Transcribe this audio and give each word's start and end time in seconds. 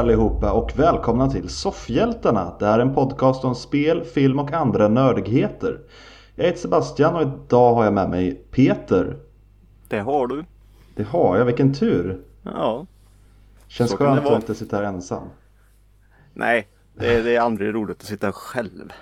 Allihopa 0.00 0.52
och 0.52 0.78
välkomna 0.78 1.30
till 1.30 1.48
Soffhjältarna. 1.48 2.56
Det 2.58 2.66
här 2.66 2.78
är 2.78 2.82
en 2.82 2.94
podcast 2.94 3.44
om 3.44 3.54
spel, 3.54 4.04
film 4.04 4.38
och 4.38 4.52
andra 4.52 4.88
nördigheter. 4.88 5.80
Jag 6.34 6.44
heter 6.44 6.58
Sebastian 6.58 7.14
och 7.14 7.22
idag 7.22 7.74
har 7.74 7.84
jag 7.84 7.92
med 7.92 8.10
mig 8.10 8.34
Peter. 8.50 9.16
Det 9.88 9.98
har 9.98 10.26
du. 10.26 10.44
Det 10.94 11.02
har 11.02 11.38
jag, 11.38 11.44
vilken 11.44 11.74
tur. 11.74 12.20
Ja. 12.42 12.86
Känns 13.66 13.90
Så 13.90 13.96
skönt 13.96 14.26
att 14.26 14.34
inte 14.34 14.54
sitta 14.54 14.76
här 14.76 14.84
ensam. 14.84 15.28
Nej, 16.34 16.68
det 16.94 17.14
är, 17.14 17.22
det 17.22 17.36
är 17.36 17.40
aldrig 17.40 17.74
roligt 17.74 18.00
att 18.00 18.06
sitta 18.06 18.32
själv. 18.32 18.92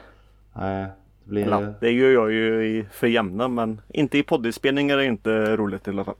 Nej, 0.53 0.87
det 1.25 1.31
blir... 1.31 1.47
Eller, 1.47 1.75
det 1.81 1.91
gör 1.91 2.11
jag 2.11 2.33
ju 2.33 2.67
i, 2.67 2.87
för 2.91 3.07
jämna 3.07 3.49
men 3.49 3.81
inte 3.89 4.19
i 4.19 4.23
poddinspelningar 4.23 4.95
är 4.95 5.03
det 5.03 5.07
inte 5.07 5.57
roligt 5.57 5.89
i 5.89 5.91
alla 5.91 6.05
fall. 6.05 6.17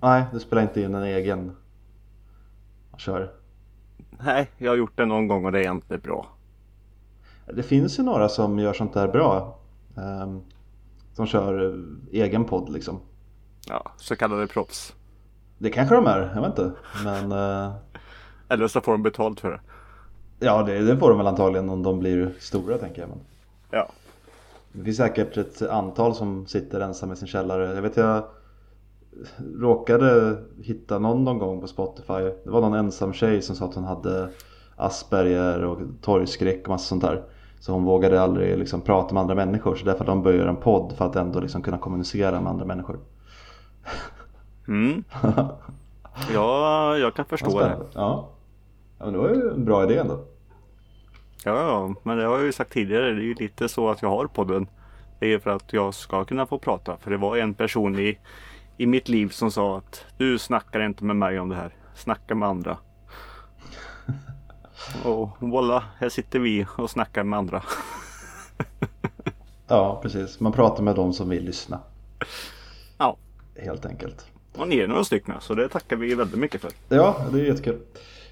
Nej, 0.00 0.24
du 0.32 0.40
spelar 0.40 0.62
inte 0.62 0.80
in 0.80 0.94
en 0.94 1.04
egen. 1.04 1.56
Kör. 2.96 3.39
Nej, 4.24 4.50
jag 4.58 4.70
har 4.70 4.76
gjort 4.76 4.96
det 4.96 5.06
någon 5.06 5.28
gång 5.28 5.44
och 5.44 5.52
det 5.52 5.64
är 5.64 5.70
inte 5.72 5.98
bra. 5.98 6.26
Det 7.54 7.62
finns 7.62 7.98
ju 7.98 8.02
några 8.02 8.28
som 8.28 8.58
gör 8.58 8.72
sånt 8.72 8.94
där 8.94 9.08
bra. 9.08 9.58
Ehm, 9.96 10.40
som 11.12 11.26
kör 11.26 11.64
eh, 11.66 12.20
egen 12.20 12.44
podd 12.44 12.68
liksom. 12.72 13.00
Ja, 13.68 13.92
så 13.96 14.16
kallade 14.16 14.46
proffs. 14.46 14.94
Det 15.58 15.70
kanske 15.70 15.94
de 15.94 16.06
är, 16.06 16.32
jag 16.34 16.40
vet 16.42 16.58
inte. 16.58 16.72
Men 17.04 17.32
eh, 17.32 17.72
Eller 18.48 18.68
så 18.68 18.80
får 18.80 18.92
de 18.92 19.02
betalt 19.02 19.40
för 19.40 19.50
det. 19.50 19.60
ja, 20.46 20.62
det, 20.62 20.78
det 20.78 20.96
får 20.98 21.08
de 21.08 21.18
väl 21.18 21.26
antagligen 21.26 21.70
om 21.70 21.82
de 21.82 21.98
blir 21.98 22.34
stora 22.38 22.78
tänker 22.78 23.00
jag. 23.00 23.08
Men 23.08 23.18
Ja. 23.70 23.88
det 24.72 24.84
finns 24.84 24.96
säkert 24.96 25.36
ett 25.36 25.62
antal 25.62 26.14
som 26.14 26.46
sitter 26.46 26.80
ensamma 26.80 27.12
i 27.12 27.16
sin 27.16 27.28
källare. 27.28 27.74
Jag 27.74 27.82
vet 27.82 27.96
jag 27.96 28.24
råkade 29.58 30.38
hitta 30.62 30.98
någon 30.98 31.24
någon 31.24 31.38
gång 31.38 31.60
på 31.60 31.66
Spotify. 31.66 32.22
Det 32.44 32.50
var 32.50 32.60
någon 32.60 32.74
ensam 32.74 33.12
tjej 33.12 33.42
som 33.42 33.56
sa 33.56 33.64
att 33.64 33.74
hon 33.74 33.84
hade 33.84 34.28
Asperger 34.76 35.64
och 35.64 35.78
torgskräck 36.02 36.62
och 36.62 36.68
massa 36.68 36.84
sånt 36.84 37.02
där. 37.02 37.22
Så 37.60 37.72
hon 37.72 37.84
vågade 37.84 38.22
aldrig 38.22 38.58
liksom 38.58 38.80
prata 38.80 39.14
med 39.14 39.20
andra 39.20 39.34
människor. 39.34 39.76
Så 39.76 39.84
därför 39.84 40.04
de 40.04 40.22
börjat 40.22 40.48
en 40.48 40.56
podd 40.56 40.92
för 40.96 41.06
att 41.06 41.16
ändå 41.16 41.40
liksom 41.40 41.62
kunna 41.62 41.78
kommunicera 41.78 42.40
med 42.40 42.50
andra 42.50 42.64
människor. 42.64 42.98
Mm. 44.68 45.04
Ja, 46.34 46.96
jag 46.96 47.14
kan 47.14 47.24
förstå 47.24 47.60
det. 47.60 47.78
Ja. 47.94 48.28
ja, 48.98 49.04
men 49.04 49.12
det 49.12 49.18
var 49.18 49.28
ju 49.28 49.50
en 49.50 49.64
bra 49.64 49.84
idé 49.84 49.96
ändå. 49.96 50.24
Ja, 51.44 51.62
ja, 51.62 51.94
men 52.02 52.18
det 52.18 52.24
har 52.24 52.36
jag 52.36 52.46
ju 52.46 52.52
sagt 52.52 52.72
tidigare. 52.72 53.04
Det 53.04 53.20
är 53.20 53.24
ju 53.24 53.34
lite 53.34 53.68
så 53.68 53.90
att 53.90 54.02
jag 54.02 54.08
har 54.08 54.26
podden. 54.26 54.66
Det 55.18 55.32
är 55.32 55.38
för 55.38 55.50
att 55.50 55.72
jag 55.72 55.94
ska 55.94 56.24
kunna 56.24 56.46
få 56.46 56.58
prata. 56.58 56.96
För 56.96 57.10
det 57.10 57.16
var 57.16 57.36
en 57.36 57.54
person 57.54 57.98
i, 57.98 58.18
i 58.80 58.86
mitt 58.86 59.08
liv 59.08 59.28
som 59.28 59.50
sa 59.50 59.78
att 59.78 60.04
du 60.18 60.38
snackar 60.38 60.80
inte 60.80 61.04
med 61.04 61.16
mig 61.16 61.40
om 61.40 61.48
det 61.48 61.54
här. 61.56 61.74
Snacka 61.94 62.34
med 62.34 62.48
andra. 62.48 62.76
Och 65.04 65.28
voila, 65.38 65.84
här 65.98 66.08
sitter 66.08 66.38
vi 66.38 66.66
och 66.78 66.90
snackar 66.90 67.24
med 67.24 67.38
andra. 67.38 67.62
Ja, 69.68 70.00
precis. 70.02 70.40
Man 70.40 70.52
pratar 70.52 70.82
med 70.82 70.94
de 70.96 71.12
som 71.12 71.28
vill 71.28 71.44
lyssna. 71.44 71.80
Ja, 72.98 73.16
Helt 73.56 73.86
enkelt. 73.86 74.26
och 74.56 74.68
ni 74.68 74.76
är 74.78 74.88
några 74.88 75.04
stycken 75.04 75.34
så 75.40 75.54
det 75.54 75.68
tackar 75.68 75.96
vi 75.96 76.14
väldigt 76.14 76.38
mycket 76.38 76.60
för. 76.60 76.70
Ja, 76.88 77.26
det 77.32 77.40
är 77.40 77.44
jättekul. 77.44 77.78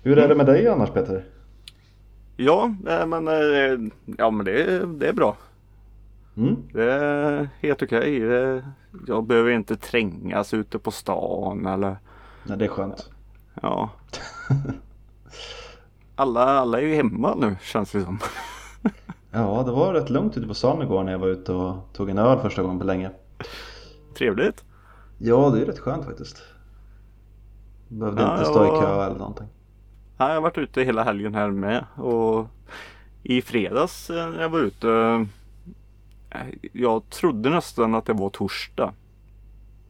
Hur 0.03 0.19
är 0.19 0.28
det 0.28 0.34
med 0.34 0.47
dig 0.47 0.69
annars 0.69 0.91
Peter? 0.91 1.25
Ja, 2.37 2.75
men, 3.06 3.28
eh, 3.28 3.91
ja, 4.19 4.31
men 4.31 4.44
det, 4.44 4.62
är- 4.62 4.87
det 4.87 5.08
är 5.08 5.12
bra. 5.12 5.37
Mm? 6.37 6.56
Det 6.72 6.92
är 6.92 7.48
helt 7.60 7.82
okej. 7.82 8.20
Det- 8.20 8.64
Jag 9.06 9.25
behöver 9.25 9.50
inte 9.50 9.76
trängas 9.76 10.54
ute 10.54 10.78
på 10.78 10.91
stan 10.91 11.66
eller 11.66 11.97
Ja, 12.48 12.56
det 12.56 12.64
är 12.64 12.69
skönt. 12.69 13.10
Ja. 13.62 13.91
Alla, 16.16 16.41
alla 16.44 16.78
är 16.81 16.82
ju 16.82 16.94
hemma 16.94 17.34
nu 17.34 17.56
känns 17.62 17.92
det 17.92 18.03
som. 18.04 18.19
Ja, 19.31 19.62
det 19.66 19.72
var 19.72 19.92
rätt 19.94 20.10
lugnt 20.10 20.37
ute 20.37 20.47
på 20.47 20.54
stan 20.54 20.82
igår 20.82 21.04
när 21.04 21.12
jag 21.12 21.19
var 21.19 21.28
ute 21.28 21.53
och 21.53 21.76
tog 21.92 22.10
en 22.10 22.19
öl 22.19 22.38
första 22.38 22.62
gången 22.62 22.78
på 22.78 22.84
länge. 22.84 23.10
Trevligt. 24.19 24.64
Ja, 25.19 25.50
det 25.50 25.60
är 25.62 25.66
rätt 25.66 25.78
skönt 25.78 26.04
faktiskt. 26.04 26.42
Behövde 27.88 28.22
Ja, 28.22 28.32
inte 28.32 28.44
stå 28.44 28.64
i 28.64 28.69
jag- 28.69 28.81
kö 28.82 29.04
eller 29.06 29.19
någonting. 29.19 29.47
Ja, 30.19 30.28
jag 30.28 30.34
har 30.34 30.41
varit 30.41 30.58
ute 30.58 30.82
hela 30.82 31.03
helgen 31.04 31.34
här 31.34 31.50
med 31.50 31.84
och 31.97 32.47
i 33.22 33.42
fredags 33.42 34.10
eh, 34.10 34.31
när 34.31 34.42
jag 34.42 34.48
var 34.48 34.58
ute. 34.58 35.26
Eh, 36.31 36.41
Jag 36.72 37.11
trodde 37.11 37.50
nästan 37.50 37.94
att 37.94 38.05
det 38.06 38.12
var 38.12 38.31
torsdag. 38.31 38.93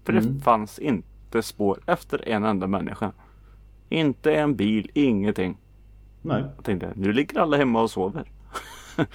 För 0.04 0.12
Mm. 0.12 0.34
det 0.38 0.40
fanns 0.44 0.78
inte 0.78 1.42
spår 1.42 1.80
efter 1.86 2.28
en 2.28 2.44
enda 2.44 2.66
människa. 2.66 3.12
Inte 3.88 4.34
en 4.34 4.56
bil, 4.56 4.90
ingenting. 4.94 5.56
Nej. 6.22 6.44
Jag 6.56 6.64
tänkte 6.64 6.92
nu 6.96 7.12
ligger 7.12 7.40
alla 7.40 7.56
hemma 7.56 7.82
och 7.82 7.90
sover. 7.90 8.30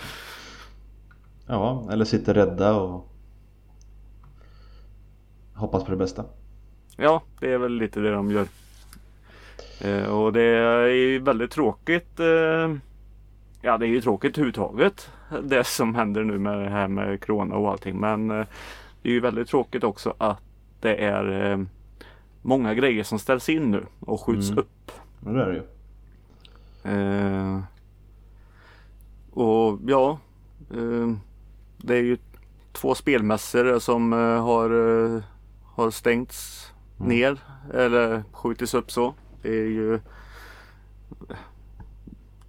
Ja, 1.48 1.88
eller 1.92 2.06
sitter 2.06 2.34
rädda 2.34 2.76
och 2.76 3.10
hoppas 5.56 5.84
på 5.84 5.92
det 5.92 5.98
bästa. 5.98 6.26
Ja, 6.98 7.24
det 7.40 7.52
är 7.54 7.58
väl 7.58 7.74
lite 7.78 8.00
det 8.00 8.12
de 8.12 8.32
gör. 8.32 8.48
Eh, 9.82 10.04
och 10.06 10.34
det 10.34 10.42
är 10.42 11.20
väldigt 11.20 11.52
tråkigt. 11.52 12.20
Eh, 12.20 12.76
ja, 13.66 13.78
det 13.78 13.86
är 13.86 13.90
ju 13.90 14.02
tråkigt 14.02 14.38
överhuvudtaget. 14.38 15.10
Det 15.44 15.64
som 15.64 15.96
händer 15.96 16.24
nu 16.24 16.40
med 16.40 16.60
det 16.60 16.70
här 16.70 16.88
med 16.88 17.26
Corona 17.26 17.56
och 17.56 17.70
allting. 17.72 18.00
Men 18.00 18.32
eh, 18.32 18.46
det 19.02 19.10
är 19.10 19.14
ju 19.14 19.20
väldigt 19.20 19.48
tråkigt 19.48 19.84
också 19.84 20.14
att 20.18 20.42
det 20.82 20.96
är 20.96 21.52
eh, 21.52 21.60
många 22.42 22.74
grejer 22.74 23.04
som 23.04 23.20
ställs 23.20 23.50
in 23.50 23.72
nu 23.72 23.86
och 24.00 24.22
skjuts 24.22 24.48
Mm. 24.50 24.60
upp. 24.60 24.92
Men 25.20 25.34
det 25.34 25.44
är 25.44 25.48
det 25.50 25.56
ju. 25.56 25.64
Eh, 26.84 27.60
och 29.32 29.80
ja, 29.86 30.20
eh, 30.74 31.14
det 31.78 31.96
är 31.96 32.02
ju 32.02 32.18
två 32.72 32.96
spelmässor 32.96 33.80
som 33.80 34.14
eh, 34.14 34.44
har, 34.44 34.70
eh, 35.16 35.22
har 35.76 35.92
stängts 35.92 36.60
Mm. 37.00 37.10
ner 37.10 37.38
eller 37.74 38.24
skjutits 38.32 38.74
upp 38.74 38.92
så. 38.92 39.14
Det 39.42 39.50
är 39.50 39.66
ju 39.68 40.00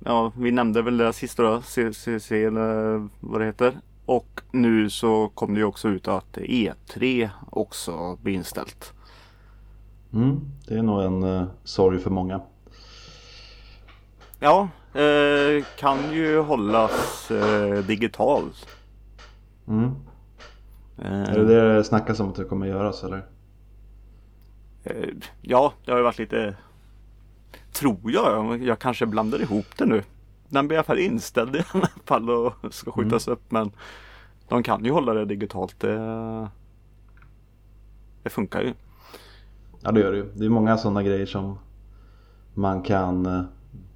Ja, 0.04 0.32
vi 0.36 0.50
nämnde 0.50 0.82
väl 0.82 0.96
det 0.96 1.12
sista 1.12 1.42
då, 1.42 1.62
CCC 1.62 2.32
eller 2.32 3.08
vad 3.20 3.40
det 3.40 3.46
heter. 3.46 3.78
Och 4.06 4.40
nu 4.50 4.90
så 4.90 5.28
kom 5.28 5.54
det 5.54 5.60
ju 5.60 5.64
också 5.66 5.88
ut 5.88 6.08
att 6.08 6.36
E3 6.36 7.28
också 7.50 8.16
blir 8.22 8.34
inställt. 8.34 8.92
Mm, 10.12 10.40
det 10.68 10.74
är 10.74 10.82
nog 10.82 11.02
en 11.02 11.22
uh, 11.24 11.44
sorg 11.64 11.98
för 11.98 12.10
många. 12.10 12.40
Ja, 14.38 14.68
eh, 15.00 15.64
kan 15.78 16.12
ju 16.12 16.38
hållas 16.40 17.30
eh, 17.30 17.84
digitalt. 17.84 18.66
Mm. 19.68 19.90
Eh, 20.98 21.22
Är 21.22 21.38
det 21.38 21.44
det 21.44 21.74
det 21.76 21.84
snackas 21.84 22.20
om 22.20 22.28
att 22.28 22.34
det 22.34 22.44
kommer 22.44 22.66
göras 22.66 23.04
eller? 23.04 23.26
eh, 24.84 25.08
ja, 25.40 25.72
det 25.84 25.90
har 25.90 25.98
ju 25.98 26.04
varit 26.04 26.18
lite 26.18 26.56
Tror 27.74 28.10
jag, 28.10 28.62
jag 28.62 28.78
kanske 28.78 29.06
blandar 29.06 29.42
ihop 29.42 29.66
det 29.76 29.86
nu. 29.86 30.02
Den 30.48 30.68
blir 30.68 30.76
i 30.76 30.78
alla 30.78 30.84
fall 30.84 30.98
inställd 30.98 31.56
i 31.56 31.64
alla 31.72 31.88
fall 32.04 32.30
och 32.30 32.52
ska 32.70 32.90
skjutas 32.90 33.28
upp 33.28 33.50
men 33.50 33.70
De 34.48 34.62
kan 34.62 34.84
ju 34.84 34.90
hålla 34.90 35.14
det 35.14 35.24
digitalt. 35.24 35.80
Det, 35.80 35.98
det 38.22 38.30
funkar 38.30 38.60
ju. 38.60 38.72
Ja 39.80 39.92
det 39.92 40.00
gör 40.00 40.12
det 40.12 40.18
ju. 40.18 40.26
Det 40.34 40.44
är 40.44 40.48
många 40.48 40.76
sådana 40.76 41.02
grejer 41.02 41.26
som 41.26 41.58
man 42.54 42.82
kan 42.82 43.26
eh, 43.26 43.42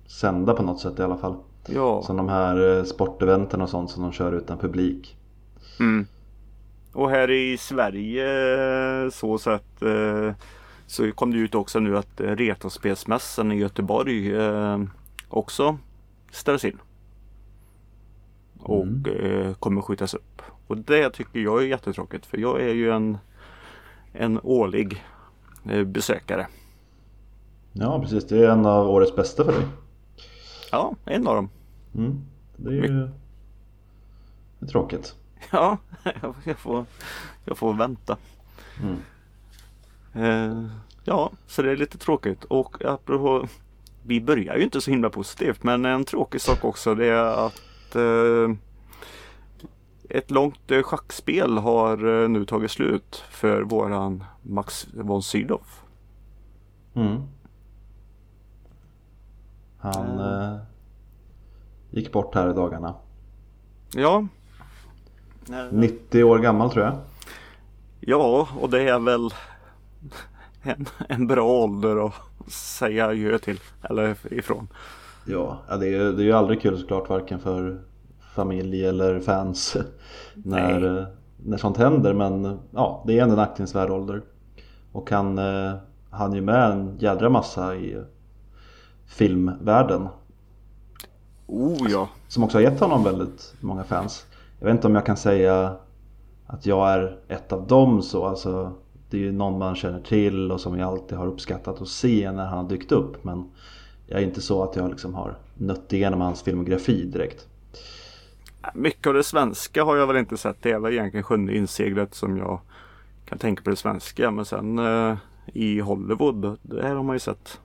sända 0.06 0.55
på 0.55 0.62
något 0.62 0.81
sätt 0.81 0.99
i 0.99 1.02
alla 1.02 1.17
fall. 1.17 1.37
Ja. 1.67 2.02
Som 2.02 2.17
de 2.17 2.29
här 2.29 2.79
eh, 2.79 2.85
sporteventen 2.85 3.61
och 3.61 3.69
sånt 3.69 3.91
som 3.91 4.02
de 4.02 4.12
kör 4.12 4.32
utan 4.32 4.58
publik. 4.58 5.17
Mm. 5.81 6.06
Och 6.93 7.11
här 7.11 7.31
i 7.31 7.56
Sverige 7.58 8.26
så 9.11 9.38
sett 9.38 9.82
eh, 9.82 10.32
så 10.88 11.12
kom 11.12 11.31
det 11.32 11.38
ut 11.38 11.55
också 11.55 11.81
nu 11.81 11.99
att 11.99 12.20
eh, 12.20 12.26
Retrospelsmässan 12.37 13.52
i 13.52 13.56
Göteborg 13.56 14.37
eh, 14.37 14.79
också 15.29 15.79
ställs 16.31 16.64
in. 16.64 16.79
Och 18.58 18.82
Mm. 18.82 19.05
eh, 19.06 19.55
kommer 19.55 19.81
skjutas 19.82 20.14
upp. 20.14 20.43
Och 20.67 20.79
det 20.79 21.11
tycker 21.11 21.40
jag 21.40 21.62
är 21.62 21.67
jättetråkigt 21.67 22.26
för 22.26 22.38
jag 22.38 22.61
är 22.62 22.75
ju 22.75 22.90
en, 22.90 23.19
en 24.12 24.40
årlig 24.43 25.05
eh, 25.70 25.85
besökare. 25.85 26.46
Ja 27.73 28.00
precis, 28.00 28.26
det 28.26 28.38
är 28.46 28.49
en 28.50 28.67
av 28.67 28.88
årets 28.90 29.17
bästa 29.17 29.44
för 29.44 29.52
dig. 29.52 29.67
Ja, 30.73 30.94
en 31.05 31.26
av 31.29 31.35
dem. 31.35 31.50
Mm. 31.94 32.25
Det 32.56 32.69
är 32.69 32.73
ju 32.73 33.08
det 34.58 34.67
är 34.67 34.69
tråkigt. 34.69 35.14
Ja, 35.50 35.79
jag 36.44 36.58
får, 36.58 36.85
jag 37.44 37.58
får 37.58 37.75
vänta. 37.75 38.17
Mm. 38.82 38.96
Eh, 40.12 40.64
ja, 41.05 41.32
så 41.46 41.62
det 41.62 41.70
är 41.70 41.76
lite 41.76 41.99
tråkigt. 41.99 42.44
Och 42.44 42.84
apropå, 42.84 43.46
vi 44.02 44.20
börjar 44.20 44.56
ju 44.56 44.64
inte 44.64 44.81
så 44.81 44.90
himla 44.90 45.10
positivt 45.10 45.62
men 45.62 45.84
en 45.84 46.05
tråkig 46.05 46.40
sak 46.40 46.64
också 46.64 46.94
det 46.94 47.06
är 47.06 47.46
att 47.46 47.96
eh, 47.96 48.56
ett 50.10 50.31
långt 50.31 50.70
eh, 50.70 50.82
schackspel 50.82 51.58
har 51.58 52.22
eh, 52.22 52.28
nu 52.28 52.44
tagit 52.44 52.70
slut 52.70 53.25
för 53.31 53.62
våran 53.62 54.25
Max 54.43 54.87
von 54.93 55.22
Sydow. 55.22 55.62
Mm. 56.94 57.22
Han 59.78 60.19
eh, 60.19 60.58
gick 61.90 62.12
bort 62.12 62.34
här 62.34 62.50
i 62.50 62.52
dagarna. 62.52 62.94
Ja. 63.94 64.26
90 65.70 66.25
år 66.25 66.38
gammal 66.38 66.70
tror 66.70 66.84
jag. 66.84 66.99
Ja, 68.00 68.49
och 68.61 68.70
det 68.70 68.88
är 68.88 68.99
väl 68.99 69.31
en, 70.62 70.87
en 71.09 71.27
bra 71.27 71.45
ålder 71.45 72.06
att 72.06 72.53
säga 72.53 73.06
adjö 73.06 73.39
till. 73.39 73.61
Eller 73.83 74.17
ifrån. 74.31 74.69
Ja, 75.27 75.62
det, 75.81 75.95
är, 75.95 76.12
det 76.12 76.23
är 76.23 76.27
ju 76.27 76.33
aldrig 76.33 76.61
kul 76.61 76.79
såklart 76.79 77.09
varken 77.09 77.39
för 77.39 77.81
familj 78.35 78.87
eller 78.87 79.21
fans 79.21 79.77
när, 80.35 81.06
när 81.37 81.56
sånt 81.56 81.77
händer. 81.77 82.15
Men 82.15 82.59
ja, 82.71 83.05
det 83.06 83.19
är 83.19 83.23
ändå 83.23 83.35
en 83.35 83.41
aktningsvärd 83.41 83.91
ålder. 83.91 84.23
Och 84.93 85.11
han 85.11 85.39
eh, 85.39 85.75
han 86.11 86.33
ju 86.33 86.41
med 86.41 86.71
en 86.71 86.97
jädra 86.99 87.31
massa 87.31 87.77
i 87.77 88.03
filmvärlden. 89.06 90.09
Oh 91.47 91.91
ja. 91.91 92.09
Som 92.29 92.45
också 92.45 92.59
har 92.59 92.62
gett 92.62 92.81
honom 92.81 93.05
väldigt 93.05 93.55
många 93.61 93.85
fans. 93.85 94.27
Jag 94.59 94.67
vet 94.67 94.75
inte 94.75 94.87
om 94.87 94.95
jag 94.95 95.06
kan 95.06 95.17
säga 95.17 95.77
att 96.47 96.67
jag 96.67 96.91
är 96.91 97.19
ett 97.29 97.53
av 97.53 97.67
dem 97.67 98.03
så. 98.03 98.27
Alltså, 98.27 98.73
det 99.10 99.16
är 99.16 99.20
ju 99.20 99.32
någon 99.32 99.58
man 99.58 99.76
känner 99.76 100.00
till 100.00 100.52
och 100.52 100.60
som 100.60 100.78
jag 100.78 100.88
alltid 100.88 101.19
har 101.19 101.26
uppskattat 101.26 101.81
att 101.81 101.88
se 101.88 102.32
när 102.32 102.46
han 102.46 102.58
har 102.58 102.69
dykt 102.69 102.93
upp. 102.93 103.25
Men 103.25 103.50
jag 104.06 104.20
är 104.20 104.25
inte 104.25 104.40
så 104.40 104.62
att 104.62 104.76
jag 104.76 104.90
liksom 104.90 105.14
har 105.14 105.38
nött 105.55 105.93
igenom 105.93 106.20
hans 106.20 106.43
filmografi 106.43 107.05
direkt. 107.05 107.46
Mycket 108.75 109.06
av 109.06 109.14
det 109.14 109.25
svenska 109.25 109.84
har 109.84 109.96
jag 109.96 110.06
väl 110.06 110.16
inte 110.16 110.37
sett. 110.37 110.56
Det 110.62 110.70
är 110.70 110.78
väl 110.78 110.93
egentligen 110.93 111.25
Sjunde 111.25 111.56
inseglet 111.56 112.14
som 112.14 112.37
jag 112.37 112.60
kan 113.25 113.38
tänka 113.38 113.62
på 113.62 113.70
det 113.70 113.76
svenska. 113.76 114.31
Men 114.31 114.44
sen 114.44 114.78
eh, 114.78 115.16
i 115.46 115.81
Hollywood, 115.81 116.58
där 116.62 116.94
har 116.94 117.02
man 117.02 117.16
ju 117.16 117.20
sett 117.20 117.61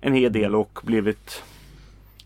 en 0.00 0.14
hel 0.14 0.32
del 0.32 0.54
och 0.54 0.80
blivit 0.82 1.42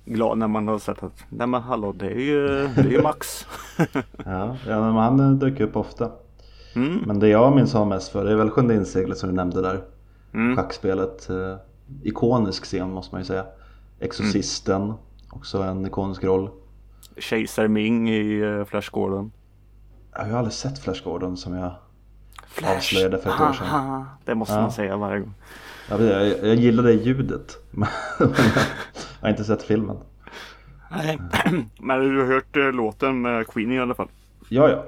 glad 0.04 0.38
när 0.38 0.48
man 0.48 0.68
har 0.68 0.78
sett 0.78 1.02
att 1.02 1.24
nej 1.28 1.46
men 1.46 1.62
hallå 1.62 1.92
det 1.92 2.06
är 2.06 2.20
ju, 2.20 2.46
det 2.48 2.80
är 2.80 2.90
ju 2.90 3.02
Max. 3.02 3.46
ja, 4.24 4.56
ja 4.66 4.80
men 4.80 4.94
han 4.94 5.38
dyker 5.38 5.64
upp 5.64 5.76
ofta. 5.76 6.10
Mm. 6.74 7.02
Men 7.06 7.20
det 7.20 7.28
jag 7.28 7.54
minns 7.54 7.72
honom 7.72 7.88
mest 7.88 8.12
för 8.12 8.24
det 8.24 8.32
är 8.32 8.36
väl 8.36 8.50
Sjunde 8.50 8.74
inseglet 8.74 9.18
som 9.18 9.28
du 9.28 9.34
nämnde 9.34 9.62
där. 9.62 9.84
Mm. 10.34 10.56
Schackspelet. 10.56 11.30
Eh, 11.30 11.56
ikonisk 12.02 12.64
scen 12.64 12.90
måste 12.90 13.14
man 13.14 13.20
ju 13.20 13.24
säga. 13.24 13.46
Exorcisten. 14.00 14.82
Mm. 14.82 14.96
Också 15.30 15.62
en 15.62 15.86
ikonisk 15.86 16.24
roll. 16.24 16.50
Kejsar 17.16 17.68
Ming 17.68 18.10
i 18.10 18.42
uh, 18.42 18.64
Flash 18.64 18.90
Gordon. 18.90 19.32
Jag 20.12 20.24
har 20.24 20.38
aldrig 20.38 20.52
sett 20.52 20.78
Flash 20.78 21.04
Gordon 21.04 21.36
som 21.36 21.54
jag 21.54 21.72
Flash. 22.46 22.76
avslöjade 22.76 23.18
för 23.18 23.30
ett 23.30 23.40
år 23.40 23.52
sedan. 23.52 24.04
Det 24.24 24.34
måste 24.34 24.54
ja. 24.54 24.60
man 24.60 24.72
säga 24.72 24.96
varje 24.96 25.20
gång. 25.20 25.34
Ja, 25.88 26.02
jag, 26.02 26.26
jag 26.26 26.54
gillar 26.54 26.82
det 26.82 26.92
ljudet. 26.92 27.56
Men 27.70 27.88
jag 28.18 28.28
har 29.20 29.28
inte 29.28 29.44
sett 29.44 29.62
filmen. 29.62 29.96
Nej, 30.90 31.18
men 31.80 32.00
du 32.00 32.20
har 32.20 32.26
hört 32.26 32.56
uh, 32.56 32.72
låten 32.72 33.22
med 33.22 33.46
Queen 33.46 33.72
i 33.72 33.80
alla 33.80 33.94
fall? 33.94 34.08
Ja, 34.48 34.68
ja. 34.68 34.84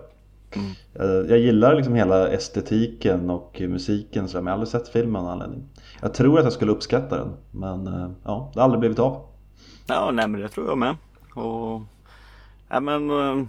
Mm. 0.56 0.70
Jag, 0.92 1.30
jag, 1.30 1.38
gillar 1.38 1.74
liksom 1.74 1.94
hela 1.94 2.28
estetiken 2.28 3.30
och 3.30 3.62
musiken 3.68 4.28
så 4.28 4.36
men 4.36 4.46
jag 4.46 4.52
har 4.52 4.54
aldrig 4.54 4.68
sett 4.68 4.88
filmen 4.88 5.22
av 5.22 5.28
anledning. 5.28 5.68
Jag 6.00 6.14
tror 6.14 6.38
att 6.38 6.44
jag 6.44 6.52
skulle 6.52 6.72
uppskatta 6.72 7.16
den 7.16 7.36
men 7.50 7.88
uh, 7.88 8.10
ja, 8.24 8.50
det 8.54 8.60
har 8.60 8.64
aldrig 8.64 8.80
blivit 8.80 8.98
av. 8.98 9.26
Ja, 9.86 10.10
nej 10.10 10.28
men 10.28 10.40
det 10.40 10.48
tror 10.48 10.68
jag 10.68 10.78
med. 10.78 10.96
Och, 11.34 11.82
ja, 12.68 12.80
men, 12.80 13.10
uh, 13.10 13.44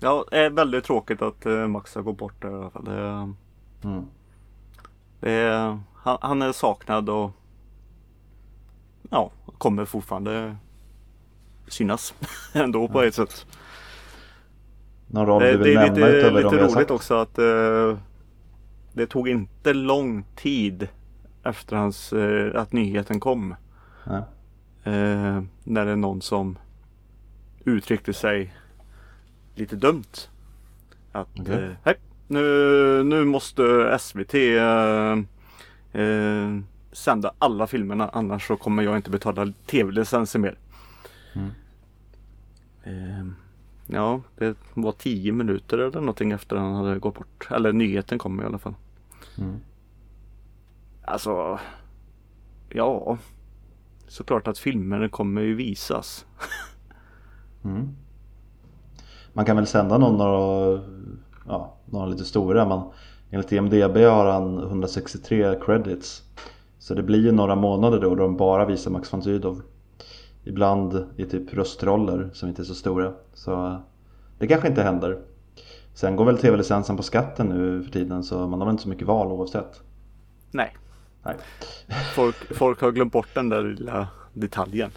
ja, 0.00 0.24
det 0.30 0.38
är 0.38 0.50
väldigt 0.50 0.84
tråkigt 0.84 1.22
att 1.22 1.44
Max 1.68 1.94
har 1.94 2.02
gått 2.02 2.18
bort 2.18 2.42
där 2.42 2.50
i 2.50 2.54
alla 2.54 2.70
fall. 2.70 2.84
Det, 2.84 3.32
mm. 3.84 4.04
det 5.20 5.78
han, 6.02 6.18
han 6.20 6.42
är 6.42 6.52
saknad 6.52 7.08
och 7.08 7.30
ja, 9.10 9.30
kommer 9.58 9.84
fortfarande 9.84 10.56
synas 11.68 12.14
ändå 12.52 12.88
på 12.88 13.02
ett 13.02 13.14
sätt. 13.14 13.46
Någon 15.10 15.26
roll 15.26 15.42
du 15.42 15.56
vill 15.56 15.74
det, 15.74 15.74
nämna 15.74 15.94
lite, 15.94 16.18
utöver 16.18 16.42
lite 16.42 16.56
roligt 16.56 16.72
sagt? 16.72 16.90
också 16.90 17.14
att 17.14 17.38
uh, 17.38 17.98
det 18.92 19.06
tog 19.06 19.28
inte 19.28 19.72
lång 19.72 20.24
tid 20.36 20.88
efter 21.42 21.76
hans, 21.76 22.12
uh, 22.12 22.60
att 22.60 22.72
nyheten 22.72 23.20
kom. 23.20 23.54
Uh, 24.86 25.42
när 25.64 25.84
det 25.84 25.90
är 25.90 25.96
någon 25.96 26.22
som 26.22 26.58
uttryckte 27.64 28.12
sig 28.12 28.54
lite 29.54 29.76
dumt. 29.76 30.28
Att 31.12 31.40
okay. 31.40 31.70
hej, 31.84 31.94
nu, 32.26 32.42
nu 33.04 33.24
måste 33.24 33.96
SVT 34.00 34.34
sända 36.92 37.34
alla 37.38 37.66
filmerna 37.66 38.10
annars 38.12 38.46
så 38.46 38.56
kommer 38.56 38.82
jag 38.82 38.96
inte 38.96 39.10
betala 39.10 39.52
tv-licenser 39.66 40.38
mer. 40.38 40.58
Mm. 41.32 41.50
Ja, 43.92 44.20
det 44.36 44.56
var 44.74 44.92
tio 44.92 45.32
minuter 45.32 45.78
eller 45.78 46.00
någonting 46.00 46.32
efter 46.32 46.56
han 46.56 46.74
hade 46.74 46.98
gått 46.98 47.14
bort. 47.14 47.48
Eller 47.50 47.72
nyheten 47.72 48.18
kom 48.18 48.40
i 48.40 48.44
alla 48.44 48.58
fall. 48.58 48.74
Mm. 49.38 49.56
Alltså, 51.02 51.58
ja. 52.68 53.18
Såklart 54.08 54.48
att 54.48 54.58
filmerna 54.58 55.08
kommer 55.08 55.42
ju 55.42 55.54
visas. 55.54 56.26
mm. 57.64 57.88
Man 59.32 59.44
kan 59.44 59.56
väl 59.56 59.66
sända 59.66 59.98
någon 59.98 60.16
några, 60.16 60.82
ja, 61.46 61.76
några 61.84 62.06
lite 62.06 62.24
stora 62.24 62.68
men 62.68 62.82
enligt 63.30 63.52
IMDB 63.52 63.96
har 63.96 64.26
han 64.26 64.58
163 64.58 65.54
credits. 65.64 66.22
Så 66.78 66.94
det 66.94 67.02
blir 67.02 67.24
ju 67.24 67.32
några 67.32 67.56
månader 67.56 68.00
då 68.00 68.14
de 68.14 68.36
bara 68.36 68.64
visar 68.64 68.90
Max 68.90 69.12
von 69.12 69.22
Sydow. 69.22 69.62
Ibland 70.44 71.06
i 71.16 71.24
typ 71.24 71.54
röstroller 71.54 72.30
som 72.32 72.48
inte 72.48 72.62
är 72.62 72.64
så 72.64 72.74
stora. 72.74 73.12
Så 73.34 73.80
det 74.38 74.46
kanske 74.46 74.68
inte 74.68 74.82
händer. 74.82 75.18
Sen 75.94 76.16
går 76.16 76.24
väl 76.24 76.38
tv-licensen 76.38 76.96
på 76.96 77.02
skatten 77.02 77.46
nu 77.46 77.82
för 77.82 77.90
tiden 77.90 78.24
så 78.24 78.46
man 78.46 78.60
har 78.60 78.66
väl 78.66 78.72
inte 78.72 78.82
så 78.82 78.88
mycket 78.88 79.06
val 79.06 79.32
oavsett. 79.32 79.82
Nej. 80.50 80.76
Nej. 81.22 81.36
Folk, 82.14 82.56
folk 82.56 82.80
har 82.80 82.92
glömt 82.92 83.12
bort 83.12 83.34
den 83.34 83.48
där 83.48 83.62
lilla 83.62 84.08
detaljen. 84.32 84.90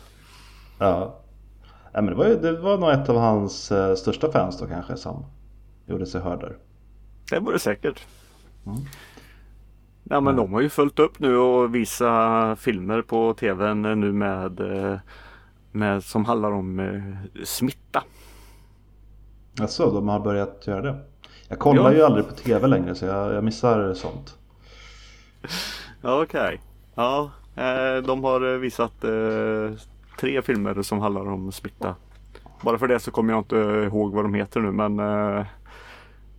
Ja. 0.80 1.20
ja 1.94 2.02
men 2.02 2.06
det, 2.06 2.16
var, 2.16 2.26
det 2.26 2.52
var 2.52 2.78
nog 2.78 2.90
ett 2.90 3.10
av 3.10 3.18
hans 3.18 3.72
uh, 3.72 3.96
största 3.96 4.32
fans 4.32 4.60
då 4.60 4.66
kanske 4.66 4.98
som 4.98 5.26
gjorde 5.86 6.06
sig 6.06 6.22
hörd 6.22 6.40
där. 6.40 6.58
Det 7.30 7.40
var 7.40 7.54
det 7.54 7.60
säkert. 7.60 8.08
Mm. 8.66 8.80
Ja 10.04 10.22
men 10.22 10.36
de 10.36 10.54
har 10.54 10.62
ju 10.62 10.70
följt 10.70 11.00
upp 11.00 11.20
nu 11.20 11.38
och 11.38 11.76
visat 11.76 12.60
filmer 12.60 13.02
på 13.02 13.34
tvn 13.34 13.82
nu 13.82 14.12
med, 14.12 14.60
eh, 14.60 15.00
med 15.74 16.04
som 16.04 16.26
handlar 16.26 16.52
om 16.52 16.80
eh, 16.80 17.44
smitta. 17.44 18.04
Alltså, 19.62 19.92
de 19.92 20.08
har 20.08 20.20
börjat 20.20 20.68
göra 20.68 20.82
det? 20.82 21.00
Jag 21.48 21.60
kollar 21.60 21.92
ja. 21.92 21.98
ju 21.98 22.04
aldrig 22.04 22.28
på 22.28 22.34
tv 22.34 22.68
längre 22.68 22.96
så 22.96 23.06
jag, 23.06 23.34
jag 23.34 23.44
missar 23.44 23.94
sånt. 23.94 24.38
Okej. 26.02 26.22
Okay. 26.22 26.58
Ja, 26.96 27.32
eh, 27.56 28.04
de 28.04 28.24
har 28.24 28.58
visat 28.58 28.94
tre 30.20 30.42
filmer 30.42 30.82
som 30.82 31.00
handlar 31.00 31.30
om 31.30 31.52
smitta. 31.52 31.96
Bara 32.62 32.78
för 32.78 32.88
det 32.88 33.00
så 33.00 33.12
kommer 33.12 33.34
jag 33.34 33.40
inte 33.40 33.56
ihåg 33.56 34.14
vad 34.14 34.26
de 34.26 34.34
heter 34.34 34.60
nu 34.60 34.72
men 34.72 34.98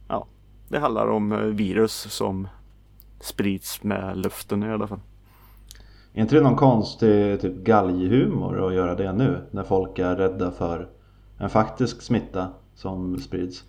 ja, 0.08 0.26
det 0.68 0.78
handlar 0.78 1.06
om 1.06 1.56
virus 1.56 1.92
som 1.92 2.48
sprids 3.20 3.82
med 3.82 4.16
luften 4.16 4.62
i 4.62 4.70
alla 4.70 4.86
fall. 4.86 5.00
Är 6.16 6.20
inte 6.20 6.34
det 6.34 6.40
någon 6.40 6.56
konstig 6.56 7.40
typ 7.40 7.56
galghumor 7.56 8.66
att 8.66 8.74
göra 8.74 8.94
det 8.94 9.12
nu? 9.12 9.38
När 9.50 9.62
folk 9.62 9.98
är 9.98 10.16
rädda 10.16 10.50
för 10.50 10.88
en 11.38 11.50
faktisk 11.50 12.02
smitta 12.02 12.48
som 12.74 13.18
sprids. 13.18 13.64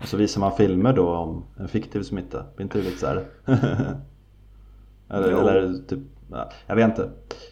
Och 0.00 0.08
så 0.08 0.16
visar 0.16 0.40
man 0.40 0.56
filmer 0.56 0.92
då 0.92 1.08
om 1.08 1.44
en 1.56 1.68
fiktiv 1.68 2.02
smitta. 2.02 2.44
Blir 2.56 2.64
inte 2.64 2.78
det 2.78 2.84
lite 2.84 2.98
såhär? 2.98 3.24
eller, 5.08 5.28
eller 5.28 5.78
typ, 5.88 5.98
ja, 6.30 6.50
jag 6.66 6.76
vet 6.76 6.88
inte. 6.88 7.10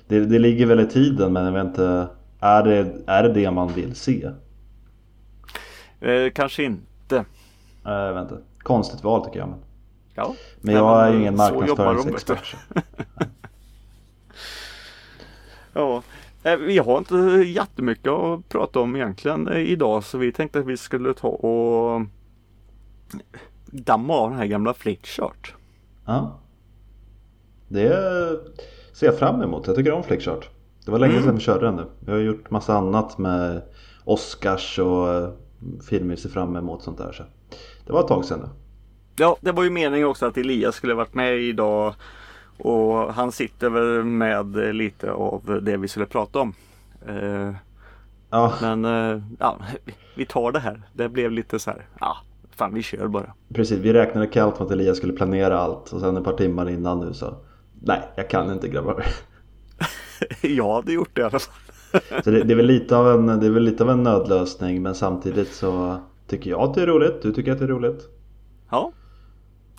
Det, 0.09 0.21
det 0.21 0.39
ligger 0.39 0.67
väl 0.67 0.81
i 0.81 0.87
tiden 0.87 1.33
men 1.33 1.45
jag 1.45 1.53
vet 1.53 1.67
inte. 1.67 2.09
Är 2.41 2.63
det 2.63 3.03
är 3.07 3.23
det, 3.23 3.33
det 3.33 3.51
man 3.51 3.69
vill 3.69 3.95
se? 3.95 4.31
Eh, 6.01 6.31
kanske 6.35 6.65
inte. 6.65 7.17
Eh, 7.87 7.93
jag 7.93 8.15
vet 8.15 8.23
inte. 8.23 8.43
Konstigt 8.59 9.05
val 9.05 9.25
tycker 9.25 9.39
jag. 9.39 9.49
Men... 9.49 9.59
Ja. 10.15 10.35
Men 10.61 10.75
jag 10.75 11.07
är 11.07 11.13
ju 11.13 11.21
ingen 11.21 11.37
marknadsföringsexpert. 11.37 12.57
ja, 15.75 16.03
eh, 16.43 16.57
vi 16.57 16.79
har 16.79 16.99
inte 16.99 17.15
jättemycket 17.47 18.13
att 18.13 18.49
prata 18.49 18.81
om 18.81 18.97
egentligen 18.97 19.49
eh, 19.49 19.59
idag 19.59 20.05
så 20.05 20.19
vi 20.19 20.33
tänkte 20.33 20.59
att 20.59 20.67
vi 20.67 20.77
skulle 20.77 21.15
ta 21.15 21.29
och 21.29 22.03
damma 23.67 24.15
av 24.15 24.31
den 24.31 24.39
här 24.39 24.47
gamla 24.47 24.75
Flickchart. 24.75 25.55
Ja. 26.05 26.41
Det 27.69 27.91
ser 28.93 29.07
jag 29.07 29.19
fram 29.19 29.43
emot. 29.43 29.67
Jag 29.67 29.77
tycker 29.77 29.93
om 29.93 30.03
Flickchart. 30.03 30.49
Det 30.85 30.91
var 30.91 30.99
länge 30.99 31.13
mm. 31.13 31.25
sedan 31.25 31.35
vi 31.35 31.41
körde 31.41 31.67
den 31.67 31.77
nu. 31.77 31.87
Vi 32.01 32.13
har 32.13 32.19
gjort 32.19 32.51
massa 32.51 32.75
annat 32.75 33.19
med 33.19 33.63
Oscars 34.05 34.79
och 34.79 35.15
eh, 35.15 35.29
filmer 35.89 36.15
vi 36.15 36.21
ser 36.21 36.29
fram 36.29 36.57
emot 36.57 36.83
sånt 36.83 36.99
där. 36.99 37.13
Så 37.13 37.23
det 37.87 37.93
var 37.93 38.01
ett 38.01 38.09
tag 38.09 38.25
sedan 38.25 38.41
nu. 38.41 38.49
Ja, 39.17 39.37
det 39.41 39.53
var 39.53 39.65
ju 39.65 39.71
meningen 39.71 40.07
också 40.07 40.27
att 40.27 40.37
Elias 40.37 40.75
skulle 40.75 40.95
varit 40.95 41.15
med 41.15 41.39
idag 41.39 41.95
Och 42.59 43.15
han 43.15 43.33
sitter 43.33 43.71
väl 43.71 44.05
med 44.05 44.75
lite 44.75 45.13
av 45.13 45.61
det 45.63 45.77
vi 45.77 45.89
skulle 45.89 46.07
prata 46.07 46.41
om. 46.41 46.55
Eh, 47.07 47.53
Ja, 48.35 48.53
men 48.61 48.85
eh, 48.85 49.23
ja, 49.39 49.59
vi 50.15 50.27
tar 50.27 50.53
det 50.53 50.59
här. 50.59 50.83
Det 50.93 51.09
blev 51.09 51.31
lite 51.31 51.59
så 51.59 51.71
här. 51.71 51.87
Ja, 52.01 52.17
fan 52.51 52.75
vi 52.75 52.83
kör 52.83 53.09
bara. 53.09 53.35
precis. 53.55 53.79
Vi 53.79 53.93
räknade 53.93 54.27
kallt 54.27 54.59
med 54.59 54.67
att 54.67 54.73
Elias 54.73 54.97
skulle 54.97 55.13
planera 55.13 55.59
allt 55.59 55.93
och 55.93 56.01
sen 56.01 56.17
ett 56.17 56.25
par 56.25 56.37
timmar 56.37 56.71
innan 56.71 57.01
nu 57.01 57.15
så 57.15 57.35
Nej, 57.83 58.03
jag 58.17 58.31
kan 58.31 58.53
inte 58.53 58.69
grabbar. 58.69 59.05
Jag 60.43 60.75
hade 60.75 60.93
gjort 60.93 61.11
det 61.13 61.21
i 61.21 61.25
alla 61.25 61.31
fall. 61.31 61.55
Så 62.25 62.31
det, 62.31 62.43
det, 62.43 62.53
är 62.53 62.57
väl 62.57 62.67
lite 62.67 62.97
av 62.97 63.11
en, 63.11 63.41
det 63.41 63.47
är 63.47 63.51
väl 63.51 63.63
lite 63.63 63.83
av 63.85 63.91
en 63.91 64.03
nödlösning 64.03 64.83
men 64.83 64.95
samtidigt 64.95 65.53
så 65.53 65.97
tycker 66.27 66.51
jag 66.51 66.61
att 66.61 66.75
det 66.75 66.83
är 66.83 66.87
roligt. 66.87 67.23
Du 67.23 67.33
tycker 67.33 67.53
att 67.53 67.59
det 67.59 67.65
är 67.65 67.69
roligt. 67.69 68.09
Ja. 68.71 68.93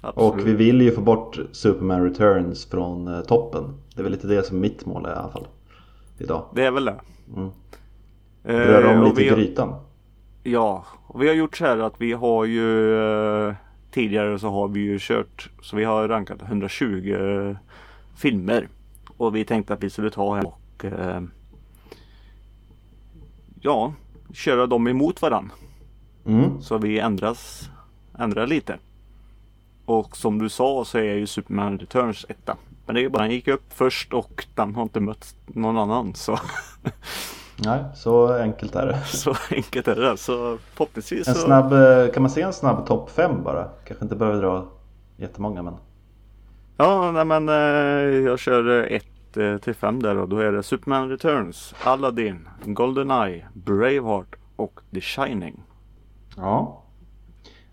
Absolut. 0.01 0.33
Och 0.33 0.47
vi 0.47 0.53
vill 0.53 0.81
ju 0.81 0.91
få 0.91 1.01
bort 1.01 1.39
Superman 1.51 2.03
Returns 2.03 2.65
från 2.65 3.07
eh, 3.07 3.21
toppen. 3.21 3.73
Det 3.95 4.01
är 4.01 4.03
väl 4.03 4.11
lite 4.11 4.27
det 4.27 4.43
som 4.43 4.59
mitt 4.59 4.85
mål 4.85 5.05
är 5.05 5.09
i 5.09 5.15
alla 5.15 5.31
fall. 5.31 5.47
Idag. 6.17 6.45
Det 6.53 6.65
är 6.65 6.71
väl 6.71 6.85
det. 6.85 6.99
Mm. 7.35 7.49
Eh, 8.43 8.55
Röra 8.55 8.89
om 8.89 8.99
och 8.99 9.09
lite 9.09 9.25
i 9.25 9.29
grytan. 9.29 9.75
Ja, 10.43 10.85
och 11.07 11.21
vi 11.21 11.27
har 11.27 11.35
gjort 11.35 11.57
så 11.57 11.65
här 11.65 11.77
att 11.77 12.01
vi 12.01 12.13
har 12.13 12.45
ju 12.45 12.97
eh, 13.47 13.53
tidigare 13.91 14.39
så 14.39 14.49
har 14.49 14.67
vi 14.67 14.79
ju 14.79 14.97
kört 14.99 15.49
så 15.61 15.75
vi 15.75 15.83
har 15.83 16.07
rankat 16.07 16.41
120 16.41 17.55
filmer. 18.15 18.67
Och 19.17 19.35
vi 19.35 19.45
tänkte 19.45 19.73
att 19.73 19.83
vi 19.83 19.89
skulle 19.89 20.09
ta 20.09 20.35
här 20.35 20.45
och 20.45 20.85
eh, 20.85 21.21
ja, 23.61 23.93
köra 24.33 24.67
dem 24.67 24.87
emot 24.87 25.21
varann. 25.21 25.51
Mm. 26.25 26.61
Så 26.61 26.77
vi 26.77 26.99
ändras, 26.99 27.69
ändrar 28.19 28.47
lite. 28.47 28.77
Och 29.85 30.17
som 30.17 30.39
du 30.39 30.49
sa 30.49 30.85
så 30.85 30.97
är 30.97 31.13
ju 31.13 31.27
Superman 31.27 31.79
Returns 31.79 32.25
etta. 32.29 32.57
Men 32.85 32.95
det 32.95 33.03
är 33.03 33.09
bara 33.09 33.23
den 33.23 33.31
gick 33.31 33.47
upp 33.47 33.63
först 33.69 34.13
och 34.13 34.45
den 34.55 34.75
har 34.75 34.83
inte 34.83 34.99
mött 34.99 35.35
någon 35.45 35.77
annan. 35.77 36.15
Så, 36.15 36.39
Nej, 37.55 37.83
så 37.95 38.33
enkelt 38.33 38.75
är 38.75 38.85
det. 38.87 39.01
så 39.05 39.35
enkelt 39.51 39.87
är 39.87 39.95
det. 39.95 40.17
Så 40.17 40.57
förhoppningsvis 40.73 41.27
En 41.27 41.33
så... 41.33 41.41
snabb, 41.41 41.73
eh, 41.73 42.11
kan 42.13 42.23
man 42.23 42.29
se 42.29 42.41
en 42.41 42.53
snabb 42.53 42.87
topp 42.87 43.09
5 43.09 43.43
bara? 43.43 43.69
Kanske 43.87 44.05
inte 44.05 44.15
behöver 44.15 44.41
dra 44.41 44.65
jättemånga 45.17 45.63
men. 45.63 45.75
Ja, 46.77 47.11
nej 47.11 47.25
men 47.25 47.49
eh, 47.49 47.55
jag 48.25 48.39
kör 48.39 48.83
1 48.91 49.05
till 49.61 49.73
5 49.73 50.03
där 50.03 50.17
och 50.17 50.29
då 50.29 50.37
är 50.37 50.51
det 50.51 50.63
Superman 50.63 51.09
Returns, 51.09 51.75
Aladdin, 51.83 52.49
Goldeneye, 52.65 53.45
Braveheart 53.53 54.35
och 54.55 54.79
The 54.93 55.01
Shining. 55.01 55.63
Ja. 56.37 56.81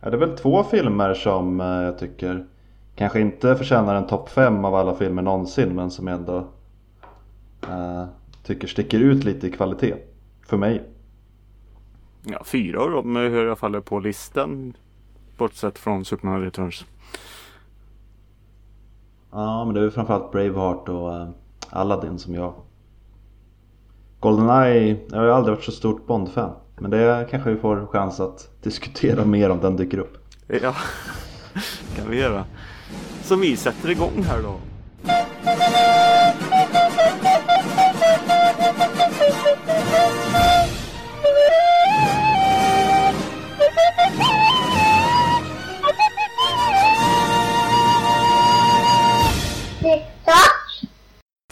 Ja. 0.02 0.10
Det 0.10 0.16
är 0.16 0.26
väl 0.26 0.36
två 0.36 0.64
filmer 0.64 1.14
som 1.14 1.60
eh, 1.60 1.66
jag 1.66 1.98
tycker 1.98 2.46
kanske 2.94 3.20
inte 3.20 3.56
förtjänar 3.56 3.94
en 3.94 4.06
topp 4.06 4.28
5 4.28 4.64
av 4.64 4.74
alla 4.74 4.94
filmer 4.94 5.22
någonsin 5.22 5.74
men 5.74 5.90
som 5.90 6.06
jag 6.06 6.18
ändå 6.18 6.36
eh, 7.68 8.04
tycker 8.42 8.68
sticker 8.68 9.00
ut 9.00 9.24
lite 9.24 9.46
i 9.46 9.50
kvalitet. 9.50 9.94
För 10.46 10.56
mig. 10.56 10.82
Ja, 12.24 12.44
fyra 12.44 12.80
av 12.82 12.90
dem 12.90 13.16
är 13.16 13.28
hur 13.28 13.46
jag 13.46 13.58
faller 13.58 13.80
på 13.80 14.00
listan. 14.00 14.76
Bortsett 15.38 15.78
från 15.78 16.04
Superman 16.04 16.40
Returns. 16.40 16.84
Ja 19.30 19.64
men 19.64 19.74
det 19.74 19.80
är 19.80 19.90
framförallt 19.90 20.32
Braveheart 20.32 20.88
och 20.88 21.14
eh, 21.14 21.28
Aladdin 21.70 22.18
som 22.18 22.34
jag 22.34 22.54
Goldeneye, 24.20 24.96
jag 25.10 25.18
har 25.18 25.24
ju 25.24 25.32
aldrig 25.32 25.56
varit 25.56 25.64
så 25.64 25.72
stort 25.72 26.06
Bond-fan. 26.06 26.52
Men 26.82 26.90
det 26.90 27.26
kanske 27.30 27.50
vi 27.50 27.56
får 27.56 27.86
chans 27.86 28.20
att 28.20 28.62
diskutera 28.62 29.24
mer 29.24 29.50
om 29.50 29.60
den 29.60 29.76
dyker 29.76 29.98
upp. 29.98 30.18
Ja, 30.46 30.74
det 31.54 31.96
kan 31.96 32.10
vi 32.10 32.18
göra. 32.18 32.44
Så 33.22 33.36
vi 33.36 33.56
sätter 33.56 33.90
igång 33.90 34.22
här 34.22 34.42
då. 34.42 34.60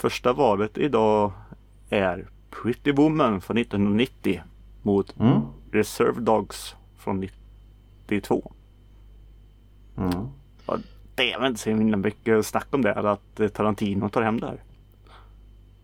Första 0.01 0.33
valet 0.33 0.77
idag 0.77 1.31
är 1.89 2.27
Pretty 2.49 2.91
Woman 2.91 3.41
från 3.41 3.57
1990 3.57 4.41
mot 4.81 5.19
Mm. 5.19 5.41
Reserve 5.71 6.21
Dogs 6.21 6.75
från 6.97 7.27
92. 8.07 8.51
Mm. 9.97 10.11
Ja, 10.67 10.77
det 11.15 11.33
är 11.33 11.39
väl 11.39 11.47
inte 11.47 11.59
så 11.61 11.69
himla 11.69 11.97
mycket 11.97 12.45
snack 12.45 12.67
om 12.71 12.81
det, 12.81 12.93
att 12.93 13.39
eh, 13.39 13.47
Tarantino 13.47 14.09
tar 14.09 14.21
hem 14.21 14.39
det 14.39 14.47
här. 14.47 14.63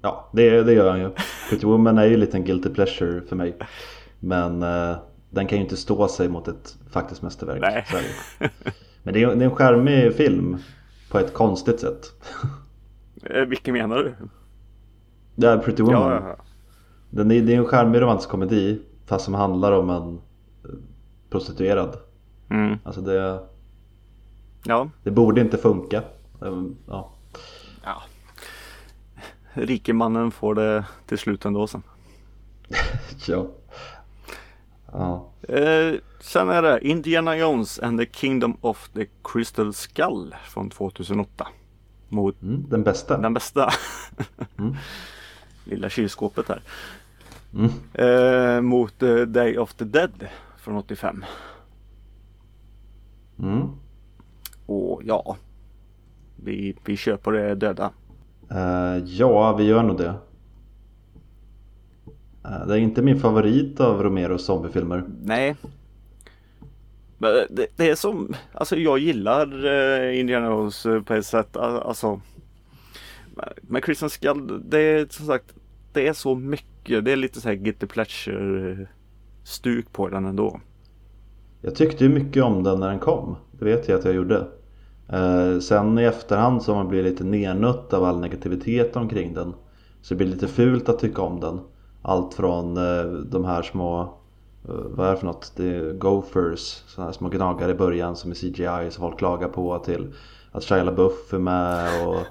Ja, 0.02 0.30
det, 0.34 0.64
det 0.64 0.74
gör 0.74 0.90
han 0.90 1.00
ju. 1.00 1.10
Pretty 1.50 1.66
Woman 1.66 1.98
är 1.98 2.06
ju 2.06 2.18
lite 2.18 2.38
en 2.38 2.44
guilty 2.46 2.70
pleasure 2.70 3.22
för 3.22 3.36
mig. 3.36 3.58
Men 4.20 4.64
eh, 4.64 4.96
den 5.30 5.48
kan 5.48 5.58
ju 5.58 5.64
inte 5.64 5.78
stå 5.78 6.08
sig 6.08 6.30
mot 6.30 6.48
ett 6.48 6.78
faktiskt 6.92 7.22
mästerverk. 7.22 7.62
Nej. 7.62 7.86
Det. 8.40 8.50
Men 9.04 9.14
det 9.14 9.24
är, 9.24 9.36
det 9.36 9.46
är 9.46 9.50
en 9.50 9.56
charmig 9.56 10.14
film 10.14 10.58
på 11.12 11.20
ett 11.20 11.34
konstigt 11.34 11.80
sätt. 11.80 12.14
Eh, 13.24 13.42
Vilken 13.42 13.74
menar 13.74 13.98
du? 13.98 15.48
Är 15.48 15.58
Pretty 15.58 15.84
Woman. 15.84 16.02
Ja, 16.12 16.30
ja, 16.30 16.36
Den 17.10 17.32
är, 17.32 17.42
det 17.42 17.54
är 17.54 17.58
en 17.58 17.66
charmig 17.66 18.02
romantisk 18.02 18.30
komedi 18.30 18.82
fast 19.08 19.26
som 19.26 19.34
handlar 19.34 19.72
om 19.72 19.90
en 19.90 20.22
eh, 20.64 20.76
prostituerad. 21.30 21.98
Mm. 22.50 22.78
Alltså 22.84 23.02
det, 23.02 23.40
ja. 24.64 24.90
det 25.04 25.12
borde 25.12 25.42
inte 25.42 25.58
funka. 25.58 26.04
Ehm, 26.46 26.76
Ja. 26.88 27.12
ja. 27.84 28.02
Rikemannen 29.54 30.32
får 30.32 30.56
det 30.56 30.86
till 31.06 31.18
slut 31.18 31.46
ändå 31.46 31.68
sen. 31.68 31.84
ja. 33.28 33.48
ja. 34.92 35.30
Eh, 35.50 35.94
sen 36.20 36.50
är 36.50 36.62
det 36.62 36.88
Indiana 36.88 37.38
Jones 37.38 37.80
and 37.80 38.00
the 38.00 38.06
Kingdom 38.06 38.58
of 38.62 38.90
the 38.94 39.06
Crystal 39.24 39.74
Skull 39.74 40.36
från 40.44 40.70
2008. 40.70 41.48
Mot 42.10 42.42
Mm, 42.42 42.66
den 42.70 42.84
bästa. 42.84 43.18
den 43.18 43.34
bästa. 43.34 43.70
Mm. 44.58 44.76
Lilla 45.64 45.90
kylskåpet 45.90 46.50
här. 46.50 46.62
Mm. 47.58 47.70
Eh, 47.94 48.62
mot 48.62 49.04
eh, 49.04 49.16
Day 49.16 49.58
of 49.58 49.74
the 49.74 49.86
Dead 49.86 50.28
från 50.58 50.76
85. 50.78 51.26
Mm. 53.40 53.62
Och 54.66 55.02
ja, 55.06 55.38
vi, 56.36 56.76
vi 56.86 56.98
kör 56.98 57.18
på 57.18 57.32
det 57.32 57.56
döda. 57.56 57.92
Eh, 58.52 58.98
ja, 59.06 59.56
vi 59.56 59.64
gör 59.64 59.84
nog 59.84 59.98
det. 59.98 60.14
Eh, 62.46 62.68
det 62.68 62.74
är 62.74 62.78
inte 62.78 63.02
min 63.02 63.20
favorit 63.20 63.80
av 63.80 64.04
Romeros 64.04 64.46
zombiefilmer. 64.46 65.04
Nej. 65.24 65.56
Men 67.18 67.32
det, 67.50 67.68
det 67.76 67.90
är 67.90 67.96
som, 67.96 68.34
alltså 68.54 68.76
jag 68.76 69.00
gillar 69.00 69.66
eh, 69.66 70.20
Indiana 70.20 70.46
Jones 70.48 70.86
eh, 70.86 71.02
på 71.02 71.14
ett 71.14 71.26
sätt. 71.26 71.56
Al- 71.58 71.80
Alltså. 71.82 72.22
Men 73.62 73.82
Christian 73.82 74.10
Skull, 74.10 74.62
det 74.70 74.80
är 74.80 75.08
som 75.10 75.26
sagt, 75.26 75.54
det 75.94 76.08
är 76.08 76.14
så 76.14 76.36
mycket. 76.36 76.68
Eh, 76.92 77.04
det 77.04 77.12
är 77.12 77.16
lite 77.16 77.42
så 77.42 77.50
här 77.50 77.56
Get 77.56 77.80
the 77.80 77.88
Pleasure 77.88 78.72
eh, 78.72 78.88
stuk 79.44 79.92
på 79.92 80.10
den 80.10 80.26
ändå. 80.26 80.60
Jag 81.62 81.76
tyckte 81.76 82.04
ju 82.04 82.10
mycket 82.10 82.44
om 82.44 82.64
den 82.64 82.80
när 82.80 82.90
den 82.90 83.00
kom. 83.00 83.36
Det 83.52 83.66
vet 83.66 83.88
jag 83.88 84.00
att 84.00 84.06
jag 84.06 84.14
gjorde. 84.14 84.48
Eh, 85.10 85.60
sen 85.60 86.00
i 86.00 86.04
efterhand 86.04 86.64
så 86.64 86.72
har 86.72 86.84
man 86.84 86.88
blivit 86.88 87.12
lite 87.12 87.24
nernött 87.24 87.94
av 87.94 88.04
all 88.04 88.20
negativitet 88.20 88.96
omkring 88.96 89.34
den. 89.34 89.54
Så 90.02 90.14
det 90.14 90.18
blir 90.18 90.28
lite 90.28 90.48
fult 90.48 90.90
att 90.90 91.00
tycka 91.00 91.22
om 91.22 91.40
den. 91.40 91.60
Allt 92.02 92.34
från 92.34 92.78
eh, 92.78 93.04
de 93.06 93.46
här 93.46 93.62
små, 93.62 94.02
eh, 94.02 94.76
vad 94.90 95.08
är 95.08 95.12
det 95.12 95.18
för 95.18 95.26
något? 95.26 95.54
Det 95.56 95.76
är 95.76 95.94
gophers, 95.94 96.84
sådana 96.88 97.10
här 97.10 97.14
små 97.14 97.30
gnagare 97.30 97.72
i 97.72 97.76
början 97.76 98.16
som 98.16 98.32
är 98.32 98.36
CGI 98.36 98.92
som 98.92 99.02
folk 99.02 99.18
klagar 99.18 99.48
på 99.48 99.80
till 99.80 100.14
att 100.52 100.64
Shia 100.64 100.84
LaBeouf 100.84 101.34
är 101.34 101.40
med 101.40 102.08
och 102.08 102.24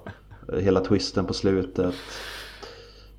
hela 0.60 0.80
twisten 0.80 1.24
på 1.26 1.34
slutet. 1.34 1.94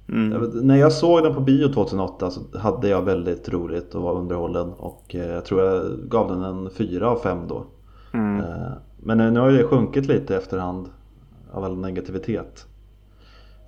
Mm. 0.10 0.32
Jag 0.32 0.40
vet- 0.40 0.64
När 0.66 0.76
jag 0.76 0.92
såg 0.92 1.24
den 1.24 1.34
på 1.34 1.40
bio 1.42 1.68
2008 1.74 2.32
så 2.32 2.42
hade 2.58 2.88
jag 2.88 3.02
väldigt 3.02 3.50
roligt 3.50 3.96
och 3.96 4.02
var 4.02 4.14
underhållen 4.16 4.74
och 4.78 5.16
eh, 5.16 5.28
jag 5.28 5.46
tror 5.46 5.62
jag 5.64 5.84
gav 6.10 6.28
den 6.30 6.44
en 6.44 6.70
4 6.70 7.10
av 7.10 7.18
5 7.20 7.48
då. 7.48 7.64
Mm. 8.14 8.40
Eh, 8.40 8.72
Men 8.98 9.18
nu- 9.18 9.32
nu 9.32 9.40
har 9.40 9.52
det 9.52 9.64
sjunkit 9.64 10.08
lite 10.08 10.36
efterhand 10.38 10.90
av 11.52 11.64
all 11.64 11.78
negativitet. 11.78 12.66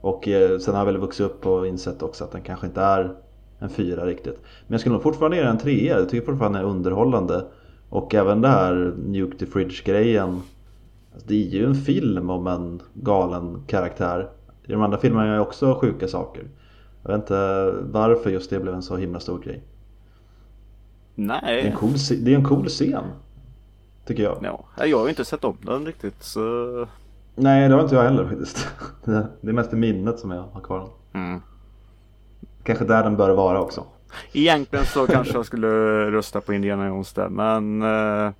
Och 0.01 0.27
eh, 0.27 0.59
sen 0.59 0.73
har 0.73 0.81
jag 0.81 0.85
väl 0.85 0.97
vuxit 0.97 1.25
upp 1.25 1.45
och 1.45 1.67
insett 1.67 2.03
också 2.03 2.23
att 2.23 2.31
den 2.31 2.41
kanske 2.41 2.67
inte 2.67 2.81
är 2.81 3.13
en 3.59 3.69
4 3.69 4.05
riktigt. 4.05 4.39
Men 4.67 4.73
jag 4.73 4.79
skulle 4.79 4.93
nog 4.93 5.03
fortfarande 5.03 5.37
ge 5.37 5.43
den 5.43 5.51
en 5.51 5.57
3 5.57 5.87
Jag 5.87 6.09
tycker 6.09 6.25
fortfarande 6.25 6.59
den 6.59 6.67
är 6.67 6.71
underhållande. 6.71 7.45
Och 7.89 8.15
även 8.15 8.41
det 8.41 8.47
här 8.47 8.93
Nuke 9.07 9.37
the 9.37 9.45
Fridge 9.45 9.83
grejen. 9.85 10.29
Alltså, 11.13 11.27
det 11.27 11.33
är 11.47 11.49
ju 11.49 11.65
en 11.65 11.75
film 11.75 12.29
om 12.29 12.47
en 12.47 12.81
galen 12.93 13.63
karaktär. 13.67 14.29
I 14.69 14.71
de 14.71 14.81
andra 14.81 14.97
filmerna 14.97 15.29
är 15.29 15.33
ju 15.33 15.39
också 15.39 15.75
sjuka 15.81 16.07
saker. 16.07 16.43
Jag 17.03 17.11
vet 17.11 17.21
inte 17.21 17.71
varför 17.81 18.29
just 18.29 18.49
det 18.49 18.59
blev 18.59 18.73
en 18.73 18.81
så 18.81 18.97
himla 18.97 19.19
stor 19.19 19.39
grej. 19.39 19.63
Det 21.15 21.21
är 21.21 21.41
Nej. 21.41 21.67
en 21.67 21.75
cool, 21.75 21.93
det 22.21 22.33
är 22.33 22.35
en 22.35 22.43
cool 22.43 22.67
scen. 22.67 23.03
Tycker 24.05 24.23
jag. 24.23 24.37
Ja, 24.41 24.85
jag 24.85 24.97
har 24.97 25.03
ju 25.03 25.09
inte 25.09 25.25
sett 25.25 25.43
om 25.43 25.57
den 25.61 25.85
riktigt 25.85 26.23
så 26.23 26.87
Nej, 27.35 27.69
det 27.69 27.75
har 27.75 27.81
inte 27.81 27.95
jag 27.95 28.03
heller 28.03 28.25
faktiskt. 28.25 28.67
Det 29.05 29.27
det 29.41 29.49
är 29.49 29.53
mest 29.53 29.73
i 29.73 29.75
minnet 29.75 30.19
som 30.19 30.31
jag 30.31 30.43
har 30.53 30.61
kvar 30.61 30.79
den. 30.79 31.21
Mm. 31.21 31.41
Kanske 32.63 32.85
där 32.85 33.03
den 33.03 33.17
bör 33.17 33.29
vara 33.29 33.61
också. 33.61 33.83
Egentligen 34.33 34.85
så 34.85 35.07
kanske 35.07 35.33
jag 35.33 35.45
skulle 35.45 35.67
rösta 36.11 36.41
på 36.41 36.53
Indiana 36.53 36.87
Jones 36.87 37.13
där 37.13 37.29
men 37.29 37.81
eh, 37.81 38.31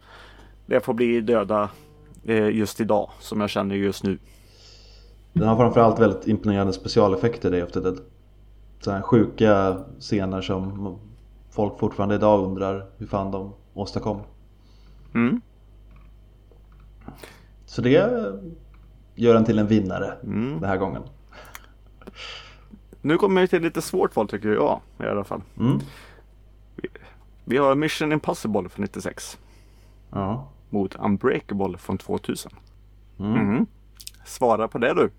det 0.65 0.79
får 0.79 0.93
bli 0.93 1.21
döda 1.21 1.69
eh, 2.25 2.49
just 2.49 2.81
idag 2.81 3.09
som 3.19 3.41
jag 3.41 3.49
känner 3.49 3.75
just 3.75 4.03
nu. 4.03 4.17
Den 5.33 5.47
har 5.47 5.55
framförallt 5.55 5.99
väldigt 5.99 6.27
imponerande 6.27 6.73
specialeffekter 6.73 7.51
Day 7.51 7.63
of 7.63 7.71
the 7.71 7.79
Dead. 7.79 7.99
Så 8.79 8.91
här 8.91 9.01
sjuka 9.01 9.77
scener 9.99 10.41
som 10.41 10.97
folk 11.49 11.79
fortfarande 11.79 12.15
idag 12.15 12.43
undrar 12.45 12.85
hur 12.97 13.07
fan 13.07 13.31
de 13.31 13.53
åstadkom. 13.73 14.21
Mm. 15.13 15.41
Så 17.65 17.81
det 17.81 17.89
gör 19.15 19.33
den 19.33 19.45
till 19.45 19.59
en 19.59 19.67
vinnare 19.67 20.13
Mm. 20.23 20.59
den 20.59 20.69
här 20.69 20.77
gången. 20.77 21.01
Nu 23.01 23.17
kommer 23.17 23.41
vi 23.41 23.47
till 23.47 23.61
lite 23.61 23.81
svårt 23.81 24.15
val 24.15 24.27
tycker 24.27 24.49
jag 24.49 24.79
i 24.99 25.03
alla 25.03 25.23
fall. 25.23 25.41
Mm. 25.59 25.79
Vi 27.45 27.57
har 27.57 27.75
Mission 27.75 28.11
Impossible 28.11 28.69
från 28.69 28.83
96 28.83 29.37
Ja. 30.11 30.47
mot 30.69 30.95
Unbreakable 30.95 31.77
från 31.77 31.97
2000. 31.97 32.51
Mm. 33.19 33.65
Svara 34.29 34.67
på 34.67 34.77
det 34.77 34.93
du. 34.93 35.09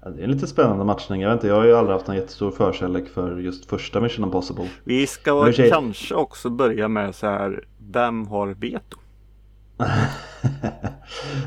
Ja, 0.00 0.10
Det 0.10 0.20
är 0.20 0.24
en 0.24 0.30
lite 0.30 0.46
spännande 0.46 0.84
matchning. 0.84 1.20
Jag 1.20 1.28
vet 1.28 1.36
inte, 1.36 1.46
jag 1.46 1.54
har 1.54 1.64
ju 1.64 1.74
aldrig 1.74 1.94
haft 1.94 2.06
någon 2.06 2.16
jättestor 2.16 2.50
förkärlek 2.50 3.08
för 3.08 3.38
just 3.38 3.66
första 3.66 4.00
Mission 4.00 4.24
Impossible. 4.24 4.68
Vi 4.84 5.06
ska 5.06 5.44
Men 5.44 5.70
kanske 5.70 6.14
också 6.14 6.50
börja 6.50 6.88
med 6.88 7.14
så 7.14 7.26
här. 7.26 7.64
Vem 7.90 8.26
har 8.26 8.48
veto? 8.48 8.98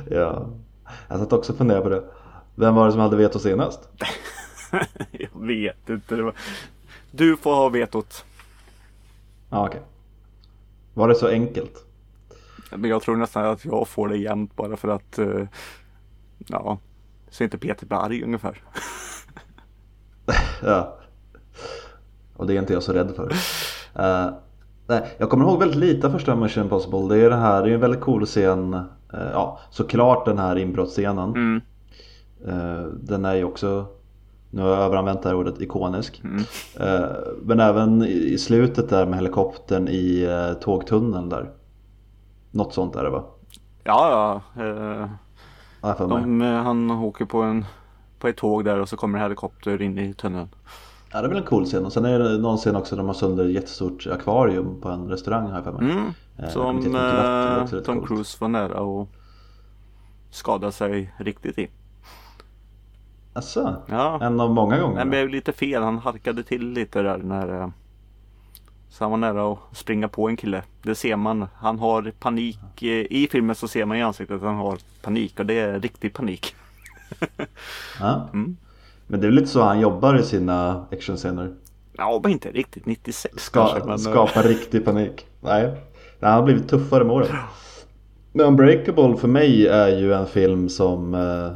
ja. 0.09 0.49
Jag 1.07 1.19
satt 1.19 1.33
också 1.33 1.51
och 1.51 1.57
funderade 1.57 1.83
på 1.83 1.89
det. 1.89 2.03
Vem 2.55 2.75
var 2.75 2.85
det 2.85 2.91
som 2.91 3.01
hade 3.01 3.17
veto 3.17 3.39
senast? 3.39 3.89
jag 5.11 5.29
vet 5.47 5.89
inte. 5.89 6.33
Du 7.11 7.37
får 7.37 7.55
ha 7.55 7.69
vetot. 7.69 8.25
Ja, 9.49 9.67
okej. 9.67 9.81
Var 10.93 11.07
det 11.07 11.15
så 11.15 11.27
enkelt? 11.27 11.85
Men 12.77 12.89
jag 12.89 13.01
tror 13.01 13.15
nästan 13.15 13.45
att 13.45 13.65
jag 13.65 13.87
får 13.87 14.07
det 14.07 14.17
jämnt 14.17 14.55
bara 14.55 14.77
för 14.77 14.87
att 14.87 15.19
eh, 15.19 15.43
Ja 16.47 16.77
Så 17.29 17.43
inte 17.43 17.57
Peter 17.57 17.87
arg 17.89 18.23
ungefär. 18.23 18.61
Ja. 20.63 20.97
Och 22.35 22.47
det 22.47 22.53
är 22.55 22.59
inte 22.59 22.73
jag 22.73 22.83
så 22.83 22.93
rädd 22.93 23.11
för. 23.15 23.31
Eh, 23.95 24.33
nej, 24.87 25.15
jag 25.17 25.29
kommer 25.29 25.45
ihåg 25.45 25.59
väldigt 25.59 25.77
lite 25.77 26.07
av 26.07 26.11
första 26.11 26.35
Mission 26.35 26.63
Impossible. 26.63 27.15
Det 27.15 27.25
är 27.25 27.29
det 27.29 27.35
här, 27.35 27.63
det 27.63 27.69
är 27.69 27.73
en 27.73 27.79
väldigt 27.79 28.01
cool 28.01 28.25
scen. 28.25 28.73
Eh, 28.73 29.29
ja, 29.33 29.59
såklart 29.69 30.25
den 30.25 30.37
här 30.37 30.55
inbrottsscenen. 30.55 31.29
Mm. 31.29 31.61
Eh, 32.47 32.83
den 32.83 33.25
är 33.25 33.35
ju 33.35 33.43
också, 33.43 33.85
nu 34.49 34.61
har 34.61 34.69
jag 34.69 34.79
överanvänt 34.79 35.23
det 35.23 35.29
här 35.29 35.35
ordet, 35.35 35.61
ikonisk. 35.61 36.21
Mm. 36.23 36.43
Men 37.41 37.59
även 37.59 38.03
i 38.03 38.33
i 38.33 38.37
slutet 38.37 38.89
där 38.89 39.05
med 39.05 39.19
helikoptern 39.19 39.87
i 39.87 40.27
tågtunneln 40.61 41.29
där. 41.29 41.51
Något 42.51 42.73
sånt 42.73 42.95
är 42.95 43.03
det 43.03 43.09
va? 43.09 43.23
Ja 43.83 44.41
ja. 44.55 44.63
Eh, 44.63 45.09
de, 46.07 46.41
eh, 46.41 46.63
han 46.63 46.91
åker 46.91 47.25
på 47.25 47.41
en 47.41 47.65
På 48.19 48.27
ett 48.27 48.37
tåg 48.37 48.65
där 48.65 48.79
och 48.79 48.89
så 48.89 48.97
kommer 48.97 49.17
en 49.19 49.23
helikopter 49.23 49.81
in 49.81 49.97
i 49.97 50.13
tunneln. 50.13 50.49
Ja 51.11 51.21
det 51.21 51.25
är 51.27 51.29
väl 51.29 51.37
en 51.37 51.43
cool 51.43 51.65
scen. 51.65 51.85
Och 51.85 51.93
sen 51.93 52.05
är 52.05 52.19
det 52.19 52.37
någon 52.37 52.57
scen 52.57 52.75
också 52.75 52.95
där 52.95 52.97
de 53.03 53.07
har 53.07 53.13
sönder 53.13 53.45
ett 53.45 53.51
jättestort 53.51 54.07
akvarium 54.07 54.81
på 54.81 54.89
en 54.89 55.09
restaurang 55.09 55.47
har 55.47 55.55
jag 55.55 55.63
för 55.63 55.71
mig. 55.71 55.91
Mm. 55.91 56.05
Eh, 56.05 56.13
det 56.35 56.49
Som 56.49 56.81
det 56.93 57.77
eh, 57.77 57.83
Tom 57.83 57.95
coolt. 57.97 58.07
Cruise 58.07 58.37
var 58.41 58.47
nära 58.47 58.79
och 58.81 59.09
skada 60.29 60.71
sig 60.71 61.13
riktigt 61.17 61.57
i. 61.59 61.69
Asså? 63.33 63.75
Ja. 63.87 64.19
En 64.21 64.39
av 64.39 64.49
många 64.49 64.75
Det 64.75 64.81
gånger? 64.81 65.05
blev 65.05 65.29
lite 65.29 65.53
fel. 65.53 65.83
Han 65.83 65.97
harkade 65.97 66.43
till 66.43 66.69
lite 66.69 67.01
där 67.01 67.17
när 67.17 67.61
eh, 67.61 67.69
Så 68.91 69.03
han 69.03 69.11
var 69.11 69.17
nära 69.17 69.51
att 69.51 69.59
springa 69.77 70.07
på 70.07 70.29
en 70.29 70.37
kille. 70.37 70.63
Det 70.83 70.95
ser 70.95 71.15
man. 71.15 71.47
Han 71.55 71.79
har 71.79 72.11
panik. 72.19 72.59
eh, 72.81 72.87
I 72.89 73.27
filmen 73.31 73.55
så 73.55 73.67
ser 73.67 73.85
man 73.85 73.97
i 73.97 74.01
ansiktet 74.03 74.35
att 74.35 74.41
han 74.41 74.55
har 74.55 74.77
panik 75.01 75.39
och 75.39 75.45
det 75.45 75.59
är 75.59 75.79
riktig 75.79 76.13
panik. 76.13 76.55
Ja. 77.99 78.29
Mm. 78.33 78.57
Men 79.07 79.19
det 79.19 79.25
är 79.25 79.27
väl 79.29 79.35
lite 79.35 79.47
så 79.47 79.61
han 79.61 79.79
jobbar 79.79 80.15
i 80.19 80.23
sina 80.23 80.85
actionscener. 80.91 81.53
Ja, 81.97 82.19
men 82.23 82.31
inte 82.31 82.51
riktigt 82.51 82.85
96 82.85 83.43
Ska, 83.43 83.59
kanske. 83.67 83.79
Men, 83.79 83.89
eh, 83.91 83.97
skapa 83.97 84.41
riktig 84.41 84.85
panik. 84.85 85.25
Nej, 85.41 85.71
han 86.21 86.33
har 86.33 86.43
blivit 86.43 86.69
tuffare 86.69 87.03
med 87.03 87.15
åren. 87.15 87.27
Men 88.31 88.45
Unbreakable 88.45 89.17
för 89.17 89.27
mig 89.27 89.67
är 89.67 89.87
ju 89.87 90.13
en 90.13 90.25
film 90.27 90.69
som 90.69 91.13
eh, 91.13 91.51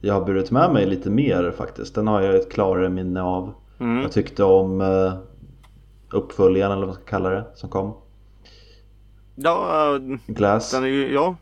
jag 0.00 0.14
har 0.14 0.24
burit 0.24 0.50
med 0.50 0.72
mig 0.72 0.86
lite 0.86 1.10
mer 1.10 1.54
faktiskt. 1.56 1.94
Den 1.94 2.06
har 2.06 2.20
jag 2.20 2.34
ett 2.36 2.52
klarare 2.52 2.88
minne 2.88 3.22
av. 3.22 3.52
mm. 3.78 4.02
Jag 4.02 4.12
tyckte 4.12 4.44
om 4.44 4.80
eh, 4.80 5.12
uppföljaren 6.10 6.72
eller 6.72 6.80
vad 6.80 6.88
man 6.88 6.94
ska 6.94 7.04
kalla 7.04 7.30
det 7.30 7.44
som 7.54 7.68
kom. 7.68 7.94
Ja, 9.34 9.98
Glass. 10.26 10.70
den 10.70 10.84
är 10.84 10.88
ju, 10.88 11.12
ja. 11.14 11.36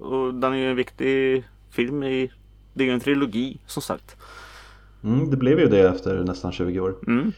Och 0.00 0.34
den 0.34 0.52
är 0.52 0.56
ju 0.56 0.70
en 0.70 0.76
viktig 0.76 1.44
film 1.70 2.02
i 2.02 2.32
Det 2.74 2.84
är 2.84 2.88
ju 2.88 2.94
en 2.94 3.00
trilogi 3.00 3.60
som 3.66 3.82
sagt. 3.82 4.16
Mm, 5.04 5.30
det 5.30 5.36
blev 5.36 5.60
ju 5.60 5.68
det 5.68 5.88
efter 5.88 6.24
nästan 6.24 6.52
20 6.52 6.80
år. 6.80 6.94
Mm. 7.06 7.32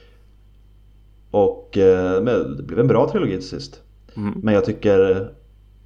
Och 1.30 1.78
eh, 1.78 2.22
men 2.22 2.56
det 2.56 2.62
blev 2.62 2.80
en 2.80 2.86
bra 2.86 3.08
trilogi 3.10 3.32
till 3.32 3.48
sist. 3.48 3.82
Mm. 4.16 4.40
Men 4.42 4.54
jag 4.54 4.64
tycker 4.64 5.30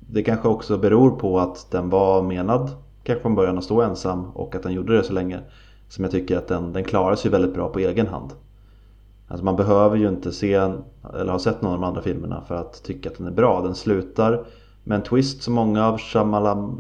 det 0.01 0.23
kanske 0.23 0.49
också 0.49 0.79
beror 0.79 1.11
på 1.11 1.41
att 1.41 1.71
den 1.71 1.91
var 1.91 2.23
menad 2.23 2.71
kanske 3.03 3.23
från 3.23 3.35
början 3.35 3.59
att 3.59 3.65
stå 3.65 3.83
ensam 3.83 4.25
och 4.25 4.55
att 4.55 4.63
den 4.63 4.73
gjorde 4.73 4.97
det 4.97 5.03
så 5.03 5.13
länge. 5.13 5.41
Som 5.89 6.05
jag 6.05 6.13
tycker 6.13 6.37
att 6.37 6.49
den, 6.49 6.73
den 6.73 6.85
klarar 6.85 7.17
sig 7.17 7.31
väldigt 7.31 7.55
bra 7.55 7.69
på 7.69 7.79
egen 7.79 8.07
hand. 8.07 8.31
Alltså 9.31 9.45
man 9.45 9.57
behöver 9.57 9.97
ju 9.97 10.09
inte 10.09 10.33
se 10.33 10.55
eller 10.55 11.33
ha 11.33 11.39
sett 11.39 11.63
någon 11.63 11.73
av 11.73 11.81
de 11.81 11.87
andra 11.87 12.03
filmerna 12.03 12.43
för 12.49 12.55
att 12.55 12.83
tycka 12.83 13.11
att 13.11 13.19
den 13.19 13.27
är 13.27 13.31
bra. 13.31 13.61
Den 13.63 13.75
slutar 13.75 14.45
med 14.85 14.97
en 14.97 15.03
twist 15.03 15.43
som 15.43 15.55
många 15.55 15.87
av 15.87 15.99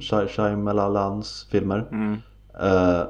Shy- 0.01 0.29
Shyamalans 0.29 1.47
filmer. 1.51 1.89
Mm. 1.91 2.17
Eh, 2.61 3.03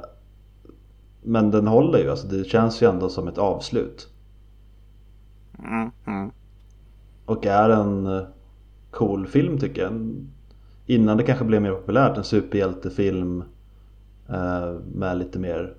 Men 1.23 1.51
den 1.51 1.67
håller 1.67 1.99
ju, 1.99 2.11
alltså 2.11 2.27
det 2.27 2.45
känns 2.45 2.83
ju 2.83 2.89
ändå 2.91 3.09
som 3.09 3.29
ett 3.29 3.39
avslut. 3.39 4.09
Mm. 5.59 5.91
Mm. 6.07 6.31
Och 7.25 7.47
är 7.47 7.71
en 7.71 8.07
eh, 8.07 8.23
cool 8.91 9.27
film 9.27 9.59
tycker 9.59 9.83
jag. 9.83 10.17
Innan 10.87 11.17
det 11.17 11.23
kanske 11.23 11.45
blev 11.45 11.63
mer 11.63 11.73
populärt, 11.73 12.17
en 12.19 12.25
superhjältefilm 12.25 13.45
eh, 14.29 14.73
med 14.95 15.19
lite 15.19 15.39
mer 15.39 15.75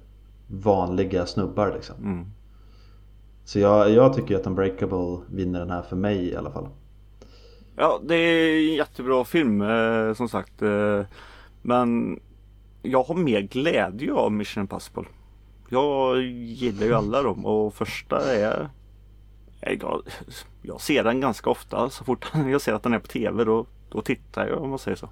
vanliga 0.47 1.25
snubbar 1.25 1.71
liksom. 1.73 1.95
Så 3.43 3.59
jag, 3.59 3.91
jag 3.91 4.13
tycker 4.13 4.35
att 4.35 4.47
Unbreakable 4.47 5.17
vinner 5.29 5.59
den 5.59 5.69
här 5.69 5.81
för 5.81 5.95
mig 5.95 6.29
i 6.29 6.35
alla 6.35 6.51
fall. 6.51 6.67
Ja, 7.75 7.99
det 8.03 8.15
är 8.15 8.69
en 8.69 8.75
jättebra 8.75 9.25
film 9.25 9.61
eh, 9.61 10.13
som 10.13 10.29
sagt. 10.29 10.61
Eh, 10.61 11.01
men 11.61 12.19
jag 12.81 13.03
har 13.03 13.15
mer 13.15 13.41
glädje 13.41 14.13
av 14.13 14.31
Mission 14.31 14.61
Impossible. 14.61 15.05
Jag 15.69 16.21
gillar 16.21 16.85
ju 16.85 16.93
alla 16.93 17.21
dem 17.21 17.45
och 17.45 17.73
första 17.73 18.35
är 18.35 18.69
jag, 19.61 20.01
jag 20.61 20.81
ser 20.81 21.03
den 21.03 21.21
ganska 21.21 21.49
ofta. 21.49 21.89
Så 21.89 22.03
fort 22.03 22.31
jag 22.51 22.61
ser 22.61 22.73
att 22.73 22.83
den 22.83 22.93
är 22.93 22.99
på 22.99 23.07
tv 23.07 23.43
då, 23.43 23.65
då 23.89 24.01
tittar 24.01 24.47
jag 24.47 24.61
om 24.61 24.69
man 24.69 24.79
säger 24.79 24.97
så. 24.97 25.09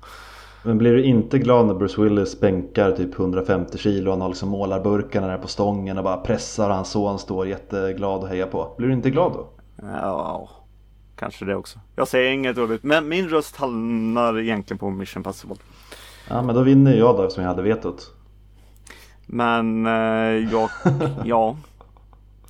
Men 0.64 0.78
blir 0.78 0.94
du 0.94 1.04
inte 1.04 1.40
glad 1.40 1.66
när 1.66 1.74
Bruce 1.74 2.02
Willis 2.02 2.40
bänkar 2.40 2.92
typ 2.92 3.20
150 3.20 3.78
kilo 3.78 4.10
och 4.10 4.14
han 4.14 4.22
har 4.22 4.30
liksom 4.30 4.50
målarburkarna 4.50 5.28
där 5.28 5.38
på 5.38 5.48
stången 5.48 5.98
och 5.98 6.04
bara 6.04 6.18
pressar 6.18 6.70
och 6.70 6.76
hans 6.76 6.90
son 6.92 7.20
står 7.20 7.48
jätteglad 7.48 8.22
och 8.22 8.28
hejar 8.28 8.48
på? 8.48 8.74
Blir 8.78 8.88
du 8.88 8.94
inte 8.94 9.10
glad 9.10 9.32
då? 9.34 9.48
Ja, 9.82 10.50
kanske 11.16 11.46
det 11.46 11.56
också. 11.56 11.80
Jag 11.96 12.08
säger 12.08 12.32
inget 12.32 12.56
dåligt 12.56 12.84
men 12.84 13.08
min 13.08 13.30
röst 13.30 13.56
hamnar 13.56 14.40
egentligen 14.40 14.78
på 14.78 14.90
Mission 14.90 15.20
Impossible. 15.20 15.56
Ja 16.30 16.42
men 16.42 16.56
då 16.56 16.62
vinner 16.62 16.94
jag 16.94 17.18
då 17.18 17.24
eftersom 17.24 17.44
jag 17.44 17.50
hade 17.50 17.62
vetot. 17.62 18.14
Men 19.26 19.86
eh, 19.86 20.52
jag, 20.52 20.70
ja. 21.26 21.56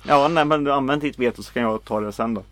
Ja, 0.08 0.28
nej 0.28 0.44
men 0.44 0.64
du 0.64 0.72
använder 0.72 1.06
ditt 1.06 1.18
veto 1.18 1.42
så 1.42 1.52
kan 1.52 1.62
jag 1.62 1.84
ta 1.84 2.00
det 2.00 2.12
sen 2.12 2.34
då. 2.34 2.42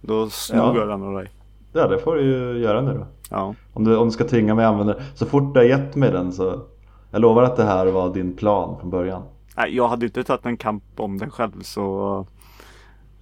Då 0.00 0.30
snor 0.30 0.76
Ja. 0.76 0.76
jag 0.76 0.88
den 0.88 1.02
av 1.02 1.14
dig. 1.14 1.30
Ja 1.72 1.86
det 1.86 1.98
får 1.98 2.16
du 2.16 2.22
ju 2.22 2.58
göra 2.58 2.80
nu 2.80 2.94
då. 2.94 3.06
Ja. 3.30 3.54
Om 3.72 3.84
du, 3.84 3.96
om 3.96 4.06
du 4.06 4.12
ska 4.12 4.24
tvinga 4.24 4.54
mig 4.54 4.64
att 4.64 4.72
använda 4.72 4.94
den. 4.94 5.02
Så 5.14 5.26
fort 5.26 5.54
du 5.54 5.60
har 5.60 5.64
gett 5.64 5.96
mig 5.96 6.10
den 6.10 6.32
så 6.32 6.62
Jag 7.10 7.20
lovar 7.20 7.42
att 7.42 7.56
det 7.56 7.64
här 7.64 7.86
var 7.86 8.14
din 8.14 8.36
plan 8.36 8.76
från 8.80 8.90
början. 8.90 9.22
Nej, 9.56 9.76
jag 9.76 9.88
hade 9.88 10.06
inte 10.06 10.24
tagit 10.24 10.46
en 10.46 10.56
kamp 10.56 10.84
om 10.96 11.18
den 11.18 11.30
själv 11.30 11.62
så. 11.62 12.18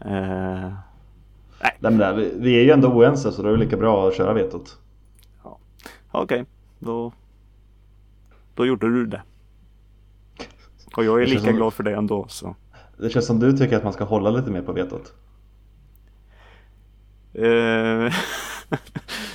Eh, 0.00 0.72
Nej, 1.60 1.72
men 1.80 1.98
det, 1.98 2.30
vi, 2.36 2.60
är 2.60 2.64
ju 2.64 2.70
ändå 2.70 2.88
oense 2.88 3.32
så 3.32 3.42
då 3.42 3.48
är 3.48 3.52
det 3.52 3.58
lika 3.58 3.76
bra 3.76 4.08
att 4.08 4.14
köra 4.16 4.32
vetot. 4.32 4.78
Okej, 6.10 6.44
då. 6.78 7.12
Då 8.54 8.66
gjorde 8.66 8.88
du 8.88 9.06
det. 9.06 9.22
Och 10.96 11.04
jag 11.04 11.22
är 11.22 11.26
lika 11.26 11.40
som- 11.40 11.56
glad 11.56 11.72
för 11.72 11.82
det 11.82 11.94
ändå 11.94 12.26
så. 12.28 12.56
Det 12.98 13.10
känns 13.10 13.26
som 13.26 13.38
du 13.38 13.56
tycker 13.56 13.76
att 13.76 13.84
man 13.84 13.92
ska 13.92 14.04
hålla 14.04 14.30
lite 14.30 14.50
mer 14.50 14.62
på 14.62 14.72
vetot. 14.72 15.14
Eh, 17.38 18.12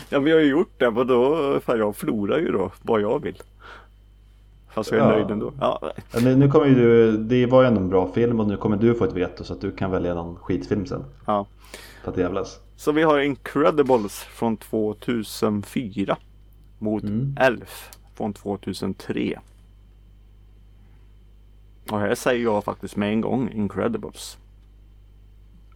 Ja 0.10 0.20
vi 0.20 0.32
har 0.32 0.40
ju 0.40 0.50
gjort 0.50 0.74
det 0.80 0.92
men 0.92 1.08
då, 1.08 1.60
fan 1.66 1.78
jag 1.80 1.96
förlorar 1.96 2.40
ju 2.40 2.52
då 2.52 2.72
vad 2.82 3.02
jag 3.02 3.24
vill. 3.24 3.38
Fast 4.74 4.92
jag 4.92 5.00
är 5.00 5.04
Ja. 5.12 5.18
nöjd 5.18 5.32
ändå. 5.32 5.54
Ja, 5.60 5.92
Nu, 6.24 6.36
nu 6.36 6.48
kommer 6.52 6.66
du, 6.70 7.18
det 7.18 7.46
var 7.46 7.62
ju 7.62 7.68
ändå 7.68 7.82
en 7.82 7.90
bra 7.90 8.12
film 8.14 8.40
och 8.40 8.48
nu 8.48 8.58
kommer 8.58 8.78
du 8.78 8.96
få 8.96 9.04
ett 9.06 9.14
veto 9.14 9.44
så 9.44 9.54
att 9.54 9.62
du 9.62 9.72
kan 9.72 9.92
välja 9.92 10.14
någon 10.14 10.36
skitfilm 10.36 10.86
sen. 10.86 11.06
ja. 11.26 11.46
För 12.04 12.12
att 12.12 12.18
jävlas. 12.18 12.60
Så 12.76 12.92
vi 12.92 13.04
har 13.04 13.20
Incredibles 13.20 14.20
från 14.20 14.58
2004 14.58 16.18
mot 16.80 17.04
Mm. 17.04 17.36
Elf 17.40 17.90
från 18.16 18.34
2003. 18.34 19.40
Och 21.92 22.00
här 22.00 22.16
säger 22.16 22.44
jag 22.44 22.64
faktiskt 22.64 22.96
med 22.96 23.10
en 23.10 23.22
gång 23.22 23.50
Incredibles. 23.50 24.38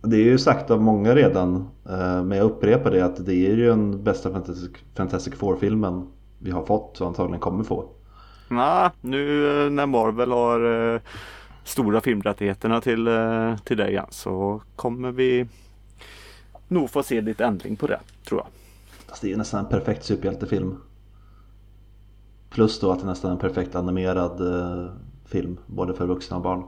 Det 0.09 0.17
är 0.17 0.23
ju 0.23 0.37
sagt 0.37 0.71
av 0.71 0.81
många 0.81 1.15
redan, 1.15 1.55
eh, 1.89 2.23
men 2.23 2.37
jag 2.37 2.45
upprepar 2.45 2.91
det 2.91 3.05
att 3.05 3.25
det 3.25 3.33
är 3.33 3.55
ju 3.55 3.67
den 3.67 4.03
bästa 4.03 4.31
Fantastic, 4.31 4.71
Fantastic 4.95 5.35
Four-filmen 5.35 6.07
vi 6.39 6.51
har 6.51 6.65
fått 6.65 7.01
och 7.01 7.07
antagligen 7.07 7.39
kommer 7.39 7.63
få. 7.63 7.89
Nej, 8.49 8.89
nu 9.01 9.47
eh, 9.65 9.69
när 9.69 9.85
Marvel 9.85 10.31
har 10.31 10.93
eh, 10.95 11.01
stora 11.63 12.01
filmrättigheterna 12.01 12.81
till, 12.81 13.07
eh, 13.07 13.57
till 13.57 13.77
det 13.77 13.89
igen 13.89 14.05
så 14.09 14.61
kommer 14.75 15.11
vi 15.11 15.47
nog 16.67 16.89
få 16.89 17.03
se 17.03 17.21
lite 17.21 17.45
ändring 17.45 17.75
på 17.75 17.87
det 17.87 17.99
tror 18.27 18.41
jag. 18.41 18.47
Fast 19.09 19.21
det 19.21 19.27
är 19.27 19.29
ju 19.29 19.37
nästan 19.37 19.59
en 19.65 19.69
perfekt 19.71 20.03
superhjältefilm. 20.03 20.77
Plus 22.49 22.79
då 22.79 22.91
att 22.91 22.99
det 22.99 23.05
nästan 23.05 23.31
är 23.31 23.35
en 23.35 23.41
perfekt 23.41 23.75
animerad 23.75 24.41
eh, 24.41 24.91
film, 25.25 25.57
både 25.65 25.93
för 25.93 26.05
vuxna 26.05 26.37
och 26.37 26.43
barn. 26.43 26.63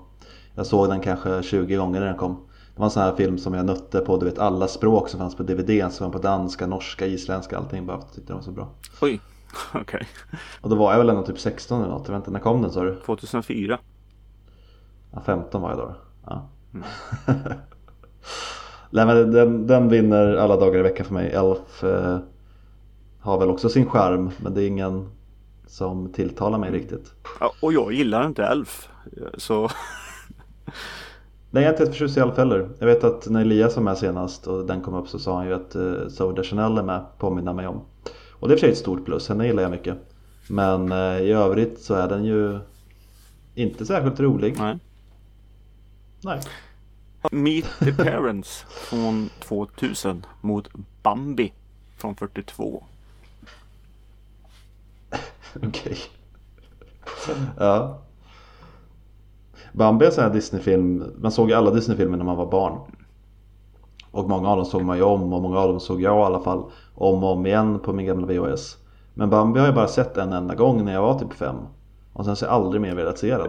Jag 0.56 0.65
såg 0.65 0.89
den 0.89 0.99
kanske 0.99 1.43
20 1.43 1.75
gånger 1.75 1.99
när 1.99 2.08
den 2.08 2.17
kom. 2.17 2.38
Det 2.80 2.82
var 2.82 2.88
en 2.88 2.92
sån 2.92 3.04
här 3.04 3.15
film 3.15 3.38
som 3.38 3.54
jag 3.54 3.65
nötte 3.65 4.00
på 4.00 4.18
du 4.18 4.26
vet, 4.26 4.39
alla 4.39 4.68
språk 4.68 5.10
som 5.10 5.20
fanns 5.20 5.36
på 5.36 5.44
DVD. 5.44 5.92
Som 5.92 6.06
var 6.06 6.13
på 6.13 6.20
danska, 6.20 6.68
norska, 6.68 7.06
isländska, 7.06 7.58
allting. 7.58 7.86
Bara 7.86 7.98
för 7.98 8.06
att 8.06 8.13
tyckte 8.13 8.30
den 8.30 8.38
var 8.38 8.44
så 8.44 8.52
bra. 8.52 8.70
Oj, 9.02 9.22
okej. 9.74 10.08
Och 10.62 10.70
då 10.70 10.76
var 10.76 10.92
jag 10.92 11.00
väl 11.00 11.10
ändå 11.10 11.24
typ 11.24 11.39
16 11.39 11.82
eller 11.82 11.92
något. 11.92 12.10
Inte, 12.10 12.32
när 12.32 12.39
kom 12.39 12.62
den 12.62 12.72
sa 12.72 12.84
du? 12.84 13.00
2004. 13.06 13.80
Ja, 15.12 15.22
15 15.26 15.62
var 15.62 15.70
jag 15.70 15.80
då. 15.80 15.96
Ja. 16.26 16.50
Nej 18.89 19.06
men 19.06 19.32
den, 19.32 19.68
den 19.68 19.89
vinner 19.89 20.36
alla 20.36 20.58
dagar 20.58 20.80
i 20.80 20.84
veckan 20.84 21.06
för 21.06 21.13
mig. 21.13 21.32
Elf 21.32 21.84
eh, 21.84 22.20
har 23.20 23.39
väl 23.39 23.50
också 23.50 23.70
sin 23.70 23.89
charm 23.89 24.32
men 24.38 24.54
det 24.54 24.63
är 24.63 24.68
ingen 24.68 25.10
som 25.68 26.13
tilltalar 26.13 26.60
mig 26.60 26.72
riktigt. 26.72 27.13
Ja, 27.39 27.52
och 27.62 27.74
jag 27.74 27.94
gillar 27.94 28.26
inte 28.26 28.46
Elf. 28.46 28.89
Så 29.38 29.70
Nej 31.52 31.64
jag 31.64 31.70
är 31.70 31.74
inte 31.74 31.84
ett 31.84 31.90
förtjust 31.90 32.18
i 32.18 32.20
Elf 32.20 32.38
heller. 32.38 32.70
Jag 32.80 32.88
vet 32.88 33.04
att 33.04 33.28
när 33.30 33.42
Elias 33.42 33.76
var 33.76 33.84
med 33.84 33.98
senast 33.98 34.48
och 34.48 34.66
den 34.66 34.82
kom 34.82 34.94
upp 34.94 35.08
så 35.08 35.20
sa 35.20 35.36
han 35.36 35.48
ju 35.48 35.54
att 35.54 35.76
uh, 35.76 36.08
Zoe 36.08 36.34
Deschanel 36.34 36.78
är 36.78 36.84
med, 36.84 37.06
påminner 37.18 37.54
mig 37.54 37.68
om. 37.68 37.82
Och 38.32 38.48
det 38.48 38.54
är 38.54 38.58
för 38.58 38.62
sig 38.62 38.72
ett 38.72 38.78
stort 38.78 39.06
plus, 39.06 39.30
henne 39.30 39.48
gillar 39.48 39.64
jag 39.64 39.72
mycket. 39.72 39.98
Men 40.50 40.92
eh, 40.92 41.22
i 41.22 41.32
övrigt 41.32 41.82
så 41.82 41.94
är 41.94 42.08
den 42.08 42.26
ju 42.26 42.60
inte 43.56 43.86
särskilt 43.86 44.20
rolig. 44.20 44.58
nej. 44.58 44.80
Nej. 46.24 46.42
Meet 47.32 47.66
the 47.80 47.94
Parents 47.94 48.66
från 48.70 49.30
2000 49.40 50.26
mot 50.42 50.70
Bambi 51.04 51.54
från 51.98 52.16
42. 52.16 52.84
Okej. 55.64 55.98
Ja. 57.58 58.02
Bambi 59.73 60.05
är 60.05 60.10
en 60.10 60.13
sån 60.15 60.23
här 60.23 60.32
Disney-film. 60.32 61.03
Man 61.17 61.32
såg 61.32 61.49
ju 61.49 61.55
alla 61.55 61.71
Disney-filmer 61.71 62.17
när 62.17 62.25
man 62.25 62.38
var 62.38 62.45
barn. 62.45 62.79
Och 64.12 64.29
många 64.29 64.49
av 64.49 64.58
dem 64.58 64.65
såg 64.65 64.82
man 64.82 64.97
ju 64.97 65.03
om 65.03 65.34
och 65.34 65.41
många 65.41 65.60
av 65.60 65.67
dem 65.69 65.79
såg 65.79 66.01
jag 66.01 66.17
i 66.19 66.23
alla 66.23 66.39
fall 66.39 66.63
om 66.95 67.23
och 67.23 67.32
om 67.32 67.45
igen 67.45 67.79
på 67.79 67.93
min 67.93 68.05
gamla 68.05 68.27
VHS. 68.27 68.77
Men 69.13 69.29
Bambi 69.29 69.60
har 69.60 69.65
jag 69.67 69.75
bara 69.75 69.88
sett 69.88 70.17
en 70.17 70.34
enda 70.34 70.55
gång 70.55 70.86
när 70.86 70.93
jag 70.93 71.01
var 71.01 71.19
typ 71.19 71.34
fem. 71.34 71.55
Och 72.13 72.25
sen 72.25 72.36
så 72.36 72.45
har 72.45 72.53
jag 72.53 72.62
aldrig 72.63 72.82
mer 72.82 72.95
velat 72.95 73.17
se 73.17 73.38
den. 73.38 73.47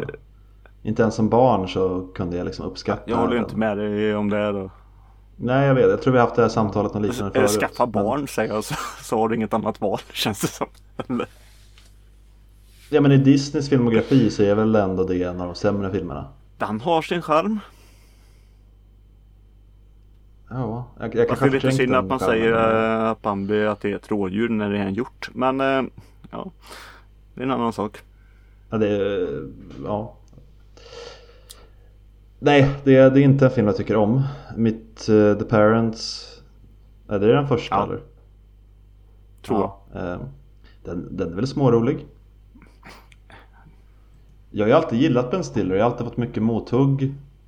Inte 0.83 1.02
ens 1.02 1.14
som 1.14 1.28
barn 1.28 1.68
så 1.68 2.06
kunde 2.14 2.37
jag 2.37 2.44
liksom 2.44 2.66
uppskatta 2.66 3.02
Jag 3.11 3.16
håller 3.16 3.35
den. 3.35 3.44
inte 3.44 3.56
med 3.56 3.78
dig 3.78 4.16
om 4.16 4.30
det 4.30 4.52
då. 4.52 4.70
Nej 5.37 5.66
jag 5.66 5.74
vet, 5.74 5.90
jag 5.90 6.02
tror 6.02 6.12
vi 6.12 6.18
har 6.18 6.26
haft 6.26 6.37
det 6.37 6.42
här 6.42 6.48
samtalet 6.48 6.94
något 6.94 7.02
liknande 7.02 7.35
förut. 7.35 7.50
skaffa 7.50 7.85
Men- 7.87 7.92
barn 8.04 8.28
säger 8.28 8.54
jag 8.54 8.64
så, 8.64 8.74
så 9.02 9.18
har 9.18 9.28
du 9.28 9.35
inget 9.37 9.54
annat 9.54 9.80
val 9.80 9.98
känns 10.12 10.40
det 10.40 10.46
som. 10.46 10.66
Ja 12.92 13.00
men 13.00 13.12
i 13.12 13.16
Disneys 13.16 13.68
filmografi 13.68 14.31
så 14.31 14.42
är 14.42 14.55
väl 14.55 14.74
ändå 14.74 15.05
det 15.05 15.22
en 15.22 15.40
av 15.40 15.46
de 15.46 15.55
sämre 15.55 15.90
filmerna. 15.92 16.29
Den 16.59 16.81
har 16.81 17.03
sin 17.03 17.22
charm. 17.22 17.59
Ja, 20.50 20.87
jag, 21.00 21.14
jag 21.14 21.29
kanske 21.29 21.44
det 21.44 21.50
är 21.50 21.53
lite 21.53 21.72
synd 21.72 21.94
att 21.94 22.05
man 22.05 22.18
säger 22.20 22.53
eh, 22.53 23.11
att 23.11 23.22
Bambi 23.22 23.66
att 23.66 23.81
det 23.81 23.90
är 23.92 23.96
ett 23.96 24.11
rådjur 24.11 24.48
när 24.48 24.70
det 24.70 24.79
är 24.79 24.83
en 24.83 24.94
hjort. 24.94 25.31
Men 25.33 25.61
eh, 25.61 25.83
ja, 26.31 26.50
det 27.35 27.40
är 27.40 27.44
en 27.44 27.50
annan 27.50 27.72
sak. 27.72 27.98
Ja, 28.70 28.79
det 28.79 28.88
är, 28.88 29.29
ja. 29.85 30.16
Nej, 32.38 32.70
det 32.85 32.96
är, 32.96 33.11
det 33.11 33.20
är 33.20 33.24
inte 33.24 33.44
en 33.44 33.50
film 33.50 33.66
jag 33.66 33.76
tycker 33.76 33.96
om. 33.96 34.22
Mitt 34.57 35.09
eh, 35.09 35.35
The 35.38 35.44
Parents, 35.44 36.26
är 37.09 37.18
det 37.18 37.33
den 37.33 37.48
första 37.48 37.74
Ja. 37.74 37.85
eller? 37.85 38.00
Tror 39.42 39.61
jag. 39.61 39.72
Ja, 39.92 40.12
eh, 40.12 40.20
den, 40.85 41.16
den 41.16 41.33
är 41.33 41.37
väl 41.37 41.46
smårolig. 41.46 42.07
Jag 44.51 44.65
har 44.65 44.69
ju 44.69 44.75
alltid 44.75 44.99
gillat 45.01 45.31
Ben 45.31 45.45
Stiller, 45.45 45.75
jag 45.77 45.85
har 45.85 45.91
alltid 45.91 46.07
fått 46.07 46.17
mycket 46.17 46.43
mothugg 46.43 47.03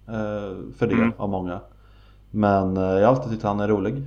eh, 0.08 0.56
för 0.76 0.86
det 0.86 0.94
Mm. 0.94 1.12
av 1.16 1.28
många. 1.28 1.60
Men 2.30 2.76
eh, 2.76 2.82
jag 2.82 3.08
har 3.08 3.14
alltid 3.16 3.32
tyckt 3.32 3.42
han 3.42 3.60
är 3.60 3.68
rolig. 3.68 4.02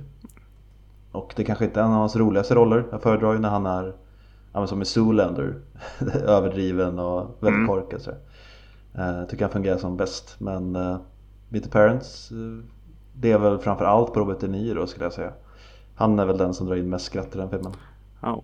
Och 1.12 1.32
det 1.36 1.44
kanske 1.44 1.64
inte 1.64 1.80
är 1.80 1.84
en 1.84 1.90
av 1.92 1.98
hans 1.98 2.16
roligaste 2.16 2.54
roller. 2.54 2.84
Jag 2.90 3.02
föredrar 3.02 3.32
ju 3.32 3.38
när 3.38 3.48
han 3.48 3.66
är 3.66 3.92
ja, 4.52 4.66
som 4.66 4.82
i 4.82 4.84
Zoolander. 4.84 5.54
Överdriven 6.26 6.98
och 6.98 7.20
väldigt 7.40 7.56
Mm. 7.58 7.66
korkad. 7.68 8.00
Så. 8.00 8.10
Eh, 8.94 9.24
tycker 9.28 9.44
han 9.44 9.52
fungerar 9.52 9.78
som 9.78 9.96
bäst. 9.96 10.36
Men 10.38 10.76
uh, 10.76 10.96
Meet 11.48 11.70
Parents, 11.70 12.30
eh, 12.32 12.64
det 13.12 13.32
är 13.32 13.38
väl 13.38 13.58
framför 13.58 13.84
allt 13.84 14.12
på 14.12 14.20
Robert 14.20 14.40
De 14.40 14.48
Niro 14.48 14.86
skulle 14.86 15.04
jag 15.04 15.12
säga. 15.12 15.32
Han 15.94 16.18
är 16.18 16.24
väl 16.26 16.38
den 16.38 16.54
som 16.54 16.66
drar 16.66 16.76
in 16.76 16.90
mest 16.90 17.04
skratt 17.04 17.34
i 17.34 17.38
den 17.38 17.50
filmen. 17.50 17.72
Ja. 18.22 18.42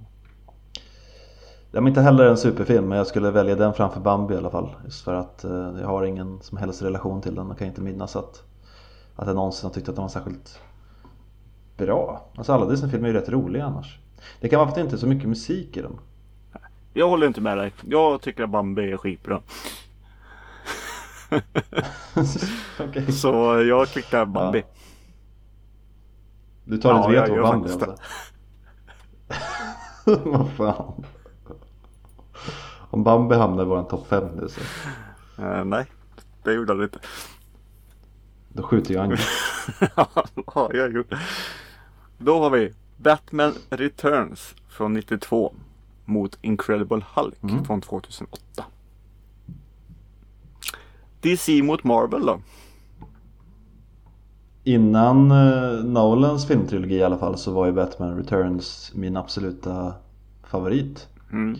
Det 1.72 1.78
är 1.78 1.88
inte 1.88 2.00
heller 2.00 2.26
en 2.26 2.36
superfilm 2.36 2.88
men 2.88 2.98
jag 2.98 3.06
skulle 3.06 3.30
välja 3.30 3.56
den 3.56 3.74
framför 3.74 4.00
Bambi 4.00 4.34
i 4.34 4.36
alla 4.36 4.50
fall. 4.50 4.68
Just 4.84 5.04
för 5.04 5.14
att 5.14 5.44
eh, 5.44 5.74
jag 5.80 5.86
har 5.86 6.04
ingen 6.04 6.40
som 6.42 6.58
helst 6.58 6.82
relation 6.82 7.22
till 7.22 7.34
den 7.34 7.50
och 7.50 7.58
kan 7.58 7.66
inte 7.66 7.80
minnas 7.80 8.16
att, 8.16 8.42
att 9.16 9.26
jag 9.26 9.36
någonsin 9.36 9.66
har 9.66 9.74
tyckt 9.74 9.88
att 9.88 9.94
den 9.94 10.02
var 10.02 10.08
särskilt 10.08 10.60
bra. 11.76 12.28
Alltså 12.36 12.52
alla 12.52 12.66
Disney-filmer 12.66 13.08
är 13.08 13.12
ju 13.12 13.20
rätt 13.20 13.28
roliga 13.28 13.64
annars. 13.64 13.98
Det 14.40 14.48
kan 14.48 14.58
vara 14.58 14.66
för 14.66 14.70
att 14.70 14.74
det 14.74 14.80
inte 14.80 14.96
är 14.96 14.98
så 14.98 15.06
mycket 15.06 15.28
musik 15.28 15.76
i 15.76 15.82
den. 15.82 15.98
Jag 16.92 17.08
håller 17.08 17.26
inte 17.26 17.40
med 17.40 17.58
dig. 17.58 17.72
Jag 17.88 18.20
tycker 18.20 18.44
att 18.44 18.50
Bambi 18.50 18.92
är 18.92 18.96
skitbra. 18.96 19.40
Okej. 22.80 23.12
Så 23.12 23.62
jag 23.68 23.88
klickar 23.88 24.24
Bambi. 24.24 24.64
Du 26.64 26.78
tar 26.78 26.90
Ja, 26.90 27.04
ett 27.08 27.30
veto 27.30 27.36
på 27.36 27.42
Bambi 27.42 27.70
alltså? 27.70 27.96
Vad 30.30 30.50
fan. 30.50 31.04
Om 32.92 33.04
Bambi 33.04 33.34
hamnar 33.36 33.62
i 33.62 33.66
våran 33.66 33.88
topp 33.88 34.06
5 34.08 34.24
nu 34.36 34.48
så 34.48 34.60
Eh, 35.42 35.64
nej, 35.64 35.86
det 36.42 36.52
gjorde 36.52 36.72
han 36.72 36.82
inte. 36.82 36.98
då 38.48 38.62
skjuter 38.62 38.94
jag 38.94 39.12
ja, 40.54 40.70
jag 40.72 40.92
gjorde. 40.92 41.18
Då 42.18 42.38
har 42.38 42.50
vi 42.50 42.72
Batman 42.96 43.54
Returns 43.70 44.54
från 44.68 44.92
92 44.92 45.54
mot 46.04 46.38
Incredible 46.42 47.04
Hulk 47.14 47.42
Mm. 47.42 47.64
från 47.64 47.80
2008. 47.80 48.64
DC 51.20 51.62
mot 51.62 51.84
Marvel 51.84 52.26
då? 52.26 52.40
Innan 54.64 55.30
eh, 55.30 55.84
Nolans 55.84 56.46
filmtrilogi 56.46 56.94
i 56.94 57.02
alla 57.02 57.18
fall 57.18 57.38
så 57.38 57.52
var 57.52 57.66
ju 57.66 57.72
Batman 57.72 58.16
Returns 58.16 58.92
min 58.94 59.16
absoluta 59.16 59.94
favorit 60.42 61.08
Mm 61.32 61.58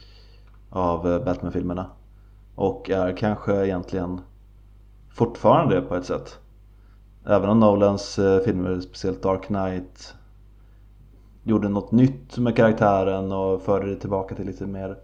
av 0.73 1.13
eh, 1.13 1.25
Batman-filmerna. 1.25 1.87
Och 2.55 2.91
är 2.91 3.17
kanske 3.17 3.65
egentligen 3.67 4.21
fortfarande 5.11 5.75
det 5.75 5.83
på 5.83 5.97
ett 5.97 6.07
sätt. 6.07 6.39
Även 7.27 7.51
om 7.51 7.61
Nolans 7.61 8.19
eh, 8.19 8.41
filmer, 8.41 8.81
speciellt 8.81 9.23
Dark 9.23 9.47
Knight, 9.47 10.15
gjorde 11.43 11.69
något 11.69 11.93
nytt 11.93 12.39
med 12.39 12.57
karaktären 12.57 13.33
och 13.33 13.63
förde 13.63 13.91
det 13.91 13.97
tillbaka 13.97 14.35
till 14.35 14.47
lite 14.47 14.67
mer 14.67 14.99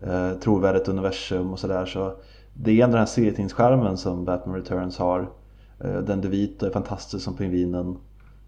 eh, 0.00 0.32
trovärdigt 0.32 0.88
universum 0.88 1.52
och 1.52 1.58
sådär. 1.58 1.86
Så 1.86 2.16
det 2.54 2.70
är 2.70 2.84
ändå 2.84 2.92
den 2.92 2.98
här 2.98 3.06
serietidningsskärmen 3.06 3.96
som 3.96 4.24
Batman 4.24 4.56
Returns 4.56 4.98
har. 4.98 5.30
Eh, 5.80 5.98
Den 5.98 6.20
DeVito 6.20 6.66
är 6.66 6.70
fantastisk 6.70 7.24
som 7.24 7.36
pingvinen. 7.36 7.98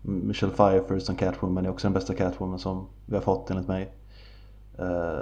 Michelle 0.03 0.53
Pfeiffer 0.53 0.99
som 0.99 1.17
Catwoman 1.17 1.67
är 1.67 1.71
också 1.71 1.87
den 1.87 1.93
bästa 1.93 2.15
Catwoman 2.15 2.59
som 2.59 2.87
vi 3.07 3.15
har 3.15 3.23
fått 3.23 3.51
enligt 3.51 3.69
mig. 3.69 3.95
Eh, 4.79 5.21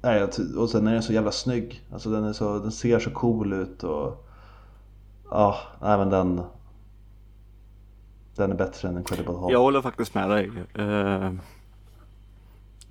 nej, 0.00 0.22
och 0.56 0.70
sen 0.70 0.86
är 0.86 0.92
den 0.92 1.02
så 1.02 1.12
jävla 1.12 1.32
snygg. 1.32 1.82
Alltså 1.92 2.10
den, 2.10 2.24
är 2.24 2.32
så, 2.32 2.58
den 2.58 2.72
ser 2.72 2.98
så 2.98 3.10
cool 3.10 3.52
ut 3.52 3.84
och... 3.84 4.24
Ja, 5.30 5.58
även 5.82 6.10
den... 6.10 6.40
Den 8.36 8.50
är 8.52 8.56
bättre 8.56 8.88
än 8.88 8.98
Incredible 8.98 9.34
Hulk. 9.34 9.52
Jag 9.52 9.60
håller 9.60 9.82
faktiskt 9.82 10.14
med 10.14 10.30
dig. 10.30 10.50
Eh, 10.74 11.32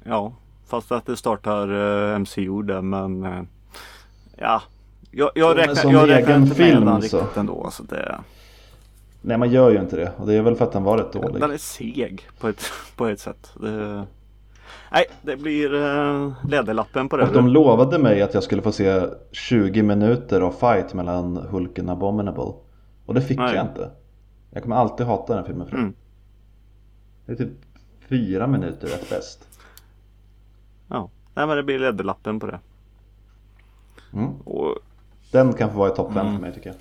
Ja, 0.09 0.33
fast 0.67 0.91
att 0.91 1.05
det 1.05 1.17
startar 1.17 1.67
eh, 2.13 2.19
MCU 2.19 2.61
där 2.61 2.81
men 2.81 3.23
eh, 3.23 3.41
ja. 4.37 4.61
Jag, 5.11 5.31
jag 5.35 5.57
räknar, 5.57 5.75
som 5.75 5.91
jag 5.91 6.09
räknar 6.09 6.33
egen 6.33 6.43
inte 6.43 6.55
film 6.55 6.83
med 6.83 6.93
den 6.93 7.01
så. 7.01 7.17
riktigt 7.17 7.37
ändå. 7.37 7.63
Alltså 7.63 7.83
det, 7.83 8.19
Nej 9.21 9.37
man 9.37 9.51
gör 9.51 9.71
ju 9.71 9.79
inte 9.79 9.95
det 9.95 10.11
och 10.17 10.27
det 10.27 10.33
är 10.33 10.41
väl 10.41 10.55
för 10.55 10.65
att 10.65 10.71
den 10.71 10.83
var 10.83 10.97
rätt 10.97 11.13
dålig. 11.13 11.41
den 11.41 11.51
är 11.51 11.57
seg 11.57 12.27
på 12.39 12.47
ett, 12.47 12.63
på 12.95 13.07
ett 13.07 13.19
sätt. 13.19 13.51
Det, 13.61 14.05
nej, 14.91 15.05
det 15.21 15.37
blir 15.37 15.73
eh, 15.75 16.33
läderlappen 16.49 17.09
på 17.09 17.17
det. 17.17 17.23
Och 17.27 17.33
de 17.33 17.47
lovade 17.47 17.99
mig 17.99 18.21
att 18.21 18.33
jag 18.33 18.43
skulle 18.43 18.61
få 18.61 18.71
se 18.71 19.01
20 19.31 19.83
minuter 19.83 20.41
av 20.41 20.51
fight 20.51 20.93
mellan 20.93 21.37
Hulken 21.37 21.89
och 21.89 21.93
Abominable. 21.93 22.53
Och 23.05 23.13
det 23.13 23.21
fick 23.21 23.37
Nej. 23.37 23.55
jag 23.55 23.65
inte. 23.65 23.91
Jag 24.49 24.63
kommer 24.63 24.75
alltid 24.75 25.05
hata 25.05 25.33
den 25.33 25.43
här 25.43 25.47
filmen 25.47 25.67
för 25.67 25.75
det. 25.75 25.81
Mm. 25.81 25.95
Det 27.25 27.31
är 27.31 27.35
typ 27.35 27.49
fyra 28.09 28.47
minuter 28.47 28.87
rätt 28.87 29.09
bäst. 29.09 29.47
Ja, 30.87 31.09
nej, 31.35 31.47
men 31.47 31.57
det 31.57 31.63
blir 31.63 31.79
läderlappen 31.79 32.39
på 32.39 32.47
det. 32.47 32.59
Mm. 34.13 34.35
Och 34.41 34.75
Den 35.31 35.53
kan 35.53 35.71
få 35.71 35.77
vara 35.77 35.91
i 35.93 35.95
topp 35.95 36.13
5 36.13 36.17
Mm. 36.27 36.33
för 36.35 36.41
mig 36.41 36.53
tycker 36.53 36.69
jag. 36.69 36.75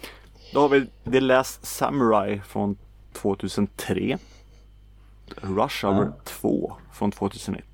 Då 0.54 0.60
har 0.60 0.68
vi 0.68 0.86
The 1.12 1.20
Last 1.20 1.66
Samurai 1.66 2.40
från 2.40 2.76
2003. 3.12 4.18
Rush 5.40 5.86
Hour 5.86 6.04
Ja. 6.04 6.12
2 6.24 6.72
från 6.92 7.10
2001. 7.10 7.64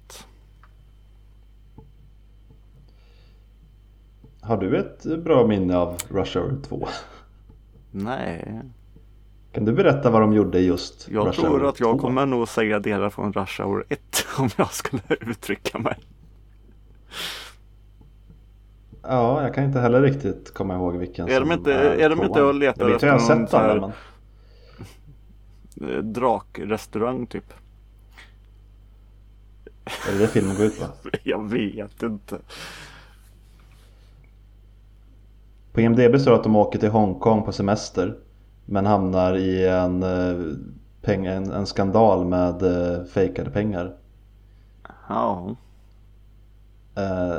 Har 4.43 4.57
du 4.57 4.77
ett 4.79 5.03
bra 5.25 5.47
minne 5.47 5.77
av 5.77 5.97
Rush 6.09 6.39
Hour 6.39 6.57
2? 6.69 6.89
Nej, 7.91 8.61
Kan 9.53 9.65
du 9.65 9.73
berätta 9.73 10.11
vad 10.11 10.21
de 10.21 10.33
gjorde 10.33 10.61
just 10.61 11.09
jag 11.11 11.27
Rush 11.29 11.41
tror 11.41 11.49
Hour 11.51 11.69
att 11.69 11.81
jag 11.81 11.93
2? 11.93 11.99
kommer 11.99 12.27
nog 12.27 12.49
säga 12.49 12.79
delar 12.79 13.11
från 13.11 13.33
Rush 13.33 13.63
Hour 13.63 13.85
1 13.89 14.01
om 14.39 14.49
jag 14.57 14.73
skulle 14.73 15.03
uttrycka 15.09 15.79
mig. 15.79 15.99
Ja, 19.03 19.43
jag 19.43 19.55
kan 19.55 19.65
inte 19.65 19.81
heller 19.81 20.03
riktigt 20.03 20.55
komma 20.55 20.75
ihåg 20.75 20.97
vilken 20.97 21.29
Är 21.29 21.41
de 21.41 21.47
som 21.47 21.53
inte- 21.53 21.75
är 21.75 22.09
de 22.11 22.23
inte 22.23 22.43
och 22.43 22.55
letar 22.55 22.89
Jag 22.89 22.97
att 22.97 23.03
jag 23.03 23.17
efter 23.17 23.35
någon 23.37 23.47
sett 23.49 23.59
här- 23.61 23.81
men 23.81 23.93
Eh, 25.91 25.99
Drakrestaurang 26.03 27.27
typ. 27.27 27.53
är 30.09 30.13
det 30.13 30.19
det 30.19 30.29
filmen 30.29 30.57
går 30.57 30.67
ut 30.67 30.81
på? 30.81 30.87
Jag 31.23 31.49
vet 31.51 32.03
inte. 32.03 32.39
På 35.73 35.81
IMDB 35.81 36.21
står 36.21 36.31
det 36.31 36.37
att 36.37 36.43
de 36.43 36.57
åker 36.57 36.79
till 36.79 36.89
Hongkong 36.91 37.43
på 37.43 37.53
semester 37.53 38.19
Men 38.65 38.87
hamnar 38.87 39.37
i 39.37 39.69
en, 39.69 40.03
eh, 40.03 40.57
peng, 41.03 41.27
en, 41.27 41.51
en 41.53 41.67
skandal 41.67 42.25
med 42.25 42.63
eh, 42.63 43.05
fejkade 43.05 43.51
pengar 43.51 43.93
Ja. 45.09 45.57
eh, 46.97 47.39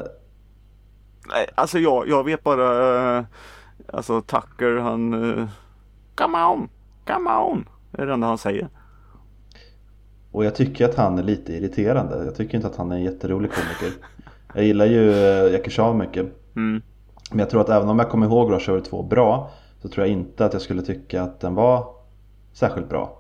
Nej, 1.30 1.48
alltså 1.56 1.80
jag, 1.80 2.08
jag 2.08 2.24
vet 2.24 2.44
bara 2.44 3.18
eh, 3.18 3.26
Alltså 3.94 4.22
Tucker 4.22 4.78
han 4.78 5.12
Come 6.16 6.44
on! 6.44 6.70
Come 7.06 7.30
on! 7.30 7.70
Är 7.92 8.06
det 8.06 8.14
enda 8.14 8.28
han 8.28 8.38
säger. 8.38 8.68
Och 10.32 10.46
jag 10.46 10.56
tycker 10.56 10.86
att 10.86 10.96
han 10.96 11.20
är 11.20 11.24
lite 11.24 11.54
irriterande 11.54 12.26
Jag 12.26 12.36
tycker 12.36 12.56
inte 12.56 12.68
att 12.68 12.76
han 12.76 12.92
är 12.92 12.96
en 12.96 13.04
jätterolig 13.04 13.52
komiker 13.52 13.98
Jag 14.54 14.64
gillar 14.64 14.86
ju 14.86 15.12
Jackie 15.52 15.72
Chan 15.72 15.98
mycket 15.98 16.26
Mm. 16.56 16.82
Men 17.34 17.40
jag 17.40 17.50
tror 17.50 17.62
att 17.62 17.70
även 17.70 17.90
om 17.90 18.00
jag 18.00 18.10
kommer 18.10 18.26
ihåg 18.28 18.52
Rush 18.52 18.70
Hour 18.72 18.80
2 18.80 19.04
bra 19.04 19.52
Så 19.82 19.90
tror 19.90 20.06
jag 20.08 20.14
inte 20.14 20.46
att 20.46 20.54
jag 20.54 20.62
skulle 20.62 20.82
tycka 20.82 21.22
att 21.24 21.40
den 21.40 21.56
var 21.56 21.88
särskilt 22.54 22.90
bra. 22.90 23.18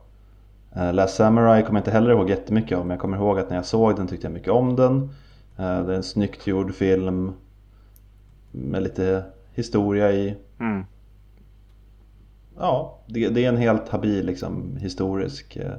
Uh, 0.77 0.93
Last 0.93 1.15
Samurai 1.15 1.63
kommer 1.63 1.79
jag 1.79 1.81
inte 1.81 1.91
heller 1.91 2.11
ihåg 2.11 2.29
jättemycket 2.29 2.77
om. 2.77 2.87
Men 2.87 2.95
jag 2.95 3.01
kommer 3.01 3.17
ihåg 3.17 3.39
att 3.39 3.49
när 3.49 3.55
jag 3.55 3.65
såg 3.65 3.95
den 3.95 4.07
tyckte 4.07 4.25
jag 4.27 4.33
mycket 4.33 4.51
om 4.51 4.75
den. 4.75 5.09
Eh, 5.57 5.85
Det 5.85 5.93
är 5.93 5.97
en 5.97 6.03
snyggt 6.03 6.47
gjord 6.47 6.73
film 6.73 7.33
Med 8.51 8.83
lite 8.83 9.23
historia 9.53 10.11
i. 10.11 10.35
Mm. 10.59 10.85
Ja, 12.59 12.99
det, 13.07 13.29
det 13.29 13.45
är 13.45 13.49
en 13.49 13.57
helt 13.57 13.89
habil 13.89 14.25
liksom 14.25 14.77
historisk 14.77 15.55
eh, 15.55 15.71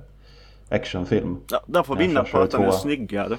actionfilm. 0.69 1.37
Ja, 1.51 1.63
den 1.67 1.85
får 1.85 1.97
vinna 1.97 2.25
på 2.25 2.39
att 2.39 2.51
den 2.51 2.63
är 2.63 2.71
snyggare. 2.71 3.39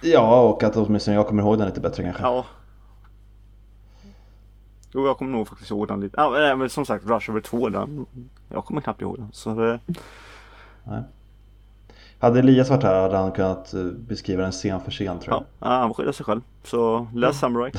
Ja, 0.00 0.40
och 0.40 0.62
att 0.62 0.76
åtminstone 0.76 1.16
jag 1.16 1.26
kommer 1.26 1.42
ihåg 1.42 1.58
den 1.58 1.66
lite 1.66 1.80
bättre 1.80 2.02
kanske. 2.02 2.22
Ja. 2.22 2.44
Jo, 4.94 5.06
jag 5.06 5.18
kommer 5.18 5.32
nog 5.32 5.48
faktiskt 5.48 5.70
ihåg 5.70 5.88
den 5.88 6.00
lite. 6.00 6.14
Ja, 6.20 6.30
men- 6.30 6.58
men 6.58 6.70
som 6.70 6.86
sagt, 6.86 7.04
Rush 7.06 7.30
Hour 7.30 7.40
2, 7.40 7.68
den, 7.68 8.06
jag 8.48 8.64
kommer 8.64 8.80
knappt 8.80 9.00
ihåg 9.00 9.18
den. 9.18 9.28
Så 9.32 9.54
det, 9.54 9.80
Hade 12.18 12.38
Elias 12.38 12.70
varit 12.70 12.82
här 12.82 13.02
hade 13.02 13.16
han 13.16 13.32
kunnat 13.32 13.74
eh, 13.74 13.84
beskriva 13.84 14.42
den 14.42 14.52
scen 14.52 14.80
för 14.80 14.90
scen 14.90 15.18
tror 15.18 15.34
jag 15.34 15.44
ja, 15.70 15.78
han 15.78 15.94
skyddar 15.94 16.12
sig 16.12 16.26
själv. 16.26 16.40
Så 16.64 17.06
läs 17.14 17.38
Samurai. 17.40 17.72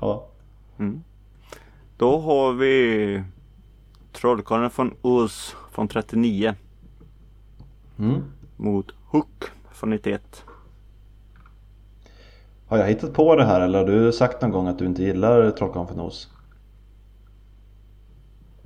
ja. 0.00 0.26
Mm. 0.78 1.02
Då 1.96 2.18
har 2.20 2.52
vi 2.52 3.22
Trollkarlen 4.12 4.70
från 4.70 4.94
Oz 5.02 5.56
från 5.72 5.88
39 5.88 6.54
Mm. 7.98 8.22
mot 8.56 8.86
Hook 9.06 9.44
från 9.72 9.90
91. 9.90 10.44
Har 12.66 12.78
jag 12.78 12.86
hittat 12.86 13.12
på 13.12 13.36
det 13.36 13.44
här 13.44 13.60
eller 13.60 13.78
har 13.78 13.86
du 13.86 14.12
sagt 14.12 14.42
någon 14.42 14.50
gång 14.50 14.66
att 14.68 14.78
du 14.78 14.86
inte 14.86 15.02
gillar 15.02 15.50
Trollkarlen 15.50 15.88
från 15.88 16.00
Oz? 16.00 16.28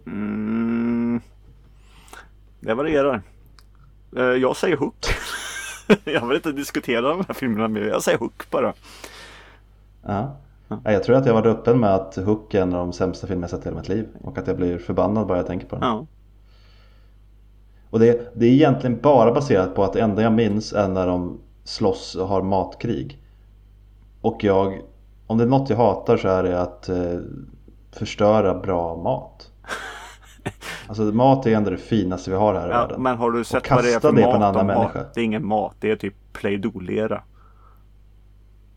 Mm. 0.07 1.21
Det 2.61 2.75
varierar. 2.75 3.23
Eh, 4.17 4.23
Jag 4.23 4.57
säger 4.57 4.77
Hook. 4.77 5.07
jag 6.05 6.27
vill 6.27 6.37
inte 6.37 6.53
diskutera 6.53 7.01
de 7.09 7.25
här 7.29 7.35
filmerna 7.35 7.69
mer. 7.69 7.81
Jag 7.81 8.03
säger 8.03 8.19
Hook 8.19 8.51
bara. 8.51 8.73
Ja. 10.03 10.37
Jag 10.85 11.05
tror 11.05 11.17
att 11.17 11.27
jag 11.27 11.35
var 11.35 11.47
öppen 11.47 11.81
med 11.81 11.95
att 11.95 12.17
Hook 12.17 12.55
är 12.55 12.63
en 12.63 12.75
av 12.75 12.79
de 12.87 12.93
sämsta 12.93 13.27
filmer 13.27 13.43
jag 13.43 13.51
sett 13.51 13.61
i 13.61 13.65
hela 13.65 13.77
mitt 13.77 13.89
liv 13.89 14.09
och 14.23 14.39
att 14.39 14.47
jag 14.47 14.57
blir 14.57 14.79
förbannad 14.79 15.27
bara 15.27 15.39
jag 15.39 15.47
tänker 15.47 15.67
på 15.67 15.77
den. 15.77 15.85
Ja. 15.89 16.07
Och 17.91 17.99
det, 17.99 18.33
det 18.35 18.47
är 18.47 18.51
egentligen 18.51 19.01
bara 19.01 19.33
baserat 19.33 19.75
på 19.75 19.85
att 19.85 19.93
det 19.93 20.01
enda 20.01 20.23
jag 20.23 20.33
minns 20.33 20.73
är 20.73 20.89
när 20.89 21.07
de 21.07 21.41
slåss 21.65 22.15
och 22.15 22.29
har 22.29 22.43
matkrig. 22.43 23.19
Och 24.21 24.45
jag, 24.45 24.81
om 25.27 25.39
det 25.39 25.45
är 25.45 25.49
något 25.49 25.71
jag 25.71 25.77
hatar 25.77 26.17
så 26.17 26.29
är 26.29 26.43
det 26.43 26.61
att 26.61 26.89
eh, 26.89 26.97
förstöra 27.93 28.55
bra 28.55 28.97
mat. 28.97 29.51
Alltså 30.87 31.03
mat 31.03 31.47
är 31.47 31.57
ändå 31.57 31.71
det 31.71 31.77
finaste 31.77 32.31
vi 32.31 32.37
har 32.37 32.55
här 32.55 32.69
i 32.69 32.71
Ja, 32.71 32.79
världen. 32.81 33.03
men 33.03 33.17
har 33.17 33.31
du 33.31 33.45
sett 33.45 33.71
vad 33.71 33.85
det 33.85 33.95
är 33.95 34.01
för 34.01 34.13
det 34.13 34.23
på 34.23 34.31
en 34.31 34.41
mat 34.41 34.43
annan 34.43 34.55
de 34.55 34.67
människa. 34.67 35.05
Det 35.15 35.21
är 35.21 35.25
ingen 35.25 35.47
mat. 35.47 35.75
Det 35.81 35.91
är 35.91 35.97
typ 35.97 36.15
Play-Doh-lera. 36.33 37.23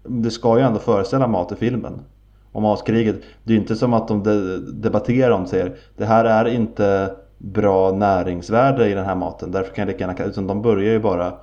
Det 0.04 0.32
ska 0.32 0.58
ju 0.58 0.64
ändå 0.64 0.80
föreställa 0.80 1.28
mat 1.28 1.52
i 1.52 1.56
filmen. 1.56 2.02
Och 2.52 2.62
matkriget, 2.62 3.16
det 3.44 3.54
är 3.54 3.56
ju 3.56 3.62
inte 3.62 3.76
som 3.76 3.94
att 3.94 4.08
de 4.08 4.24
de 4.24 4.58
debatterar 4.82 5.32
om 5.32 5.46
säger 5.48 5.76
det 5.98 6.06
här 6.06 6.26
är 6.26 6.46
inte 6.46 7.16
bra 7.38 7.92
näringsvärde 7.92 8.90
i 8.90 8.94
den 8.94 9.06
här 9.06 9.16
maten 9.16 9.52
därför 9.52 9.76
kan 9.76 9.82
jag 9.82 9.92
lika 9.94 10.08
gärna 10.08 10.24
utan 10.24 10.48
de 10.48 10.62
börjar 10.62 10.92
ju 10.94 11.00
bara 11.00 11.28
eh, 11.28 11.34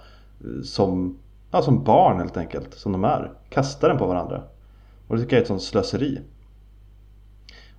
som, 0.64 1.18
ja, 1.50 1.62
som 1.62 1.84
barn 1.84 2.18
helt 2.18 2.36
enkelt, 2.36 2.74
som 2.74 2.92
de 2.92 3.04
är. 3.04 3.32
Kastar 3.48 3.88
den 3.88 3.98
på 3.98 4.06
varandra. 4.06 4.42
Och 5.08 5.16
det 5.16 5.22
tycker 5.22 5.36
jag 5.36 5.38
är 5.38 5.42
ett 5.42 5.48
sånt 5.48 5.62
slöseri. 5.62 6.20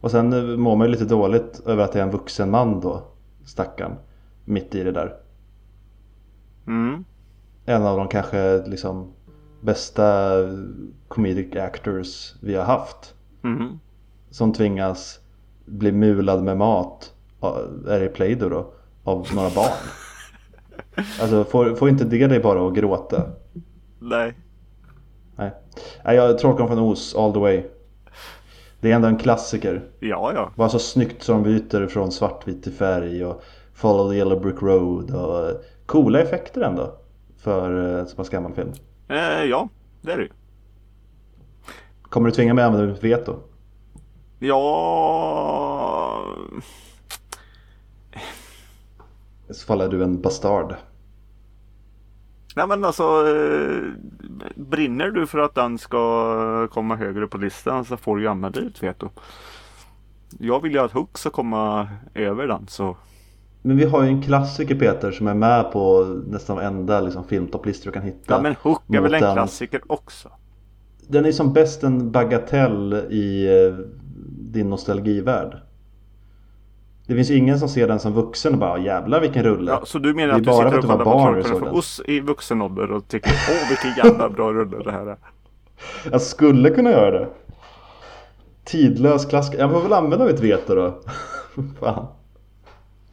Och 0.02 0.12
sen 0.12 0.34
eh, 0.34 0.58
mår 0.58 0.76
man 0.76 0.88
ju 0.88 0.92
lite 0.92 1.06
dåligt 1.06 1.62
över 1.66 1.84
att 1.84 1.92
det 1.92 2.00
är 2.00 2.04
en 2.04 2.12
vuxen 2.12 2.52
man 2.52 2.80
då, 2.80 3.04
stackarn, 3.46 3.96
mitt 4.46 4.76
i 4.76 4.84
det 4.84 4.92
där. 4.92 5.16
Mm. 6.68 7.06
En 7.66 7.86
av 7.86 7.98
de 7.98 8.08
kanske 8.08 8.68
liksom 8.68 9.12
bästa 9.62 10.32
comedic 11.08 11.56
actors 11.56 12.34
vi 12.42 12.56
har 12.56 12.64
haft. 12.64 13.14
Mm. 13.44 13.80
Som 14.30 14.54
tvingas 14.54 15.20
bli 15.66 15.92
mulad 15.92 16.44
med 16.44 16.58
mat, 16.58 17.14
av- 17.40 17.88
är 17.88 18.00
det 18.00 18.08
Play-Doh 18.10 18.50
då, 18.50 18.74
av 19.04 19.28
några 19.36 19.50
barn. 19.50 19.72
Alltså 21.22 21.44
får, 21.44 21.76
får 21.76 21.90
inte 21.90 22.04
det 22.06 22.28
dig 22.28 22.40
bara 22.40 22.68
att 22.68 22.76
gråta? 22.76 23.24
Nej. 24.04 24.34
Nej, 25.36 25.52
Nej 26.06 26.16
jag 26.16 26.38
Trollkarlen 26.38 26.68
från 26.68 26.80
Oz 26.80 27.16
all 27.16 27.34
the 27.34 27.40
way. 27.40 27.64
Det 28.80 28.92
är 28.92 28.96
ändå 28.96 29.08
en 29.08 29.18
klassiker. 29.18 29.82
Ja, 30.00 30.32
ja. 30.36 30.52
Bara 30.56 30.70
så 30.70 30.80
snyggt 30.80 31.24
som 31.24 31.44
de 31.44 31.50
byter 31.50 31.88
från 31.88 32.12
svartvit 32.12 32.64
till 32.64 32.74
färg 32.74 33.26
och 33.26 33.44
Follow 33.74 34.12
the 34.12 34.18
Yellow 34.18 34.42
Brick 34.42 34.62
Road 34.62 35.12
och 35.16 35.50
eh, 35.50 35.56
coola 35.86 36.20
effekter 36.20 36.62
ändå. 36.62 36.94
För 37.38 38.00
eh, 38.00 38.06
så 38.06 38.16
pass 38.16 38.30
gammal 38.30 38.54
film. 38.54 38.72
Eh, 39.08 39.44
ja, 39.44 39.70
det 40.02 40.12
är 40.12 40.18
det 40.18 40.24
ju. 40.24 40.30
Kommer 42.02 42.30
du 42.30 42.36
tvinga 42.36 42.54
mig 42.54 42.64
att 42.64 42.72
använda 42.72 42.94
mitt 42.94 43.04
veto? 43.04 43.36
Ja... 44.40 46.24
I 49.50 49.54
så 49.54 49.66
fall 49.66 49.82
är 49.82 49.90
du 49.90 50.04
en 50.04 50.22
bastard. 50.22 50.76
Nej 52.56 52.68
men 52.68 52.86
alltså 52.86 53.04
eh, 53.04 53.82
Brinner 54.56 55.12
du 55.12 55.28
för 55.28 55.40
att 55.40 55.56
den 55.56 55.78
ska 55.78 56.68
komma 56.68 56.96
högre 56.96 57.28
på 57.28 57.38
listan 57.38 57.86
så 57.86 57.98
får 57.98 58.16
du 58.16 58.22
ju 58.22 58.28
använda 58.28 58.60
ditt 58.60 58.84
veto. 58.84 59.10
Jag 60.40 60.62
vill 60.62 60.72
ju 60.72 60.80
att 60.80 60.92
Hook 60.92 61.18
ska 61.18 61.30
komma 61.30 61.88
över 62.14 62.48
den 62.48 62.68
så 62.68 62.98
Men 63.62 63.78
vi 63.78 63.86
har 63.86 64.04
ju 64.04 64.10
en 64.10 64.22
klassiker 64.22 64.76
Peter 64.76 65.12
som 65.12 65.28
är 65.28 65.34
med 65.34 65.72
på 65.72 66.04
nästan 66.28 66.56
varenda 66.56 67.02
liksom, 67.02 67.24
filmtopplistor 67.24 67.92
du 67.92 67.94
kan 67.94 68.04
hitta. 68.04 68.34
Ja 68.34 68.42
men 68.42 68.56
Hook 68.62 68.82
är 68.94 69.02
väl 69.02 69.14
en 69.14 69.22
den. 69.22 69.34
klassiker 69.34 69.82
också? 69.88 70.30
Den 71.08 71.26
är 71.26 71.32
som 71.32 71.54
bäst 71.54 71.84
en 71.84 72.12
bagatell 72.12 72.94
i 72.94 73.46
eh, 73.46 73.86
din 74.40 74.70
nostalgivärld. 74.70 75.58
Det 77.12 77.15
finns 77.15 77.32
ingen 77.32 77.60
som 77.60 77.69
ser 77.69 77.88
den 77.88 78.00
som 78.00 78.13
vuxen 78.13 78.54
och 78.54 78.60
bara 78.60 78.80
jävlar 78.80 79.21
vilken 79.21 79.43
rulle. 79.43 79.71
Ja, 79.71 79.82
så 79.86 80.00
du 80.00 80.13
menar 80.13 80.34
att 80.34 80.43
du 80.43 80.45
bara 80.45 80.71
sitter 80.71 80.78
och 80.78 80.84
kollar 80.84 81.06
på 81.06 81.12
Trollkarlen 81.12 81.60
från. 81.60 81.78
Oz 81.78 82.02
i 82.06 82.19
vuxen 82.19 82.62
ålder 82.62 82.91
och 82.91 83.08
tycker 83.08 83.32
åh 83.32 83.69
vilken 83.69 84.06
jävla 84.06 84.30
bra 84.30 84.54
rulle 84.54 84.84
det 84.84 84.91
här 84.91 85.06
är. 85.06 85.17
Jag 86.12 86.21
skulle 86.21 86.69
kunna 86.69 86.91
göra 86.91 87.19
det. 87.19 87.30
Tidlös 88.63 89.26
klassiker. 89.26 89.60
Jag 89.60 89.71
får 89.71 89.82
väl 89.82 89.93
använda 89.93 90.26
mitt 90.26 90.39
veto 90.39 90.76
då. 90.76 91.02
Fan. 91.80 92.08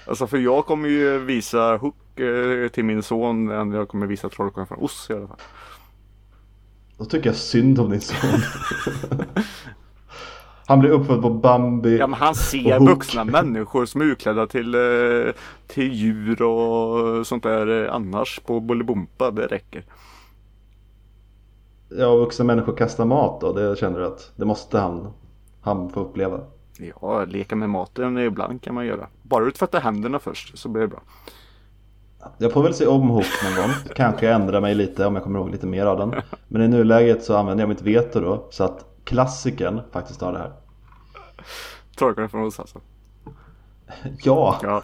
Alltså 0.07 0.27
för 0.27 0.39
jag 0.39 0.67
kommer 0.67 0.89
ju 0.89 1.19
visa 1.19 1.77
Hook 1.77 2.21
eh, 2.21 2.69
till 2.69 2.85
min 2.85 3.03
son 3.03 3.45
när 3.45 3.77
jag 3.77 3.89
kommer 3.89 4.07
visa 4.07 4.29
Trollkarlen 4.29 4.67
från 4.67 4.79
Oz 4.79 5.07
i 5.11 5.13
alla 5.13 5.29
fall. 5.29 5.41
Då 6.99 7.05
tycker 7.05 7.29
jag 7.29 7.37
synd 7.37 7.81
om 7.81 7.91
din 7.91 8.01
son. 8.01 8.41
Han 10.69 10.81
blir 10.81 10.91
uppfödd 10.91 11.23
på 11.23 11.31
Bambi. 11.31 11.99
Ja 11.99 12.07
men 12.07 12.19
han 12.21 12.35
ser 12.35 12.81
vuxna 12.81 13.25
människor 13.25 13.87
som 13.87 14.01
är 14.01 14.05
utklädda 14.05 14.47
till, 14.47 14.75
eh, 14.75 14.81
till 15.67 15.93
djur 15.93 16.43
och 16.43 17.27
sånt 17.27 17.43
där 17.43 17.85
eh, 17.85 17.95
annars 17.95 18.41
på 18.47 18.61
Bolibompa. 18.61 19.31
Det 19.31 19.47
räcker. 19.47 19.85
Ja, 21.89 22.17
vuxna 22.17 22.45
människor 22.45 22.77
kastar 22.77 23.05
mat 23.05 23.41
då. 23.41 23.53
Det 23.53 23.79
känner 23.79 24.01
du 24.01 24.07
att 24.07 24.33
det 24.37 24.45
måste 24.45 24.79
han, 24.79 25.13
han 25.61 25.91
få 25.91 26.01
uppleva. 26.01 26.41
Ja, 26.79 27.25
leka 27.25 27.57
med 27.57 27.71
maten 27.71 28.19
ibland 28.19 28.63
kan 28.63 28.75
man 28.75 28.87
göra. 28.87 29.07
Bara 29.23 29.45
du 29.45 29.51
tvättar 29.51 29.81
händerna 29.81 30.19
först 30.19 30.59
så 30.59 30.69
blir 30.69 30.83
det 30.83 30.89
bra. 30.89 31.01
Jag 32.39 32.53
får 32.53 32.63
väl 32.63 32.75
se 32.75 32.87
om 32.87 33.09
Hook 33.09 33.27
någon 33.45 33.65
gång. 33.65 33.75
Kanske 33.95 34.27
jag 34.27 34.35
ändrar 34.35 34.61
mig 34.61 34.75
lite 34.75 35.07
om 35.07 35.15
jag 35.15 35.25
kommer 35.25 35.39
ihåg 35.39 35.51
lite 35.51 35.67
mer 35.67 35.87
av 35.87 35.99
den. 35.99 36.15
Men 36.49 36.63
i 36.63 36.69
nuläget 36.69 37.25
så 37.25 37.37
använder 37.37 37.63
jag 37.63 37.69
mitt 37.69 37.83
veto 37.83 38.21
då. 38.21 38.47
Så 38.51 38.65
att 38.65 38.88
klassikern 39.09 39.81
faktiskt 39.93 40.21
har 40.21 40.33
det 40.33 40.39
här. 40.39 40.53
Trollkarlen 41.97 42.31
från 42.31 42.43
Oz 42.43 42.61
alltså. 42.61 42.81
Ja! 44.23 44.61
Ja. 44.63 44.83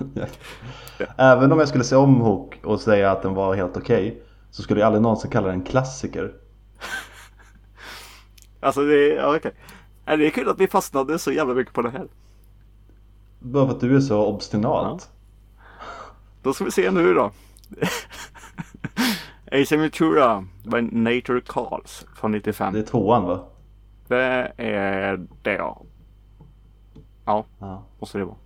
Även 1.16 1.52
om 1.52 1.58
jag 1.58 1.68
skulle 1.68 1.84
se 1.84 1.96
om 1.96 2.20
Hook 2.20 2.60
och 2.64 2.80
säga 2.80 3.10
att 3.10 3.22
den 3.22 3.34
var 3.34 3.54
helt 3.54 3.76
okej. 3.76 4.22
så 4.50 4.62
skulle 4.62 4.80
jag 4.80 4.86
aldrig 4.86 5.02
någonsin 5.02 5.30
kalla 5.30 5.48
den 5.48 5.62
klassiker. 5.62 6.34
Alltså 8.60 8.84
det 8.84 8.94
är, 8.94 9.16
ja, 9.16 9.36
okej. 9.36 9.52
Nej, 10.06 10.16
Det 10.16 10.26
är 10.26 10.30
kul 10.30 10.48
att 10.48 10.60
vi 10.60 10.66
fastnade 10.66 11.18
så 11.18 11.32
jävla 11.32 11.54
mycket 11.54 11.74
på 11.74 11.82
det 11.82 11.90
här. 11.90 12.08
Bara 13.38 13.66
för 13.66 13.74
att 13.74 13.80
du 13.80 13.96
är 13.96 14.00
så 14.00 14.26
obstinat. 14.26 15.10
Då 16.42 16.54
ska 16.54 16.64
vi 16.64 16.70
se 16.70 16.90
nu 16.90 17.14
då. 17.14 17.30
Ace 19.52 19.76
Ventura, 19.76 20.46
When 20.64 20.84
Nature 20.92 21.40
Calls 21.40 22.06
från 22.16 22.32
95. 22.32 22.72
Det 22.72 22.78
är 22.78 22.82
tvåan 22.82 23.24
va? 23.24 23.44
Det 24.08 24.52
är 24.56 25.26
det 25.42 25.52
ja. 25.52 25.82
Ja, 27.24 27.44
Ja. 27.58 27.82
måste 27.98 28.18
det 28.18 28.24
vara. 28.24 28.36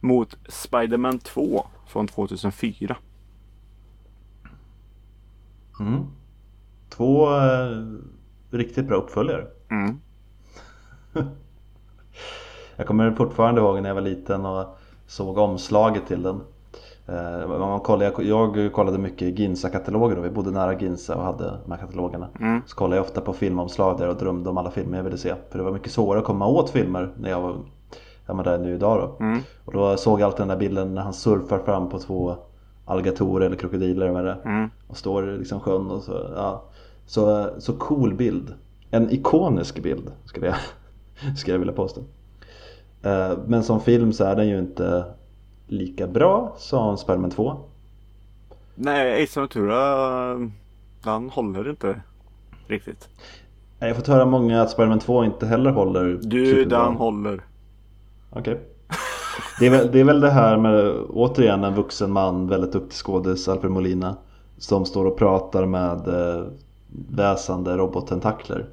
Mot 0.00 0.36
Spider-Man 0.48 1.18
2 1.18 1.66
från 1.86 2.06
2004. 2.08 2.96
Mm. 5.80 6.06
Två 6.88 7.36
eh, 7.36 7.84
riktigt 8.50 8.86
bra 8.88 8.96
uppföljare. 8.96 9.46
Mm. 9.70 10.00
Jag 12.76 12.86
kommer 12.86 13.10
fortfarande 13.12 13.60
ihåg 13.60 13.82
när 13.82 13.88
jag 13.90 13.94
var 13.94 14.02
liten 14.02 14.46
och 14.46 14.78
såg 15.06 15.38
omslaget 15.38 16.06
till 16.06 16.22
den. 16.22 16.40
Eh, 17.08 17.48
Man 17.58 17.80
kollade, 17.80 18.22
jag, 18.22 18.72
kollade 18.72 18.98
mycket 18.98 19.38
Ginsa-kataloger 19.38 20.16
då, 20.16 20.22
vi 20.22 20.30
bodde 20.30 20.50
nära 20.50 20.80
Ginsa 20.80 21.16
och 21.16 21.22
hade 21.22 21.58
de 21.64 21.72
här 21.72 21.78
katalogerna. 21.78 22.28
Mm. 22.40 22.62
Så 22.66 22.76
kollade 22.76 22.96
jag 22.96 23.04
ofta 23.04 23.20
på 23.20 23.32
filmomslag 23.32 23.98
där 23.98 24.08
och 24.08 24.16
drömde 24.16 24.50
om 24.50 24.58
alla 24.58 24.70
filmer 24.70 24.96
jag 24.96 25.04
ville 25.04 25.16
se. 25.18 25.34
För 25.50 25.58
det 25.58 25.64
var 25.64 25.72
mycket 25.72 25.92
svårare 25.92 26.20
att 26.20 26.26
komma 26.26 26.46
åt 26.46 26.70
filmer 26.70 27.10
när 27.20 27.30
jag 27.30 27.40
var 27.40 27.56
ja, 28.26 28.34
men 28.34 28.44
där 28.44 28.58
nu 28.58 28.74
idag 28.74 29.00
då. 29.18 29.24
Mm. 29.24 29.40
Och 29.64 29.72
då 29.72 29.96
såg 29.96 30.20
jag 30.20 30.26
alltid 30.26 30.40
den 30.40 30.48
där 30.48 30.56
bilden 30.56 30.94
när 30.94 31.02
han 31.02 31.12
surfar 31.12 31.58
fram 31.58 31.88
på 31.88 31.98
två 31.98 32.34
alligatorer 32.84 33.46
eller 33.46 33.56
krokodiler 33.56 34.08
vad 34.08 34.24
det. 34.24 34.38
Mm. 34.44 34.70
Och 34.86 34.96
står 34.96 35.34
i 35.34 35.38
liksom 35.38 35.60
sjön 35.60 35.90
och 35.90 36.02
så. 36.02 36.12
Ja. 36.36 36.64
Så, 37.06 37.48
så 37.58 37.72
cool 37.72 38.14
bild. 38.14 38.54
En 38.90 39.10
ikonisk 39.10 39.82
bild 39.82 40.10
skulle 40.24 40.46
jag, 40.46 40.56
skulle 41.36 41.54
jag 41.54 41.58
vilja 41.58 41.74
påstå. 41.74 42.00
Eh, 43.02 43.30
Men 43.46 43.62
som 43.62 43.80
film 43.80 44.12
så 44.12 44.24
är 44.24 44.36
den 44.36 44.48
ju 44.48 44.58
inte 44.58 45.04
lika 45.68 46.06
bra 46.06 46.54
som 46.56 46.96
Spiderman 46.98 47.30
2. 47.30 47.56
Nej, 48.74 49.24
Ace 49.24 49.40
Ventura, 49.40 50.34
den 51.04 51.30
håller 51.30 51.70
inte 51.70 52.00
riktigt. 52.66 53.08
Jag 53.78 53.88
har 53.88 53.94
fått 53.94 54.06
höra 54.06 54.26
många 54.26 54.62
att 54.62 54.70
Spiderman 54.70 54.98
2 54.98 55.24
inte 55.24 55.46
heller 55.46 55.70
håller 55.70 56.18
Du, 56.22 56.64
den 56.64 56.94
håller. 56.94 57.40
Okej. 58.30 58.60
Det, 59.58 59.66
är 59.66 59.70
väl, 59.70 59.92
det 59.92 60.00
är 60.00 60.04
väl 60.04 60.20
det 60.20 60.30
här 60.30 60.56
med 60.56 60.94
återigen 61.08 61.64
en 61.64 61.74
vuxen 61.74 62.12
man, 62.12 62.48
väldigt 62.48 62.72
duktig 62.72 62.96
skådis, 62.96 63.48
Alfred 63.48 63.70
Molina. 63.70 64.16
Som 64.58 64.84
står 64.84 65.04
och 65.04 65.18
pratar 65.18 65.66
med 65.66 66.08
eh, 66.08 66.46
väsande 67.10 67.76
robottentakler. 67.76 68.66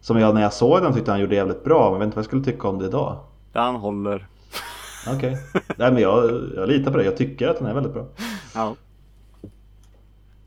Som 0.00 0.18
jag 0.18 0.34
när 0.34 0.42
jag 0.42 0.52
såg 0.52 0.82
den 0.82 0.94
tyckte 0.94 1.10
han 1.10 1.20
gjorde 1.20 1.34
jävligt 1.34 1.64
bra, 1.64 1.82
men 1.84 1.92
jag 1.92 1.98
vet 1.98 2.04
inte 2.04 2.16
vad 2.16 2.22
jag 2.22 2.26
skulle 2.26 2.44
tycka 2.44 2.68
om 2.68 2.78
det 2.78 2.86
idag. 2.86 3.16
Den 3.52 3.74
håller. 3.76 4.26
Okej. 5.08 5.38
Nej 5.76 5.92
men 5.92 6.02
jag, 6.02 6.42
jag 6.56 6.68
litar 6.68 6.90
på 6.90 6.96
det, 6.96 7.04
jag 7.04 7.16
tycker 7.16 7.48
att 7.48 7.58
den 7.58 7.66
är 7.66 7.74
väldigt 7.74 7.92
bra. 7.92 8.06
Ja. 8.54 8.76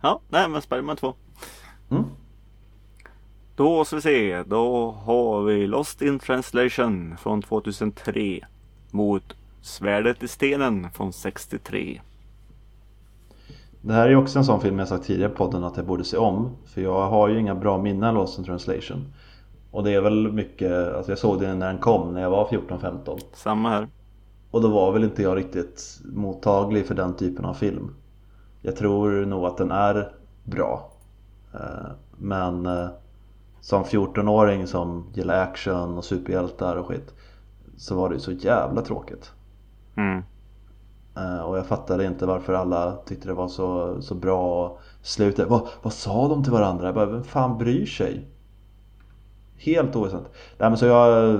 Ja, 0.01 0.21
nej 0.29 0.49
men 0.49 0.61
Spiderman 0.61 0.95
2. 0.95 1.13
Mm. 1.91 2.03
Då 3.55 3.85
ska 3.85 3.95
vi 3.95 4.01
se, 4.01 4.43
då 4.43 4.91
har 4.91 5.43
vi 5.43 5.67
Lost 5.67 6.01
in 6.01 6.19
translation 6.19 7.17
från 7.17 7.41
2003 7.41 8.39
mot 8.91 9.35
Svärdet 9.61 10.23
i 10.23 10.27
stenen 10.27 10.91
från 10.91 11.13
63. 11.13 12.01
Det 13.81 13.93
här 13.93 14.09
är 14.09 14.15
också 14.15 14.39
en 14.39 14.45
sån 14.45 14.61
film 14.61 14.79
jag 14.79 14.87
sagt 14.87 15.05
tidigare 15.05 15.31
i 15.31 15.35
podden 15.35 15.63
att 15.63 15.77
jag 15.77 15.85
borde 15.85 16.03
se 16.03 16.17
om. 16.17 16.49
För 16.65 16.81
jag 16.81 17.09
har 17.09 17.29
ju 17.29 17.39
inga 17.39 17.55
bra 17.55 17.77
minnen 17.77 18.03
av 18.03 18.15
Lost 18.15 18.39
in 18.39 18.45
translation. 18.45 19.13
Och 19.71 19.83
det 19.83 19.93
är 19.93 20.01
väl 20.01 20.31
mycket, 20.31 20.95
alltså 20.95 21.11
jag 21.11 21.19
såg 21.19 21.41
den 21.41 21.59
när 21.59 21.67
den 21.67 21.77
kom 21.77 22.13
när 22.13 22.21
jag 22.21 22.29
var 22.29 22.47
14-15. 22.47 23.19
Samma 23.33 23.69
här. 23.69 23.87
Och 24.53 24.61
då 24.61 24.67
var 24.67 24.91
väl 24.91 25.03
inte 25.03 25.23
jag 25.23 25.37
riktigt 25.37 26.01
mottaglig 26.03 26.85
för 26.87 26.95
den 26.95 27.15
typen 27.15 27.45
av 27.45 27.53
film. 27.53 27.95
Jag 28.61 28.75
tror 28.75 29.25
nog 29.25 29.45
att 29.45 29.57
den 29.57 29.71
är 29.71 30.15
bra. 30.43 30.91
Eh, 31.53 31.91
Men 32.17 32.65
eh, 32.65 32.87
som 33.61 33.83
14-åring 33.83 34.67
som 34.67 35.05
gillar 35.13 35.41
action 35.41 35.97
och 35.97 36.05
superhjältar 36.05 36.75
och 36.75 36.87
skit 36.87 37.13
så 37.77 37.95
var 37.95 38.09
det 38.09 38.15
ju 38.15 38.21
så 38.21 38.31
jävla 38.31 38.81
tråkigt. 38.81 39.31
Mm. 39.95 40.23
Eh, 41.15 41.39
Och 41.41 41.57
jag 41.57 41.65
fattade 41.67 42.05
inte 42.05 42.25
varför 42.25 42.53
alla 42.53 42.97
tyckte 43.05 43.27
det 43.27 43.33
var 43.33 43.47
så, 43.47 44.01
så 44.01 44.15
bra 44.15 44.77
slutet. 45.01 45.49
Vad, 45.49 45.67
vad 45.81 45.93
sa 45.93 46.27
de 46.27 46.43
till 46.43 46.53
varandra? 46.53 46.85
Jag 46.85 46.95
bara, 46.95 47.05
vem 47.05 47.23
fan 47.23 47.57
bryr 47.57 47.85
sig? 47.85 48.27
Helt 49.57 49.95
oväsentligt. 49.95 50.35
Nej 50.57 50.69
men 50.69 50.77
så 50.77 50.85
jag 50.85 51.37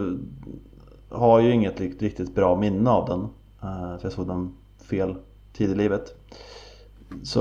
har 1.14 1.39
ju 1.39 1.51
inget 1.51 1.80
rikt- 1.80 2.01
riktigt 2.01 2.36
bra 2.36 2.55
minne 2.55 2.89
av 2.89 3.07
den. 3.09 3.22
eh, 3.61 3.97
För 3.97 3.99
jag 4.03 4.11
såg 4.11 4.28
den 4.28 4.53
fel 4.89 5.16
tid 5.53 5.70
i 5.72 5.76
livet. 5.76 6.16
Så 7.24 7.39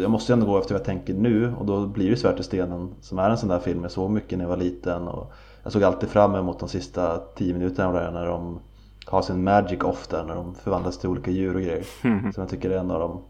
jag 0.00 0.10
måste 0.10 0.32
ju 0.32 0.34
ändå 0.34 0.46
gå 0.46 0.58
efter 0.58 0.74
vad 0.74 0.80
jag 0.80 0.86
tänker 0.86 1.14
nu 1.14 1.54
och 1.54 1.66
då 1.66 1.86
blir 1.86 2.10
det 2.10 2.16
Svärd 2.16 2.40
i 2.40 2.42
stenen 2.42 2.94
som 3.00 3.18
är 3.18 3.30
en 3.30 3.38
sån 3.38 3.48
där 3.48 3.58
film 3.58 3.82
jag 3.82 3.92
såg 3.92 4.10
mycket 4.10 4.38
när 4.38 4.44
jag 4.44 4.48
var 4.50 4.56
liten. 4.56 5.08
Och 5.08 5.32
jag 5.62 5.72
såg 5.72 5.82
alltid 5.84 6.08
fram 6.08 6.34
emot 6.34 6.58
de 6.60 6.68
sista 6.68 7.18
10 7.36 7.52
minuterna 7.54 7.92
där 7.92 8.10
när 8.10 8.26
de 8.26 8.58
har 9.06 9.22
sin 9.22 9.44
magic 9.44 9.80
off 9.84 10.08
där 10.08 10.24
när 10.24 10.34
de 10.34 10.54
förvandlas 10.54 10.98
till 10.98 11.08
olika 11.08 11.30
djur 11.30 11.54
och 11.56 11.62
grejer. 11.62 11.84
Som 12.32 12.40
jag 12.42 12.48
tycker 12.48 12.70
är 12.70 12.78
en 12.78 12.90
av 12.90 13.00
de 13.00 13.20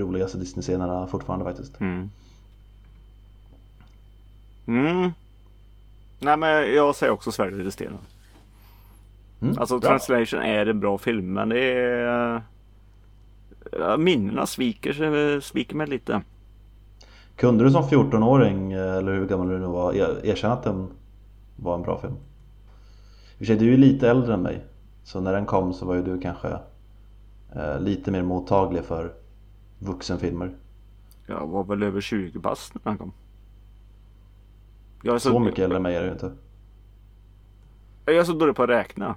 roligaste 0.00 0.38
Disney-scenerna 0.38 1.06
fortfarande 1.06 1.44
faktiskt. 1.44 1.80
Mm. 1.80 2.10
Mm. 4.66 5.10
Nej 6.20 6.36
men 6.36 6.74
jag 6.74 6.94
säger 6.96 7.12
också 7.12 7.32
Svärdet 7.32 7.66
i 7.66 7.70
stenen. 7.70 7.98
Mm, 9.44 9.58
Alltså 9.58 9.78
bra. 9.78 9.88
Translation 9.88 10.40
är 10.42 10.66
en 10.66 10.80
bra 10.80 10.98
film 10.98 11.32
men 11.32 11.48
det 11.48 11.60
är... 11.60 12.42
ja, 13.72 13.96
Minnena 13.96 14.46
sviker, 14.46 15.40
sviker 15.40 15.76
mig 15.76 15.86
lite. 15.86 16.22
Kunde 17.36 17.64
du 17.64 17.70
som 17.70 17.82
14-åring, 17.82 18.72
eh, 18.72 18.94
eller 18.96 19.12
hur 19.12 19.26
gammal 19.26 19.48
du 19.48 19.58
nu 19.58 19.66
var, 19.66 19.92
er- 19.92 20.20
erkänna 20.26 20.54
att 20.54 20.62
den 20.62 20.88
var 21.56 21.74
en 21.74 21.82
bra 21.82 21.98
film? 22.00 22.14
I 23.38 23.46
sig, 23.46 23.56
du 23.56 23.66
är 23.66 23.70
ju 23.70 23.76
lite 23.76 24.10
äldre 24.10 24.34
än 24.34 24.42
mig. 24.42 24.64
Så 25.04 25.20
när 25.20 25.32
den 25.32 25.46
kom 25.46 25.72
så 25.72 25.86
var 25.86 25.94
ju 25.94 26.02
du 26.02 26.20
kanske 26.20 26.48
eh, 27.56 27.80
lite 27.80 28.10
mer 28.10 28.22
mottaglig 28.22 28.84
för 28.84 29.12
vuxenfilmer. 29.78 30.54
Jag 31.26 31.46
var 31.46 31.64
väl 31.64 31.82
över 31.82 32.00
20 32.00 32.38
bast 32.38 32.74
när 32.74 32.82
han 32.84 32.98
kom. 32.98 33.12
Så, 35.04 35.18
Så 35.18 35.38
mycket 35.38 35.58
äldre 35.58 35.76
än 35.76 35.82
mig 35.82 35.96
är 35.96 36.04
du 36.04 36.12
inte. 36.12 36.32
Jag 38.04 38.16
är 38.16 38.24
så 38.24 38.32
dålig 38.32 38.56
på 38.56 38.62
att 38.62 38.68
räkna. 38.68 39.14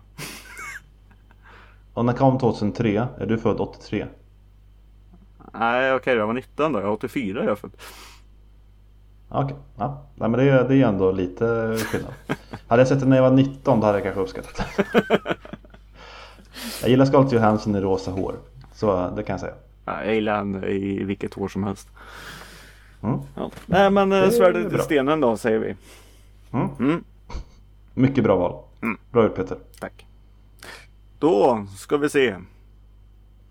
Och 1.93 2.05
när 2.05 2.13
kom 2.13 2.39
2003? 2.39 3.07
Är 3.19 3.25
du 3.25 3.37
född 3.37 3.59
83? 3.59 4.05
Nej 5.53 5.93
okej 5.93 6.15
jag 6.17 6.27
var 6.27 6.33
19 6.33 6.73
då. 6.73 6.79
Jag 6.79 6.85
är 6.87 6.91
84 6.91 7.43
är 7.43 7.47
jag 7.47 7.59
född. 7.59 7.71
Okej, 9.29 9.55
ja. 9.77 10.03
Nej, 10.15 10.29
men 10.29 10.39
det, 10.39 10.49
är- 10.49 10.67
det 10.69 10.75
är 10.75 10.87
ändå 10.87 11.11
lite 11.11 11.77
skillnad. 11.77 12.13
hade 12.67 12.81
jag 12.81 12.87
sett 12.87 12.99
den 12.99 13.09
när 13.09 13.15
jag 13.17 13.23
var 13.23 13.31
19 13.37 13.79
då 13.79 13.85
hade 13.85 13.97
jag 13.97 14.03
kanske 14.03 14.21
uppskattat 14.21 14.55
det. 14.77 15.35
jag 16.81 16.89
gillar 16.89 17.05
Scarlett 17.05 17.31
Johansson 17.31 17.75
i 17.75 17.79
rosa 17.81 18.11
hår. 18.11 18.35
Så 18.73 19.09
det 19.15 19.23
kan 19.23 19.33
jag 19.33 19.39
säga. 19.39 19.53
Ja, 19.85 20.03
jag 20.03 20.15
gillar 20.15 20.35
han 20.35 20.63
i 20.63 21.03
vilket 21.03 21.37
år 21.37 21.47
som 21.47 21.63
helst. 21.63 21.89
Mm. 23.03 23.19
Ja. 23.35 23.51
Nej 23.65 23.89
men 23.89 24.11
eh, 24.11 24.17
är 24.17 24.29
svärdet 24.29 24.73
i 24.73 24.77
stenen 24.79 25.19
då 25.21 25.37
säger 25.37 25.59
vi. 25.59 25.75
Mm. 26.51 26.69
Mm, 26.79 27.03
Mycket 27.93 28.23
bra 28.23 28.35
val. 28.35 28.63
Mm. 28.81 28.97
Bra 29.11 29.23
gjort 29.23 29.35
Peter. 29.35 29.57
tack. 29.79 30.05
Då 31.19 31.67
ska 31.77 31.97
vi 31.97 32.09
se. 32.09 32.35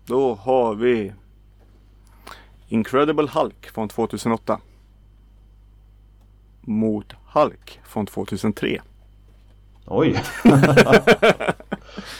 Då 0.05 0.33
har 0.33 0.75
vi 0.75 1.13
Incredible 2.67 3.27
Hulk 3.33 3.69
från 3.69 3.89
2008. 3.89 4.59
Mot 6.61 7.13
Hulk 7.33 7.79
från 7.83 8.05
2003. 8.05 8.81
Oj! 9.85 10.23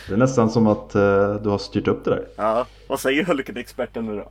det 0.08 0.14
är 0.14 0.18
nästan 0.18 0.50
som 0.50 0.68
att 0.68 0.96
eh, 0.96 1.34
du 1.34 1.50
har 1.50 1.58
styrt 1.58 1.88
upp 1.88 2.04
det 2.06 2.10
där. 2.10 2.28
Ja, 2.36 2.66
vad 2.88 3.00
säger 3.00 3.24
Hulken-experten 3.24 4.06
nu 4.06 4.16
då? 4.16 4.30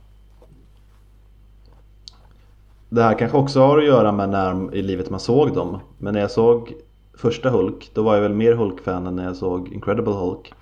Det 2.89 3.03
här 3.03 3.17
kanske 3.19 3.37
också 3.37 3.59
har 3.59 3.77
att 3.77 3.85
göra 3.85 4.11
med 4.11 4.29
när 4.29 4.75
i 4.75 4.81
livet 4.81 5.09
man 5.09 5.19
såg 5.19 5.53
dem. 5.53 5.79
Men 5.97 6.13
när 6.13 6.21
jag 6.21 6.31
såg 6.31 6.73
första 7.17 7.49
Hulk, 7.49 7.91
då 7.93 8.01
var 8.01 8.15
jag 8.15 8.21
väl 8.21 8.33
mer 8.33 8.53
Hulk-fan 8.53 9.07
än 9.07 9.15
när 9.15 9.23
jag 9.23 9.35
såg 9.35 9.73
Incredible 9.73 10.13
Hulk. 10.13 10.53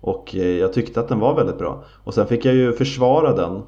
Och 0.00 0.34
eh, 0.34 0.58
jag 0.58 0.72
tyckte 0.72 1.00
att 1.00 1.08
den 1.08 1.20
var 1.20 1.34
väldigt 1.34 1.58
bra. 1.58 1.84
Och 2.04 2.14
sen 2.14 2.26
fick 2.26 2.44
jag 2.44 2.54
ju 2.54 2.72
försvara 2.72 3.36
den 3.36 3.62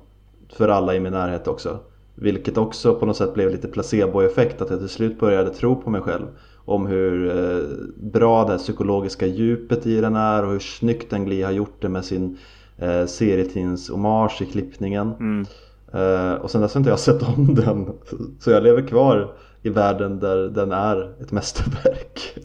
för 0.52 0.68
alla 0.68 0.94
i 0.94 1.00
min 1.00 1.12
närhet 1.12 1.48
också. 1.48 1.78
Vilket 2.14 2.58
också 2.58 2.94
på 2.94 3.06
något 3.06 3.16
sätt 3.16 3.34
blev 3.34 3.50
lite 3.50 3.68
placeboeffekt, 3.68 4.62
att 4.62 4.70
jag 4.70 4.78
till 4.78 4.88
slut 4.88 5.20
började 5.20 5.50
tro 5.50 5.82
på 5.82 5.90
mig 5.90 6.00
själv. 6.00 6.26
Om 6.64 6.86
hur 6.86 7.36
eh, 7.36 7.62
bra 7.96 8.44
det 8.44 8.58
psykologiska 8.58 9.26
djupet 9.26 9.86
i 9.86 10.00
den 10.00 10.16
är 10.16 10.44
och 10.44 10.52
hur 10.52 10.58
snyggt 10.58 11.10
den 11.10 11.24
Glee 11.24 11.44
har 11.44 11.52
gjort 11.52 11.82
det 11.82 11.88
med 11.88 12.04
sin 12.04 12.38
eh, 12.78 13.06
serietidnings 13.06 13.90
hommage 13.90 14.42
i 14.42 14.46
klippningen. 14.46 15.12
Mm. 15.20 15.46
Eh, 15.92 16.34
och 16.34 16.50
sen 16.50 16.60
dess 16.60 16.74
har 16.74 16.80
inte 16.80 16.90
jag 16.90 16.98
sett 16.98 17.22
om 17.22 17.54
den. 17.54 17.92
Så 18.40 18.50
jag 18.50 18.62
lever 18.62 18.82
kvar 18.82 19.32
i 19.62 19.68
världen 19.68 20.18
där 20.18 20.36
den 20.36 20.72
är 20.72 21.22
ett 21.22 21.32
mästerverk. 21.32 22.38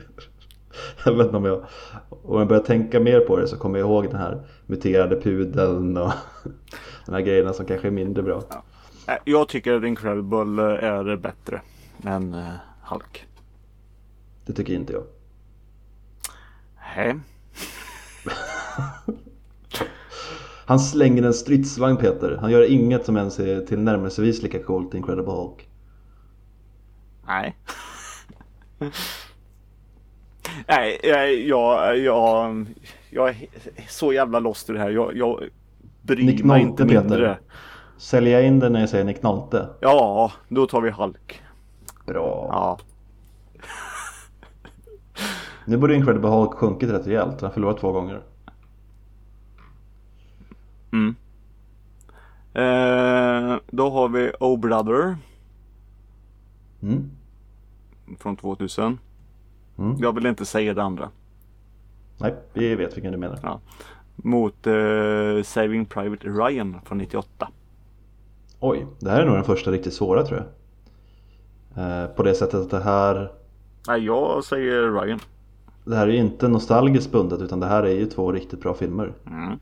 jag 1.05 1.13
vet 1.13 1.25
inte 1.25 1.37
om 1.37 1.45
jag... 1.45 1.65
Om 2.25 2.39
jag 2.39 2.47
börjar 2.47 2.63
tänka 2.63 2.99
mer 2.99 3.19
på 3.19 3.37
det 3.37 3.47
så 3.47 3.57
kommer 3.57 3.79
jag 3.79 3.87
ihåg 3.87 4.07
den 4.07 4.15
här 4.15 4.41
muterade 4.65 5.21
pudeln 5.21 5.97
och 5.97 6.11
de 7.05 7.11
här 7.11 7.21
grejerna 7.21 7.53
som 7.53 7.65
kanske 7.65 7.87
är 7.87 7.91
mindre 7.91 8.23
bra. 8.23 8.43
Nej, 9.07 9.19
Jag 9.25 9.47
tycker 9.47 9.73
att 9.73 9.83
Incredible 9.83 10.63
eh, 10.63 10.89
är 10.89 11.15
bättre 11.15 11.61
än 12.03 12.33
eh, 12.33 12.53
Hulk. 12.83 13.25
Det 14.45 14.53
tycker 14.53 14.73
inte 14.73 14.93
jag. 14.93 15.03
Nej. 16.95 17.15
Han 20.65 20.79
slänger 20.79 21.23
en 21.23 21.33
stridsvagn 21.33 21.97
Peter. 21.97 22.37
Han 22.41 22.51
gör 22.51 22.71
inget 22.71 23.05
som 23.05 23.17
ens 23.17 23.39
är 23.39 23.61
tillnärmelsevis 23.61 24.41
lika 24.41 24.63
coolt 24.63 24.93
i 24.93 24.97
Incredible 24.97 25.33
Hulk. 25.33 25.67
Nej. 27.27 27.55
Nej, 30.67 30.99
jag, 31.03 31.97
jag, 31.97 31.97
jag, 33.09 33.29
är 33.29 33.35
så 33.89 34.13
jävla 34.13 34.39
lost 34.39 34.69
i 34.69 34.73
det 34.73 34.79
här. 34.79 34.89
Jag, 34.89 35.17
jag 35.17 35.43
bryr 36.01 36.25
Nick 36.25 36.43
mig 36.43 36.61
inte 36.61 36.83
Peter. 36.83 37.01
mindre. 37.01 37.37
Säljer 37.97 38.33
jag 38.33 38.47
in 38.47 38.59
den 38.59 38.73
när 38.73 38.79
jag 38.79 38.89
säger 38.89 39.05
Nick 39.05 39.23
Nolte? 39.23 39.69
Ja, 39.79 40.31
då 40.47 40.67
tar 40.67 40.81
vi 40.81 40.89
Hulk. 40.89 41.41
Bra. 42.05 42.47
Ja. 42.51 42.79
Nu 45.65 45.77
borde 45.77 45.95
Incredible 45.95 46.29
Hulk 46.29 46.53
sjunkit 46.53 46.89
rätt 46.89 47.07
rejält. 47.07 47.41
Han 47.41 47.51
förlorat 47.51 47.79
två 47.79 47.91
gånger. 47.91 48.21
Mm. 50.91 51.15
Eh, 52.53 53.57
då 53.67 53.89
har 53.89 54.09
vi 54.09 54.31
Oh 54.39 54.59
Brother 54.59 55.17
Mm. 56.83 57.09
från 58.19 58.35
2000. 58.37 58.99
Mm. 59.77 59.97
Jag 59.99 60.15
vill 60.15 60.25
inte 60.25 60.45
säga 60.45 60.73
det 60.73 60.83
andra. 60.83 61.09
Nej, 62.17 62.35
vi 62.53 62.75
vet 62.75 62.97
vilken 62.97 63.11
du 63.11 63.17
menar. 63.17 63.59
Mot 64.15 64.67
eh, 64.67 65.43
Saving 65.43 65.85
Private 65.85 66.27
Ryan 66.27 66.81
från 66.85 66.97
98. 66.97 67.47
Oj, 68.59 68.85
det 68.99 69.09
här 69.09 69.21
är 69.21 69.25
nog 69.25 69.35
den 69.35 69.43
första 69.43 69.71
riktigt 69.71 69.93
svåra 69.93 70.23
tror 70.23 70.39
jag. 70.39 70.47
Eh, 71.85 72.07
på 72.07 72.23
det 72.23 72.35
sättet 72.35 72.59
att 72.59 72.69
det 72.69 72.83
här 72.83 73.31
Nej, 73.87 74.05
jag 74.05 74.43
säger 74.43 75.01
Ryan. 75.01 75.19
Det 75.85 75.95
här 75.95 76.07
är 76.07 76.11
ju 76.11 76.17
inte 76.17 76.47
nostalgiskt 76.47 77.11
bundet 77.11 77.41
utan 77.41 77.59
det 77.59 77.65
här 77.65 77.83
är 77.83 77.95
ju 77.95 78.05
två 78.05 78.31
riktigt 78.31 78.61
bra 78.61 78.73
filmer. 78.73 79.13
Mm. 79.27 79.59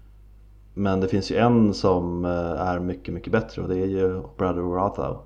Men 0.74 1.00
det 1.00 1.08
finns 1.08 1.32
ju 1.32 1.36
en 1.36 1.74
som 1.74 2.26
eh, 2.26 2.62
är 2.62 2.80
mycket, 2.80 3.14
mycket 3.14 3.32
bättre 3.32 3.62
och 3.62 3.70
det 3.70 3.78
är 3.78 3.86
ju 3.86 4.22
Brother 4.38 4.62
Rathow. 4.62 5.18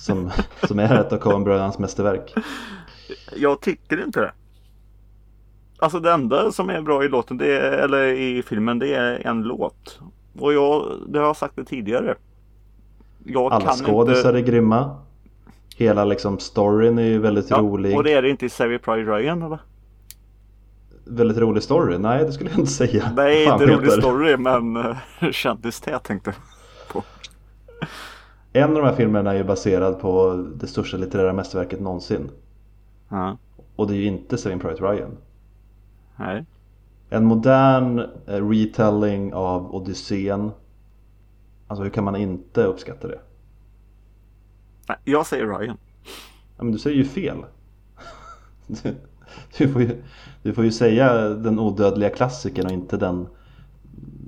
Som, 0.00 0.30
som 0.62 0.78
är 0.78 1.00
ett 1.00 1.12
av 1.12 1.18
Coen-brödernas 1.18 1.78
mästerverk. 1.78 2.34
Jag 3.36 3.60
tycker 3.60 4.04
inte 4.04 4.20
det. 4.20 4.32
Alltså 5.78 6.00
det 6.00 6.12
enda 6.12 6.52
som 6.52 6.70
är 6.70 6.80
bra 6.80 7.04
i 7.04 7.08
låten, 7.08 7.38
det 7.38 7.58
är, 7.58 7.72
eller 7.72 8.06
i 8.06 8.42
filmen, 8.42 8.78
det 8.78 8.94
är 8.94 9.26
en 9.26 9.42
låt. 9.42 10.00
Och 10.38 10.52
jag, 10.52 10.98
det 11.08 11.18
har 11.18 11.26
jag 11.26 11.36
sagt 11.36 11.56
det 11.56 11.64
tidigare. 11.64 12.14
Jag 13.24 13.52
Alla 13.52 13.72
skådisar 13.72 14.28
inte... 14.28 14.50
är 14.50 14.52
grymma. 14.52 14.96
Hela 15.76 16.04
liksom 16.04 16.38
storyn 16.38 16.98
är 16.98 17.02
ju 17.02 17.18
väldigt 17.18 17.50
Ja, 17.50 17.56
rolig. 17.56 17.96
och 17.96 18.04
det 18.04 18.12
är 18.12 18.22
det 18.22 18.30
inte 18.30 18.46
i 18.46 18.48
Savvy 18.48 18.78
Pride 18.78 19.16
Ryan 19.16 19.42
eller? 19.42 19.58
Väldigt 21.04 21.38
rolig 21.38 21.62
story? 21.62 21.98
Nej, 21.98 22.24
det 22.24 22.32
skulle 22.32 22.50
jag 22.50 22.58
inte 22.58 22.70
säga. 22.72 23.12
Nej, 23.16 23.46
Fan, 23.46 23.62
inte 23.62 23.74
rolig 23.74 23.92
story 23.92 24.36
men 24.36 24.76
uh, 24.76 24.96
kändistät 25.32 26.04
tänkte 26.04 26.30
jag. 26.30 27.02
En 28.52 28.70
av 28.70 28.74
de 28.76 28.84
här 28.84 28.94
filmerna 28.96 29.32
är 29.32 29.36
ju 29.36 29.44
baserad 29.44 30.00
på 30.00 30.36
det 30.54 30.66
största 30.66 30.96
litterära 30.96 31.32
mästerverket 31.32 31.80
någonsin. 31.80 32.30
Ja, 33.08 33.36
Och 33.76 33.86
det 33.86 33.94
är 33.94 33.96
ju 33.96 34.06
inte 34.06 34.38
Saving 34.38 34.58
Private 34.60 34.82
Ryan. 34.82 35.16
nej. 36.16 36.44
En 37.12 37.24
modern 37.24 37.98
eh, 38.26 38.48
retelling 38.48 39.34
av 39.34 39.74
Odysseen. 39.74 40.50
Alltså 41.66 41.82
hur 41.82 41.90
kan 41.90 42.04
man 42.04 42.16
inte 42.16 42.64
uppskatta 42.64 43.08
det? 43.08 43.18
nej. 44.88 44.98
Jag 45.04 45.26
säger 45.26 45.46
Ryan. 45.46 45.76
Ja, 46.56 46.64
men 46.64 46.72
du 46.72 46.78
säger 46.78 46.96
ju 46.96 47.04
fel. 47.04 47.38
Du, 48.66 48.94
du, 49.58 49.68
får 49.72 49.82
ju, 49.82 50.02
du 50.42 50.54
får 50.54 50.64
ju 50.64 50.72
säga 50.72 51.28
den 51.28 51.58
odödliga 51.58 52.10
klassikern 52.10 52.66
och 52.66 52.72
inte 52.72 52.96
den 52.96 53.26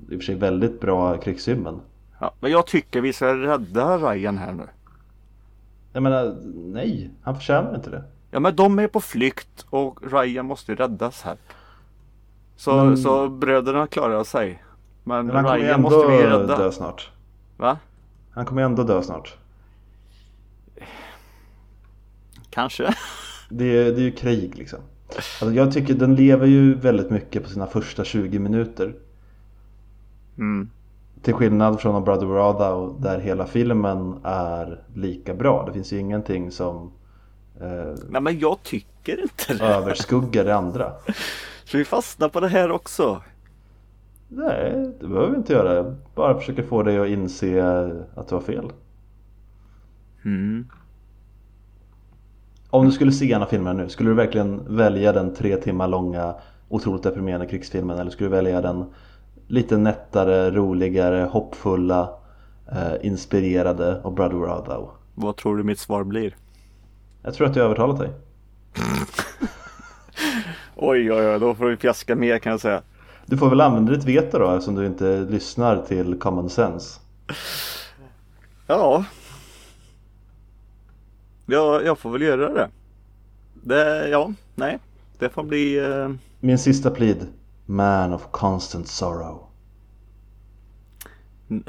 i 0.09 0.15
och 0.15 0.19
för 0.19 0.25
sig 0.25 0.35
väldigt 0.35 0.81
bra 0.81 1.17
krigshymnen. 1.17 1.79
Ja, 2.23 2.33
men 2.39 2.51
jag 2.51 2.67
tycker 2.67 3.01
vi 3.01 3.13
ska 3.13 3.35
rädda 3.35 3.97
Ryan 3.97 4.37
här 4.37 4.51
nu. 4.53 4.63
Jag 5.93 6.03
menar, 6.03 6.37
nej, 6.55 7.09
han 7.21 7.35
förtjänar 7.35 7.75
inte 7.75 7.89
det. 7.89 8.03
Ja 8.31 8.39
men 8.39 8.55
de 8.55 8.79
är 8.79 8.87
på 8.87 9.01
flykt 9.01 9.65
och 9.69 10.11
Ryan 10.11 10.45
måste 10.45 10.71
ju 10.71 10.75
räddas 10.75 11.21
här. 11.21 11.37
Så, 12.55 12.75
Men- 12.83 12.97
så 12.97 13.29
bröderna 13.29 13.87
klarar 13.87 14.23
sig. 14.23 14.63
Men, 15.03 15.27
Men 15.27 15.35
han 15.45 15.57
Ryan 15.57 15.75
ändå 15.75 15.89
måste 15.89 16.11
vi 16.11 16.23
rädda. 16.23 16.57
dö 16.57 16.71
snart. 16.71 17.11
Va? 17.57 17.77
Han 18.31 18.45
kommer 18.45 18.61
ändå 18.61 18.83
dö 18.83 19.03
snart. 19.03 19.37
Kanske. 22.49 22.93
Det 23.49 23.65
är, 23.65 23.85
det 23.91 24.01
är 24.01 24.05
ju 24.05 24.11
krig 24.11 24.57
liksom. 24.57 24.79
Alltså, 25.07 25.51
jag 25.51 25.73
tycker 25.73 25.93
den 25.93 26.15
lever 26.15 26.45
ju 26.47 26.73
väldigt 26.73 27.09
mycket 27.09 27.43
på 27.43 27.49
sina 27.49 27.67
första 27.67 28.03
20 28.03 28.39
minuter. 28.39 28.93
Mm. 30.37 30.69
Till 31.23 31.33
skillnad 31.33 31.79
från 31.81 31.95
A 31.95 32.01
Brother 32.01 32.27
Rathow 32.27 33.01
där 33.01 33.19
hela 33.19 33.45
filmen 33.45 34.19
är 34.23 34.83
lika 34.93 35.33
bra. 35.33 35.65
Det 35.65 35.73
finns 35.73 35.93
ju 35.93 35.99
ingenting 35.99 36.51
som 36.51 36.91
eh, 37.61 37.93
Nej 38.09 38.21
men 38.21 38.39
jag 38.39 38.63
tycker 38.63 39.21
inte 39.21 39.53
det. 39.53 39.63
överskuggar 39.63 40.45
det 40.45 40.55
andra. 40.55 40.93
Så 41.65 41.77
vi 41.77 41.85
fastnar 41.85 42.29
på 42.29 42.39
det 42.39 42.47
här 42.47 42.71
också. 42.71 43.21
Nej, 44.27 44.91
det 44.99 45.07
behöver 45.07 45.29
vi 45.29 45.37
inte 45.37 45.53
göra. 45.53 45.95
Bara 46.15 46.39
försöker 46.39 46.63
få 46.63 46.83
dig 46.83 46.99
att 46.99 47.07
inse 47.07 47.63
att 48.15 48.27
du 48.27 48.35
har 48.35 48.41
fel. 48.41 48.71
Mm. 50.25 50.67
Om 52.69 52.85
du 52.85 52.91
skulle 52.91 53.11
se 53.11 53.31
en 53.31 53.41
av 53.41 53.45
filmerna 53.45 53.83
nu, 53.83 53.89
skulle 53.89 54.09
du 54.09 54.13
verkligen 54.15 54.75
välja 54.75 55.11
den 55.13 55.35
tre 55.35 55.57
timmar 55.57 55.87
långa 55.87 56.35
otroligt 56.69 57.03
deprimerande 57.03 57.47
krigsfilmen 57.47 57.99
eller 57.99 58.11
skulle 58.11 58.29
du 58.29 58.35
välja 58.35 58.61
den 58.61 58.85
lite 59.47 59.77
nättare, 59.77 60.51
roligare, 60.51 61.27
hoppfulla, 61.31 62.09
eh, 62.71 62.93
inspirerade 63.07 64.01
och 64.03 64.13
Brother 64.13 64.37
Rathow? 64.37 64.89
Vad 65.15 65.35
tror 65.37 65.57
du 65.57 65.63
mitt 65.63 65.79
svar 65.79 66.03
blir? 66.03 66.35
Jag 67.21 67.33
tror 67.33 67.47
att 67.47 67.55
jag 67.55 67.65
övertalat 67.65 67.99
dig. 67.99 68.09
Oj 70.75 71.11
oj 71.11 71.27
oj, 71.27 71.39
då 71.39 71.55
får 71.55 71.65
vi 71.65 71.77
fjäska 71.77 72.15
mer 72.15 72.39
kan 72.39 72.51
jag 72.51 72.59
säga. 72.59 72.81
Du 73.25 73.37
får 73.37 73.49
väl 73.49 73.61
använda 73.61 73.91
ditt 73.93 74.03
veto 74.05 74.39
då 74.39 74.51
eftersom 74.51 74.75
du 74.75 74.85
inte 74.85 75.19
lyssnar 75.29 75.81
till 75.81 76.19
common 76.19 76.49
sense. 76.49 76.99
Ja. 78.67 79.05
Ja, 81.45 81.81
jag 81.81 81.99
får 81.99 82.09
väl 82.11 82.21
göra 82.21 82.53
det. 82.53 82.69
det 83.53 84.09
ja, 84.09 84.33
nej. 84.55 84.79
Det 85.19 85.29
får 85.29 85.43
bli... 85.43 85.77
eh, 85.79 86.09
Min 86.39 86.57
sista 86.57 86.91
plid. 86.91 87.27
Man 87.65 88.13
of 88.13 88.31
constant 88.31 88.87
sorrow. 88.87 89.47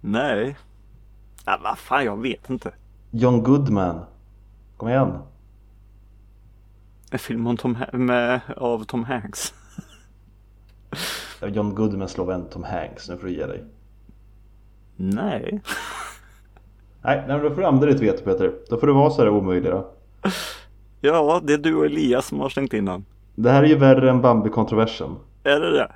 nej. 0.00 0.56
Ja, 1.44 1.60
vad 1.62 1.78
fan, 1.78 2.04
jag 2.04 2.16
vet 2.22 2.50
inte. 2.50 2.74
John 3.10 3.42
Goodman. 3.42 4.04
Kom 4.76 4.88
igen. 4.88 5.18
En 7.10 7.18
film 7.18 7.46
om 7.46 7.56
Tom, 7.56 7.78
med, 7.92 8.40
av 8.56 8.84
Tom 8.84 9.04
Hanks. 9.04 9.54
John 11.42 11.74
Goodman 11.74 12.08
slår 12.08 12.26
väl 12.26 12.40
en 12.40 12.48
Tom 12.48 12.64
Hanks. 12.64 13.08
Nu 13.08 13.16
får 13.16 13.26
du 13.26 13.32
ge 13.32 13.46
dig. 13.46 13.64
Nej. 14.96 15.60
Nej, 17.02 17.16
nej 17.16 17.28
men 17.28 17.42
då 17.42 17.50
får 17.50 17.60
du 17.60 17.66
använda 17.66 17.86
ditt 17.86 18.02
veto 18.02 18.24
Peter. 18.24 18.54
Då 18.68 18.80
får 18.80 18.86
du 18.86 18.92
vara 18.92 19.10
så 19.10 19.22
här 19.22 19.28
omöjlig 19.28 19.72
då. 19.72 19.90
Ja, 21.00 21.40
det 21.44 21.52
är 21.52 21.58
du 21.58 21.74
och 21.74 21.86
Elias 21.86 22.26
som 22.26 22.40
har 22.40 22.48
slängt 22.48 22.72
in 22.72 22.84
den. 22.84 23.04
Det 23.42 23.50
här 23.50 23.62
är 23.62 23.66
ju 23.66 23.76
värre 23.76 24.10
än 24.10 24.20
Bambi-kontroversen. 24.20 25.16
Är 25.44 25.60
det 25.60 25.70
det? 25.72 25.92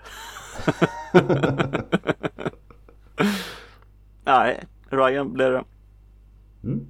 Nej, 4.24 4.64
Ryan 4.90 5.32
blir 5.32 5.50
det. 5.50 5.64
Mm. 6.64 6.86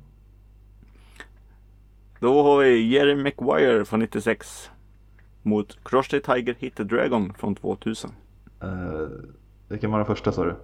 Då 2.21 2.43
har 2.43 2.59
vi 2.59 2.89
Jerry 2.89 3.15
Maguire 3.15 3.85
från 3.85 4.01
96. 4.01 4.71
Mot 5.43 5.85
Crush 5.85 6.11
the 6.11 6.21
Tiger 6.21 6.55
Hit 6.59 6.77
the 6.77 6.85
Dragon 6.85 7.35
från 7.39 7.55
2000. 7.55 8.11
Uh, 8.65 9.09
vilken 9.69 9.91
var 9.91 9.99
den 9.99 10.07
första 10.07 10.33
sa 10.33 10.45
du? 10.45 10.57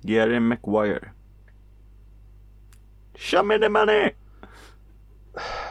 Jerry 0.00 0.40
Maguire. 0.40 1.10
Show 3.14 3.46
me 3.46 3.58
the 3.58 3.68
money! 3.68 4.10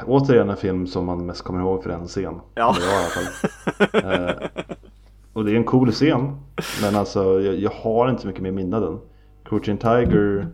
Återigen 0.05 0.49
en 0.49 0.57
film 0.57 0.87
som 0.87 1.05
man 1.05 1.25
mest 1.25 1.41
kommer 1.41 1.59
ihåg 1.59 1.83
för 1.83 1.89
en 1.89 2.07
scen. 2.07 2.39
Ja. 2.55 2.75
Eller 2.75 2.87
jag 2.87 2.93
i 2.93 3.03
alla 3.03 3.09
fall. 3.09 4.31
Eh, 4.31 4.63
och 5.33 5.45
det 5.45 5.51
är 5.51 5.55
en 5.55 5.63
cool 5.63 5.91
scen. 5.91 6.37
Men 6.81 6.95
alltså 6.95 7.41
jag, 7.41 7.55
jag 7.55 7.71
har 7.71 8.09
inte 8.09 8.21
så 8.21 8.27
mycket 8.27 8.43
mer 8.43 8.51
minne 8.51 8.79
den. 8.79 8.99
Crouching 9.43 9.77
Tiger 9.77 10.47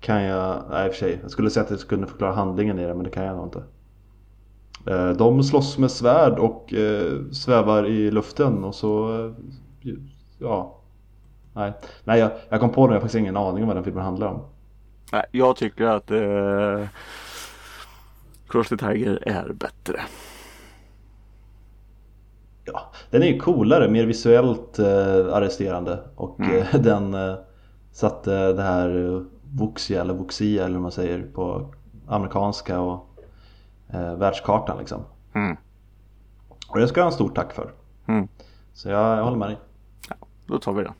kan 0.00 0.22
jag, 0.22 0.62
nej 0.70 0.86
i 0.86 0.90
och 0.90 0.94
för 0.94 0.98
sig. 0.98 1.18
Jag 1.22 1.30
skulle 1.30 1.50
säga 1.50 1.64
att 1.64 1.70
jag 1.70 1.80
skulle 1.80 2.06
förklara 2.06 2.32
handlingen 2.32 2.78
i 2.78 2.86
det 2.86 2.94
men 2.94 3.04
det 3.04 3.10
kan 3.10 3.24
jag 3.24 3.36
nog 3.36 3.46
inte. 3.46 3.62
Eh, 4.86 5.10
de 5.10 5.42
slåss 5.42 5.78
med 5.78 5.90
svärd 5.90 6.38
och 6.38 6.74
eh, 6.74 7.30
svävar 7.32 7.86
i 7.86 8.10
luften 8.10 8.64
och 8.64 8.74
så, 8.74 9.24
eh, 9.24 9.92
ja. 10.38 10.78
Nej, 11.54 11.72
nej 12.04 12.20
jag, 12.20 12.30
jag 12.48 12.60
kom 12.60 12.70
på 12.70 12.86
det, 12.86 12.92
jag 12.92 12.96
har 12.96 13.00
faktiskt 13.00 13.20
ingen 13.20 13.36
aning 13.36 13.62
om 13.62 13.66
vad 13.66 13.76
den 13.76 13.84
filmen 13.84 14.04
handlar 14.04 14.26
om. 14.26 14.42
Nej, 15.12 15.24
jag 15.30 15.56
tycker 15.56 15.84
att 15.84 16.10
eh, 16.10 16.88
Crush 18.52 18.68
the 18.68 18.76
Tiger 18.76 19.28
är 19.28 19.52
bättre. 19.52 20.00
Ja, 22.64 22.92
den 23.10 23.22
är 23.22 23.26
ju 23.26 23.38
coolare, 23.38 23.88
mer 23.88 24.06
visuellt 24.06 24.78
eh, 24.78 25.34
arresterande 25.34 26.00
och 26.16 26.40
eh, 26.40 26.74
den 26.80 27.14
eh, 27.14 27.34
satte 27.92 28.52
det 28.52 28.62
här 28.62 29.14
eh, 29.14 29.22
Vuxia 29.58 30.00
eller 30.00 30.14
Vuxia 30.14 30.64
eller 30.64 30.74
hur 30.74 30.82
man 30.82 30.92
säger 30.92 31.22
på 31.34 31.74
amerikanska 32.06 32.80
och 32.80 33.06
eh, 33.88 34.14
världskartan 34.14 34.78
liksom. 34.78 35.04
Mm. 35.34 35.56
Och 36.68 36.78
det 36.78 36.88
ska 36.88 37.00
jag 37.00 37.04
ha 37.04 37.10
en 37.10 37.14
stort 37.14 37.34
tack 37.34 37.52
för. 37.52 37.72
Mm. 38.06 38.28
Så 38.72 38.88
jag, 38.88 39.18
jag 39.18 39.24
håller 39.24 39.38
med 39.38 39.48
dig. 39.48 39.58
Då 40.46 40.58
tar 40.58 40.72
vi 40.72 40.82
den. 40.82 40.94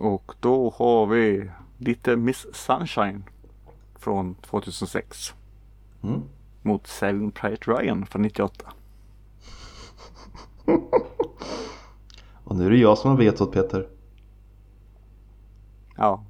Och 0.00 0.34
då 0.40 0.74
har 0.76 1.06
vi 1.06 1.50
lite 1.78 2.16
Miss 2.16 2.46
Sunshine 2.52 3.24
från 4.00 4.34
2006 4.34 5.34
Mm. 6.02 6.22
mot 6.62 6.86
Saving 6.86 7.30
Private 7.30 7.70
Ryan 7.70 8.06
från 8.06 8.22
98. 8.22 8.72
Och 12.44 12.56
nu 12.56 12.66
är 12.66 12.70
det 12.70 12.76
jag 12.76 12.98
som 12.98 13.10
har 13.10 13.18
vetot 13.18 13.52
Peter. 13.52 13.88
Ja. 15.96 16.24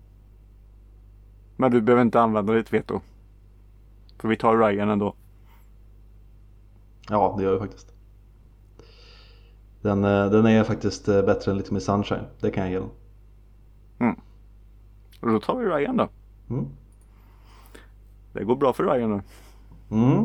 Men 1.57 1.71
du 1.71 1.81
behöver 1.81 2.03
inte 2.03 2.21
använda 2.21 2.53
ditt 2.53 2.73
veto. 2.73 3.01
För 4.19 4.29
vi 4.29 4.37
tar 4.37 4.57
Ryan 4.59 4.89
ändå. 4.91 5.15
Ja, 7.09 7.35
det 7.39 7.45
gör 7.45 7.51
jag 7.53 7.61
faktiskt. 7.61 7.93
Den, 9.81 10.05
eh, 10.05 10.31
den 10.31 10.47
är 10.47 10.65
faktiskt 10.65 11.09
eh, 11.09 11.23
bättre 11.23 11.51
än 11.51 11.57
Little 11.59 11.75
Miss 11.75 11.85
Sunshine. 11.85 12.25
Det 12.41 12.51
kan 12.51 12.63
jag 12.63 12.73
ge 12.73 12.79
den. 12.79 12.91
Och 15.21 15.29
då 15.33 15.41
tar 15.41 15.57
vi 15.57 15.67
Ryan 15.67 15.97
då. 15.97 16.09
Mm. 16.51 16.67
Det 18.33 18.45
går 18.45 18.57
bra 18.57 18.73
för 18.73 18.85
Ryan 18.85 19.11
nu. 19.11 19.23
Mm. 19.91 20.25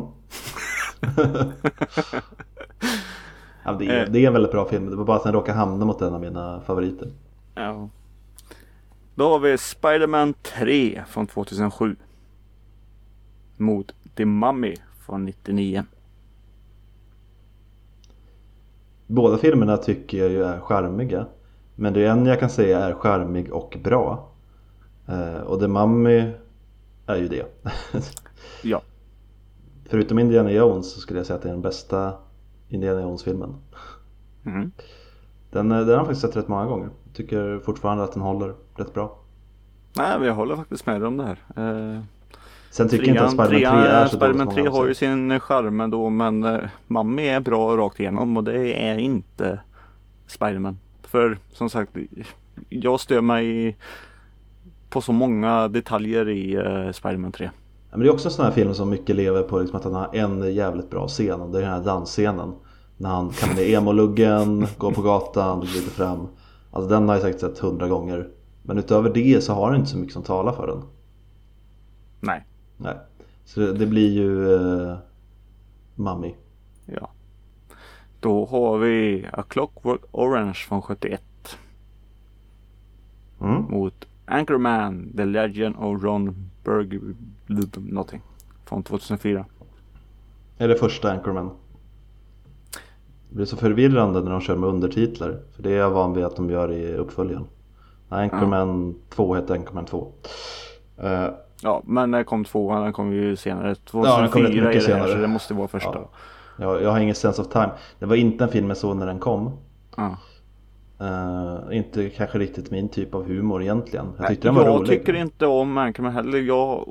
ja, 3.64 3.72
det, 3.72 3.86
är, 3.86 4.06
det 4.06 4.18
är 4.18 4.26
en 4.26 4.32
väldigt 4.32 4.52
bra 4.52 4.68
film. 4.68 4.90
Det 4.90 4.96
var 4.96 5.04
bara 5.04 5.16
att 5.16 5.24
den 5.24 5.32
råkade 5.32 5.58
hamna 5.58 5.84
mot 5.84 6.02
en 6.02 6.14
av 6.14 6.20
mina 6.20 6.60
favoriter. 6.60 7.12
Ja. 7.54 7.88
Då 9.14 9.28
har 9.28 9.38
vi 9.38 9.58
Spider-Man 9.58 10.34
3 10.34 11.02
från 11.08 11.26
2007. 11.26 11.96
Mot 13.56 13.94
The 14.14 14.24
Mummy 14.24 14.76
från 15.06 15.24
99. 15.24 15.84
Båda 19.06 19.38
filmerna 19.38 19.76
tycker 19.76 20.18
jag 20.18 20.30
ju 20.30 20.44
är 20.44 20.60
charmiga. 20.60 21.26
Men 21.74 21.92
det 21.92 22.04
är 22.04 22.10
en 22.10 22.26
jag 22.26 22.40
kan 22.40 22.50
säga 22.50 22.78
är 22.78 22.94
charmig 22.94 23.52
och 23.52 23.78
bra. 23.84 24.28
Eh, 25.08 25.40
och 25.40 25.60
The 25.60 25.68
Mummy 25.68 26.32
är 27.06 27.16
ju 27.16 27.28
det. 27.28 27.44
Ja. 28.62 28.82
Förutom 29.88 30.18
Indiana 30.18 30.50
Jones 30.52 30.92
så 30.92 31.00
skulle 31.00 31.18
jag 31.18 31.26
säga 31.26 31.36
att 31.36 31.42
det 31.42 31.48
är 31.48 31.52
den 31.52 31.62
bästa 31.62 32.14
Indiana 32.68 33.00
Jones-filmen. 33.00 33.54
Mm. 34.46 34.70
Den, 35.50 35.72
eh, 35.72 35.78
den 35.78 35.88
har 35.88 35.94
jag 35.94 36.06
faktiskt 36.06 36.20
sett 36.20 36.36
rätt 36.36 36.48
många 36.48 36.64
gånger. 36.66 36.88
Tycker 37.14 37.58
fortfarande 37.64 38.04
att 38.04 38.12
den 38.12 38.22
håller 38.22 38.54
rätt 38.76 38.94
bra. 38.94 39.18
Nej, 39.96 40.18
men 40.18 40.28
jag 40.28 40.34
håller 40.34 40.56
faktiskt 40.56 40.86
med 40.86 41.00
dig 41.00 41.08
om 41.08 41.16
det 41.16 41.24
här. 41.24 41.38
Eh, 41.94 42.00
Sen 42.70 42.88
tycker 42.88 43.14
jag 43.14 43.30
inte 43.30 43.42
att 43.42 43.50
trean- 43.50 43.56
Spiderman 43.56 43.58
3 43.58 43.66
trean- 43.66 44.02
är 44.02 44.06
så 44.06 44.16
Spiderman 44.16 44.46
som 44.46 44.54
3 44.54 44.62
många 44.64 44.76
har 44.76 44.86
ju 44.86 44.94
sin 44.94 45.40
charm 45.40 45.80
ändå 45.80 46.10
men 46.10 46.44
eh, 46.44 46.60
Mummy 46.86 47.26
är 47.26 47.40
bra 47.40 47.76
rakt 47.76 48.00
igenom 48.00 48.36
och 48.36 48.44
det 48.44 48.74
är 48.88 48.98
inte 48.98 49.60
Spiderman. 50.26 50.78
För 51.02 51.38
som 51.52 51.70
sagt, 51.70 51.96
jag 52.68 53.00
stör 53.00 53.20
mig 53.20 53.76
på 54.96 55.00
så 55.00 55.12
många 55.12 55.68
detaljer 55.68 56.28
i 56.28 56.54
eh, 56.54 56.92
Spiderman 56.92 57.32
3. 57.32 57.44
Ja, 57.44 57.50
men 57.90 58.00
det 58.00 58.06
är 58.06 58.12
också 58.12 58.28
en 58.28 58.32
sån 58.32 58.44
här 58.44 58.52
film 58.52 58.74
som 58.74 58.90
mycket 58.90 59.16
lever 59.16 59.42
på 59.42 59.58
liksom 59.58 59.76
att 59.76 59.84
han 59.84 59.94
har 59.94 60.10
en 60.12 60.54
jävligt 60.54 60.90
bra 60.90 61.08
scen 61.08 61.40
och 61.40 61.50
det 61.52 61.58
är 61.58 61.62
den 61.62 61.70
här 61.70 61.84
dansscenen. 61.84 62.54
När 62.96 63.10
han 63.10 63.30
kan 63.30 63.56
ner 63.56 63.62
emo-luggen, 63.62 64.66
går 64.78 64.92
på 64.92 65.02
gatan, 65.02 65.60
glider 65.60 65.90
fram. 65.90 66.28
Alltså 66.70 66.88
den 66.90 67.08
har 67.08 67.14
jag 67.14 67.22
säkert 67.22 67.40
sett 67.40 67.58
hundra 67.58 67.88
gånger. 67.88 68.28
Men 68.62 68.78
utöver 68.78 69.10
det 69.14 69.44
så 69.44 69.52
har 69.52 69.70
den 69.70 69.80
inte 69.80 69.90
så 69.90 69.98
mycket 69.98 70.12
som 70.12 70.22
talar 70.22 70.52
för 70.52 70.66
den. 70.66 70.82
Nej, 72.20 72.44
Nej. 72.76 72.96
Så 73.44 73.60
det, 73.60 73.72
det 73.72 73.86
blir 73.86 74.10
ju 74.10 74.30
uh, 74.30 74.96
Mummy. 75.94 76.34
ja. 76.86 77.10
Då 78.20 78.46
har 78.46 78.78
vi 78.78 79.26
A 79.32 79.42
Clockwork 79.48 80.00
Orange 80.12 80.54
från 80.54 80.82
71 80.82 81.22
Mm. 83.40 83.62
mot 83.62 84.06
Anchorman, 84.26 85.12
The 85.16 85.24
Legend 85.24 85.76
of 85.78 86.02
Ron 86.02 86.50
Burg... 86.64 87.00
Någonting. 87.76 88.22
Från 88.64 88.82
2004. 88.82 89.44
Är 90.58 90.68
det 90.68 90.74
första 90.74 91.12
Anchorman. 91.12 91.50
Det 93.28 93.36
blir 93.36 93.46
så 93.46 93.56
förvirrande 93.56 94.20
när 94.20 94.30
de 94.30 94.40
kör 94.40 94.56
med 94.56 94.68
undertitlar. 94.68 95.38
För 95.56 95.62
det 95.62 95.72
är 95.72 95.76
jag 95.76 95.90
van 95.90 96.14
vid 96.14 96.24
att 96.24 96.36
de 96.36 96.50
gör 96.50 96.72
i 96.72 96.94
uppföljaren. 96.94 97.44
Anchorman 98.08 98.94
2 99.10 99.34
heter 99.34 99.54
Anchorman 99.54 99.84
2. 99.84 100.12
Eh, 100.98 101.28
Ja, 101.62 101.82
men 101.84 102.10
när 102.10 102.24
kom 102.24 102.44
tvåan? 102.44 102.82
Den 102.82 102.92
kom 102.92 103.12
ju 103.12 103.36
senare. 103.36 103.66
den 103.66 103.76
2004 103.76 104.28
kom 104.28 104.42
rätt 104.42 104.50
mycket 104.50 104.64
är 104.64 104.68
det 104.68 104.74
här, 104.74 104.80
senare. 104.80 105.12
så 105.12 105.18
det 105.18 105.26
måste 105.26 105.54
vara 105.54 105.68
första. 105.68 105.94
Ja. 105.94 106.10
jag, 106.56 106.82
jag 106.82 106.90
har 106.90 107.00
ingen 107.00 107.14
sense 107.14 107.42
of 107.42 107.48
time. 107.48 107.70
Det 107.98 108.06
var 108.06 108.16
inte 108.16 108.44
en 108.44 108.50
film 108.50 108.68
jag 108.68 108.76
såg 108.76 108.96
när 108.96 109.06
den 109.06 109.18
kom. 109.18 109.50
Ja. 109.96 110.16
Eh, 111.00 111.76
inte 111.76 112.10
kanske 112.10 112.38
riktigt 112.38 112.70
min 112.70 112.88
typ 112.88 113.14
av 113.14 113.26
humor 113.26 113.62
egentligen. 113.62 114.06
Jag 114.06 114.20
Nej, 114.20 114.28
tyckte 114.28 114.48
den 114.48 114.54
var 114.54 114.64
jag 114.64 114.76
rolig. 114.76 114.88
tycker 114.88 115.14
inte 115.14 115.46
om 115.46 115.78
Anchorman 115.78 116.12
heller. 116.12 116.38
Jag, 116.38 116.88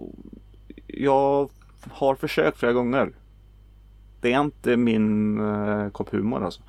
jag 0.88 1.50
har 1.92 2.16
försökt 2.16 2.58
flera 2.58 2.74
gånger. 2.74 3.12
Det 4.22 4.34
är 4.34 4.42
inte 4.42 4.78
min 4.78 5.40
uh, 5.40 5.90
kopp 5.90 6.10
humor 6.10 6.44
alltså. 6.46 6.62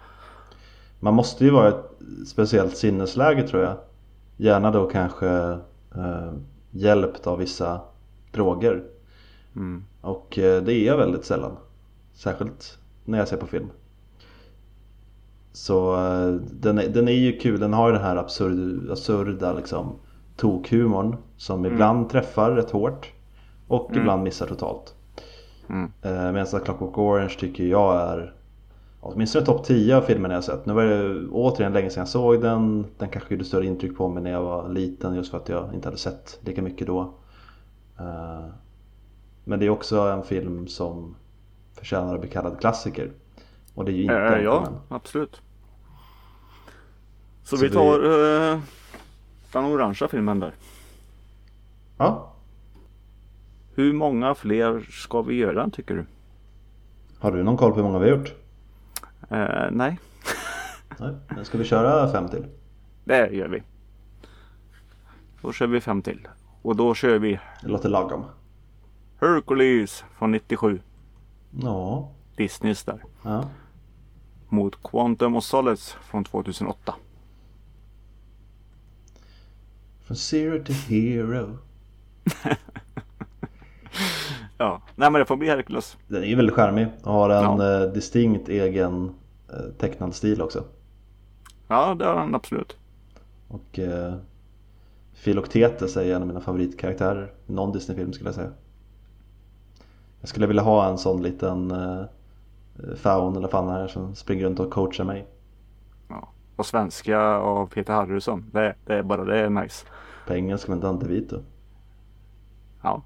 Man 1.01 1.15
måste 1.15 1.45
ju 1.45 1.51
vara 1.51 1.69
i 1.69 1.73
ett 1.73 2.29
speciellt 2.29 2.77
sinnesläge 2.77 3.49
tror 3.49 3.63
jag. 3.63 3.77
Gärna 4.37 4.71
då 4.71 4.87
kanske 4.87 5.29
eh, 5.95 6.33
hjälpt 6.71 7.27
av 7.27 7.39
vissa 7.39 7.81
droger. 8.33 8.85
Mm. 9.57 9.85
Och 10.01 10.39
eh, 10.39 10.63
det 10.63 10.75
är 10.75 10.87
jag 10.87 10.97
väldigt 10.97 11.25
sällan. 11.25 11.57
Särskilt 12.15 12.79
när 13.05 13.19
jag 13.19 13.29
ser 13.29 13.37
på 13.37 13.47
film. 13.47 13.71
Så 15.57 15.95
eh, 15.95 16.29
den 16.53 16.79
är, 16.79 16.89
den 16.89 17.09
är 17.09 17.13
ju 17.13 17.39
kul, 17.39 17.61
den 17.61 17.73
har 17.73 17.93
den 17.93 18.03
här 18.03 18.17
absurd, 18.17 18.91
absurda 18.91 19.53
liksom, 19.53 19.93
tokhumorn 20.37 21.17
som 21.37 21.59
Mm. 21.61 21.73
ibland 21.73 22.11
träffar 22.11 22.51
rätt 22.51 22.71
hårt 22.71 23.13
och 23.69 23.91
Mm. 23.91 24.01
ibland 24.03 24.23
missar 24.23 24.47
totalt. 24.47 24.95
Mm. 25.69 25.93
Eh, 26.03 26.33
Medan 26.33 26.47
Clockwork 26.65 26.99
Orange 26.99 27.35
tycker 27.41 27.65
jag 27.65 27.97
är 27.97 28.35
åtminstone 29.01 29.47
topp 29.47 29.65
10 29.65 29.97
av 29.97 30.01
filmerna 30.01 30.35
jag 30.35 30.45
sett. 30.45 30.67
Nu 30.67 30.73
var 30.73 30.85
det 30.85 31.27
återigen 31.29 31.73
länge 31.73 31.91
sedan 31.91 32.01
jag 32.01 32.09
såg 32.09 32.43
den. 32.43 32.87
Den 32.99 33.09
kanske 33.09 33.35
gjorde 33.35 33.45
större 33.45 33.67
intryck 33.67 33.97
på 33.97 34.09
mig 34.09 34.23
när 34.23 34.31
jag 34.31 34.43
var 34.43 34.69
liten 34.69 35.15
just 35.15 35.31
för 35.31 35.39
att 35.39 35.49
jag 35.49 35.75
inte 35.75 35.89
hade 35.89 35.99
sett 35.99 36.39
lika 36.45 36.63
mycket 36.63 36.87
då. 36.87 37.01
Eh, 37.99 38.45
Men 39.45 39.59
det 39.61 39.67
är 39.67 39.71
också 39.71 39.99
en 40.01 40.23
film 40.23 40.67
som 40.67 41.15
förtjänar 41.75 42.15
att 42.15 42.21
bli 42.21 42.31
kallad 42.31 42.61
klassiker. 42.61 43.11
Och 43.75 43.85
det 43.85 43.93
är 43.93 43.97
ju 43.97 44.03
inte 44.03 44.15
Eh, 44.15 44.43
ja, 44.43 44.69
absolut. 44.89 45.41
Så, 47.47 47.57
Så 47.57 47.63
vi 47.63 47.69
vi- 47.69 47.75
tar 47.75 48.05
eh, 48.53 48.61
den 49.53 49.65
orangea 49.65 50.09
filmen 50.09 50.41
där. 50.41 50.53
Ja, 51.99 52.33
Hur 53.75 53.93
många 53.93 54.35
fler 54.35 54.87
ska 54.91 55.23
vi 55.23 55.35
göra 55.35 55.71
tycker 55.71 55.95
du? 55.95 56.07
har 57.19 57.33
du 57.33 57.43
någon 57.43 57.57
koll 57.57 57.71
på 57.71 57.77
hur 57.77 57.83
många 57.83 57.99
vi 57.99 58.11
har 58.11 58.17
gjort? 58.17 58.35
Eh, 59.31 59.67
nej, 59.71 59.99
Nej. 60.99 61.15
Men 61.29 61.45
Ska 61.45 61.59
vi 61.59 61.65
köra 61.65 62.13
fem 62.13 62.29
till? 62.29 62.45
det 63.05 63.29
gör 63.33 63.49
vi. 63.49 63.63
Då 65.43 65.53
kör 65.53 65.67
vi 65.67 65.81
fem 65.81 66.03
till. 66.03 66.29
Och 66.63 66.77
då 66.77 66.95
kör 66.95 67.19
vi 67.19 67.39
Det 67.63 67.69
låter 67.69 67.89
lagom. 67.89 68.25
Hercules 69.21 70.05
från 70.19 70.33
97. 70.33 70.81
Ja, 71.63 72.11
Disneys 72.37 72.85
där. 72.85 73.05
ja. 73.23 73.49
Mot 74.49 74.83
Quantum 74.83 75.37
of 75.37 75.45
Solace 75.45 75.97
från 76.03 76.25
2008. 76.25 76.95
Från 80.07 80.17
zero 80.17 80.65
to 80.65 80.73
hero. 80.73 81.59
Ja, 84.59 84.83
nej 84.95 85.11
men 85.11 85.19
det 85.19 85.27
får 85.27 85.37
bli 85.37 85.49
Hercules. 85.49 85.97
Den 86.09 86.23
är 86.23 86.27
ju 86.27 86.35
väldigt 86.37 86.55
charmig 86.55 86.87
och 87.03 87.13
har 87.13 87.31
en 87.31 87.43
Ja. 87.61 87.83
eh, 87.85 87.93
distinkt 87.93 88.49
egen 88.49 89.15
eh, 89.49 89.73
tecknad 89.79 90.15
stil 90.15 90.43
också. 90.43 90.65
Ja, 91.69 91.95
det 91.95 92.05
har 92.05 92.15
han 92.15 92.35
absolut. 92.35 92.77
Och 93.49 93.79
eh, 93.79 94.15
Philoctetes 95.25 95.97
är 95.97 96.15
en 96.15 96.23
av 96.23 96.29
mina 96.29 96.41
favoritkaraktärer 96.41 97.33
i 97.47 97.53
någon 97.53 97.73
Disney-film 97.73 98.13
skulle 98.13 98.29
jag 98.29 98.35
säga. 98.35 98.51
Jag 100.21 100.29
skulle 100.29 100.47
vilja 100.47 100.63
ha 100.63 100.89
en 100.89 100.99
sån 100.99 101.23
liten 101.23 101.71
eh, 101.71 102.03
faun 102.97 103.37
eller 103.37 103.49
fan 103.49 103.69
här 103.69 103.89
som 103.89 104.15
springer 104.15 104.45
runt 104.45 104.61
och 104.61 104.71
coachar 104.71 105.05
mig. 105.05 105.27
Och 106.57 106.67
svenska 106.67 107.21
av 107.29 107.67
Peter 107.67 107.93
Harrison. 107.93 108.51
Det, 108.53 108.75
det 108.87 108.95
är 108.95 109.03
bara 109.03 109.25
det 109.25 109.39
är 109.41 109.51
nice. 109.51 109.87
På 110.27 110.35
engelska 110.35 110.71
med 110.73 110.81
Dante 110.81 111.07
Vito. 111.09 111.43
Ja. 112.83 113.03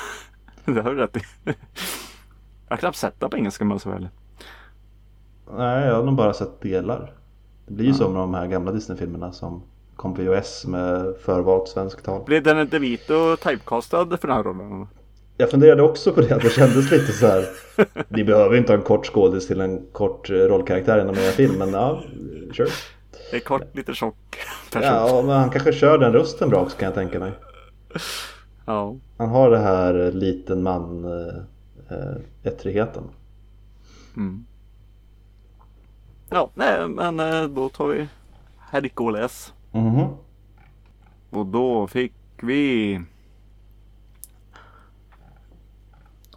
det 0.64 0.80
har 0.82 0.90
du 0.90 0.96
rätt 0.96 1.16
i. 1.16 1.20
Jag 1.44 1.54
har 2.68 2.76
knappt 2.76 2.96
sett 2.96 3.20
det 3.20 3.28
på 3.28 3.36
engelska 3.36 3.64
om 3.64 3.70
jag 3.70 3.80
så 3.80 3.90
väl. 3.90 4.08
Nej, 5.56 5.86
jag 5.86 5.94
har 5.96 6.02
nog 6.02 6.16
bara 6.16 6.32
sett 6.32 6.60
delar. 6.60 7.12
Det 7.66 7.72
blir 7.74 7.84
ju 7.86 7.90
Ja. 7.90 7.96
som 7.96 8.14
de 8.14 8.34
här 8.34 8.46
gamla 8.46 8.72
Disney-filmerna 8.72 9.32
som 9.32 9.62
kom 9.96 10.14
på 10.14 10.22
VHS 10.22 10.66
med 10.66 11.14
förvalt 11.24 11.68
svenskt 11.68 12.04
tal. 12.04 12.24
Blev 12.24 12.42
den 12.42 12.58
inte 12.60 12.78
vit 12.78 13.10
och 13.10 13.40
typecastad 13.40 14.16
för 14.16 14.28
den 14.28 14.36
här 14.36 14.42
rollen? 14.42 14.88
Jag 15.36 15.50
funderade 15.50 15.82
också 15.82 16.12
på 16.12 16.20
det, 16.20 16.34
att 16.34 16.42
det 16.42 16.50
kändes 16.50 16.90
lite 16.90 17.12
så 17.12 17.26
här. 17.26 17.44
Vi 18.08 18.24
behöver 18.24 18.56
inte 18.56 18.72
ha 18.72 18.78
en 18.78 18.84
kort 18.84 19.06
skådis 19.06 19.46
till 19.46 19.60
en 19.60 19.86
kort 19.92 20.30
eh, 20.30 20.34
rollkaraktär 20.34 21.00
inom 21.00 21.14
en 21.14 21.32
film, 21.32 21.58
men 21.58 21.72
ja, 21.72 22.02
sure. 22.56 22.68
Det 23.30 23.36
är 23.36 23.40
kort, 23.40 23.76
lite 23.76 23.94
tjock 23.94 24.16
person. 24.72 24.88
Ja, 24.88 25.22
men 25.26 25.36
han 25.36 25.50
kanske 25.50 25.72
kör 25.72 25.98
den 25.98 26.12
rösten 26.12 26.48
bra 26.48 26.60
också 26.60 26.76
kan 26.76 26.86
jag 26.86 26.94
tänka 26.94 27.18
mig. 27.18 27.32
Ja. 28.66 28.96
Han 29.18 29.28
har 29.28 29.50
det 29.50 29.58
här 29.58 30.06
eh, 30.06 30.12
liten 30.12 30.62
man 30.62 31.04
eh, 31.04 32.16
ettrigheten. 32.42 33.02
Mm. 34.16 34.46
Ja, 36.30 36.50
nej 36.54 36.88
men 36.88 37.16
då 37.54 37.68
tar 37.68 37.86
vi 37.86 38.08
Hercules. 38.58 39.52
Mhm. 39.72 40.06
Och 41.30 41.46
då 41.46 41.86
fick 41.86 42.12
vi... 42.42 43.00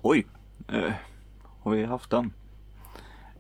Oj! 0.10 0.26
Eh, 0.68 0.92
har 1.64 1.72
vi 1.72 1.86
haft 1.86 2.10
den? 2.10 2.34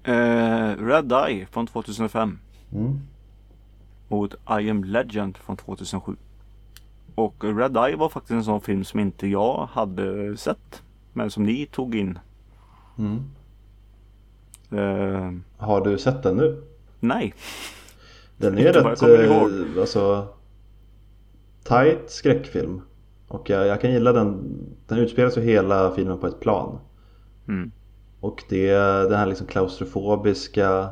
Eh, 0.03 0.75
Red 0.85 1.11
Eye 1.11 1.45
från 1.45 1.67
2005 1.67 2.39
Mm. 2.73 2.99
mot 4.07 4.33
I 4.33 4.69
am 4.69 4.83
Legend 4.83 5.37
från 5.37 5.57
2007. 5.57 6.15
Och 7.15 7.43
Red 7.43 7.77
Eye 7.77 7.95
var 7.95 8.09
faktiskt 8.09 8.31
en 8.31 8.43
sån 8.43 8.61
film 8.61 8.83
som 8.83 8.99
inte 8.99 9.27
jag 9.27 9.65
hade 9.71 10.37
sett. 10.37 10.81
Men 11.13 11.31
som 11.31 11.43
ni 11.43 11.65
tog 11.65 11.95
in. 11.95 12.19
Mm. 12.97 13.23
Eh, 14.71 15.33
Har 15.65 15.81
du 15.85 15.97
sett 15.97 16.23
den 16.23 16.37
nu? 16.37 16.63
nej. 16.99 17.33
Den 18.37 18.57
är 18.57 18.73
rätt 18.73 19.01
eh, 19.03 19.81
alltså, 19.81 20.27
tight 21.63 22.09
skräckfilm. 22.11 22.81
Och 23.27 23.49
jag, 23.49 23.67
jag 23.67 23.81
kan 23.81 23.91
gilla 23.91 24.13
den. 24.13 24.57
Den 24.87 24.97
utspelas 24.97 25.37
ju 25.37 25.41
hela 25.41 25.91
filmen 25.91 26.17
på 26.19 26.27
ett 26.27 26.39
plan. 26.39 26.79
Mm. 27.47 27.71
Och 28.19 28.43
det 28.49 28.69
är 28.69 29.03
den 29.03 29.17
här 29.19 29.25
liksom 29.25 29.47
klaustrofobiska 29.47 30.89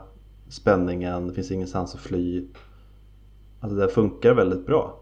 spänningen, 0.47 1.27
det 1.27 1.33
finns 1.33 1.51
ingenstans 1.51 1.95
att 1.95 2.01
fly. 2.01 2.47
Alltså 3.59 3.77
det 3.77 3.87
funkar 3.87 4.33
väldigt 4.33 4.65
bra. 4.65 4.99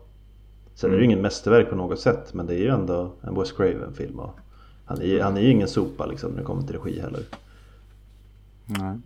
Sen 0.75 0.89
är 0.89 0.91
det 0.91 0.97
ju 0.99 1.03
Mm. 1.05 1.11
ingen 1.11 1.21
mästerverk 1.21 1.69
på 1.69 1.75
något 1.75 1.99
sätt 1.99 2.33
men 2.33 2.45
det 2.45 2.53
är 2.53 2.59
ju 2.59 2.67
ändå 2.67 3.11
en 3.21 3.35
Wes 3.35 3.51
Craven-film. 3.51 4.19
Och 4.19 4.35
han, 4.85 5.01
är, 5.01 5.21
han 5.21 5.37
är 5.37 5.41
ju 5.41 5.51
ingen 5.51 5.67
sopa 5.67 6.05
liksom 6.05 6.31
när 6.31 6.37
det 6.37 6.43
kommer 6.43 6.61
till 6.61 6.75
regi 6.79 6.99
heller. 6.99 7.23
Nej. 8.65 8.97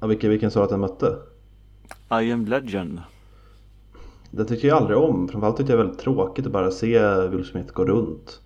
Ja, 0.00 0.06
vilken, 0.06 0.30
vilken 0.30 0.50
sa 0.50 0.64
att 0.64 0.70
den 0.70 0.80
mötte? 0.80 1.16
I 2.22 2.32
am 2.32 2.46
Legend. 2.46 3.00
Det 4.34 4.44
tycker 4.44 4.68
jag 4.68 4.76
aldrig 4.76 4.98
om. 4.98 5.28
Framförallt 5.28 5.56
tycker 5.56 5.70
jag 5.72 5.78
det 5.78 5.82
är 5.82 5.86
väldigt 5.86 6.02
tråkigt 6.04 6.46
att 6.46 6.52
bara 6.52 6.70
se 6.70 7.26
Will 7.28 7.44
Smith 7.44 7.72
gå 7.72 7.84
runt. 7.84 8.40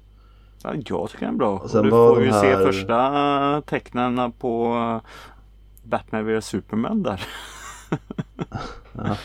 Ja, 0.62 0.74
jag 0.74 1.11
tycker 1.11 1.26
den 1.26 1.34
är 1.34 1.39
bra. 1.39 1.59
Och 1.59 1.82
du 1.82 1.91
får 1.91 2.22
ju 2.22 2.30
här- 2.30 2.41
se 2.43 2.66
första 2.66 3.62
tecknen 3.66 4.32
på 4.32 4.74
eh, 4.74 5.09
Batman 5.89 6.26
vs 6.39 6.47
Superman 6.47 7.03
där. 7.03 7.22
Ja. 8.93 9.16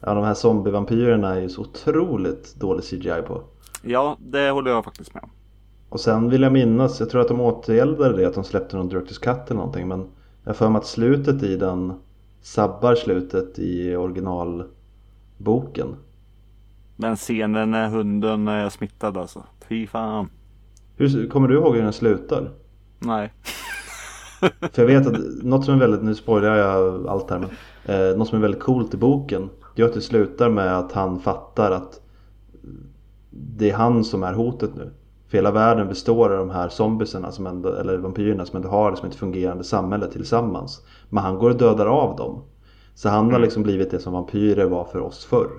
ja, 0.00 0.14
de 0.14 0.24
här 0.24 0.34
zombievampyrerna 0.34 1.34
är 1.36 1.40
ju 1.40 1.48
så 1.48 1.60
otroligt 1.60 2.54
dålig 2.54 2.84
CGI 2.84 3.22
på. 3.26 3.42
Ja, 3.82 4.16
det 4.20 4.50
håller 4.50 4.70
jag 4.70 4.84
faktiskt 4.84 5.14
med 5.14 5.22
om. 5.22 5.30
Och 5.88 6.00
sen 6.00 6.30
vill 6.30 6.42
jag 6.42 6.52
minnas, 6.52 7.00
jag 7.00 7.10
tror 7.10 7.20
att 7.20 7.28
de 7.28 7.40
återgäldade 7.40 8.16
det 8.16 8.26
att 8.26 8.34
de 8.34 8.44
släppte 8.44 8.76
någon 8.76 8.88
Directors 8.88 9.18
Cut 9.18 9.36
eller 9.46 9.54
någonting 9.56 9.88
men 9.88 10.06
jag 10.44 10.56
för 10.56 10.68
mig 10.68 10.78
att 10.78 10.86
slutet 10.86 11.42
i 11.42 11.56
den 11.56 11.92
sabbar 12.42 12.94
slutet 12.94 13.58
i 13.58 13.96
originalboken. 15.40 15.96
Den 16.96 17.16
scenen 17.16 17.70
när 17.70 17.88
hunden 17.88 18.48
är 18.48 18.68
smittad 18.68 19.16
alltså. 19.16 19.42
Fy 19.68 19.86
fan. 19.86 20.30
Hur, 20.96 21.28
kommer 21.28 21.48
du 21.48 21.54
ihåg 21.54 21.76
hur 21.76 21.82
den 21.82 21.92
slutar? 21.92 22.50
Nej. 22.98 23.32
För 24.72 24.82
jag 24.82 24.86
vet 24.86 25.06
att 25.06 25.42
något 25.42 25.64
som 25.64 25.74
är 25.74 25.78
väldigt, 25.78 26.02
nu 26.02 26.14
spoilar 26.14 26.56
jag 26.56 27.06
allt 27.06 27.30
här 27.30 27.38
men 27.38 27.50
eh, 27.84 28.16
Något 28.16 28.28
som 28.28 28.38
är 28.38 28.42
väldigt 28.42 28.62
coolt 28.62 28.94
i 28.94 28.96
boken 28.96 29.50
Det 29.76 29.82
är 29.82 29.86
att 29.86 29.94
det 29.94 30.00
slutar 30.00 30.48
med 30.48 30.78
att 30.78 30.92
han 30.92 31.20
fattar 31.20 31.70
att 31.70 32.00
Det 33.30 33.70
är 33.70 33.74
han 33.74 34.04
som 34.04 34.22
är 34.22 34.32
hotet 34.32 34.70
nu 34.76 34.90
För 35.28 35.38
hela 35.38 35.50
världen 35.50 35.88
består 35.88 36.30
av 36.32 36.38
de 36.38 36.50
här 36.50 36.68
zombiesarna 36.68 37.32
som 37.32 37.46
ändå, 37.46 37.72
eller 37.72 37.98
vampyrerna 37.98 38.46
som 38.46 38.56
ändå 38.56 38.68
har 38.68 38.90
liksom 38.90 39.08
ett 39.08 39.14
fungerande 39.14 39.64
samhälle 39.64 40.06
tillsammans 40.06 40.82
Men 41.08 41.24
han 41.24 41.38
går 41.38 41.50
och 41.50 41.58
dödar 41.58 41.86
av 41.86 42.16
dem 42.16 42.42
Så 43.00 43.08
han 43.08 43.24
har 43.24 43.30
Mm. 43.30 43.42
liksom 43.42 43.62
blivit 43.62 43.90
det 43.90 44.00
som 44.00 44.12
vampyrer 44.12 44.66
var 44.66 44.84
för 44.84 45.00
oss 45.00 45.24
förr 45.24 45.50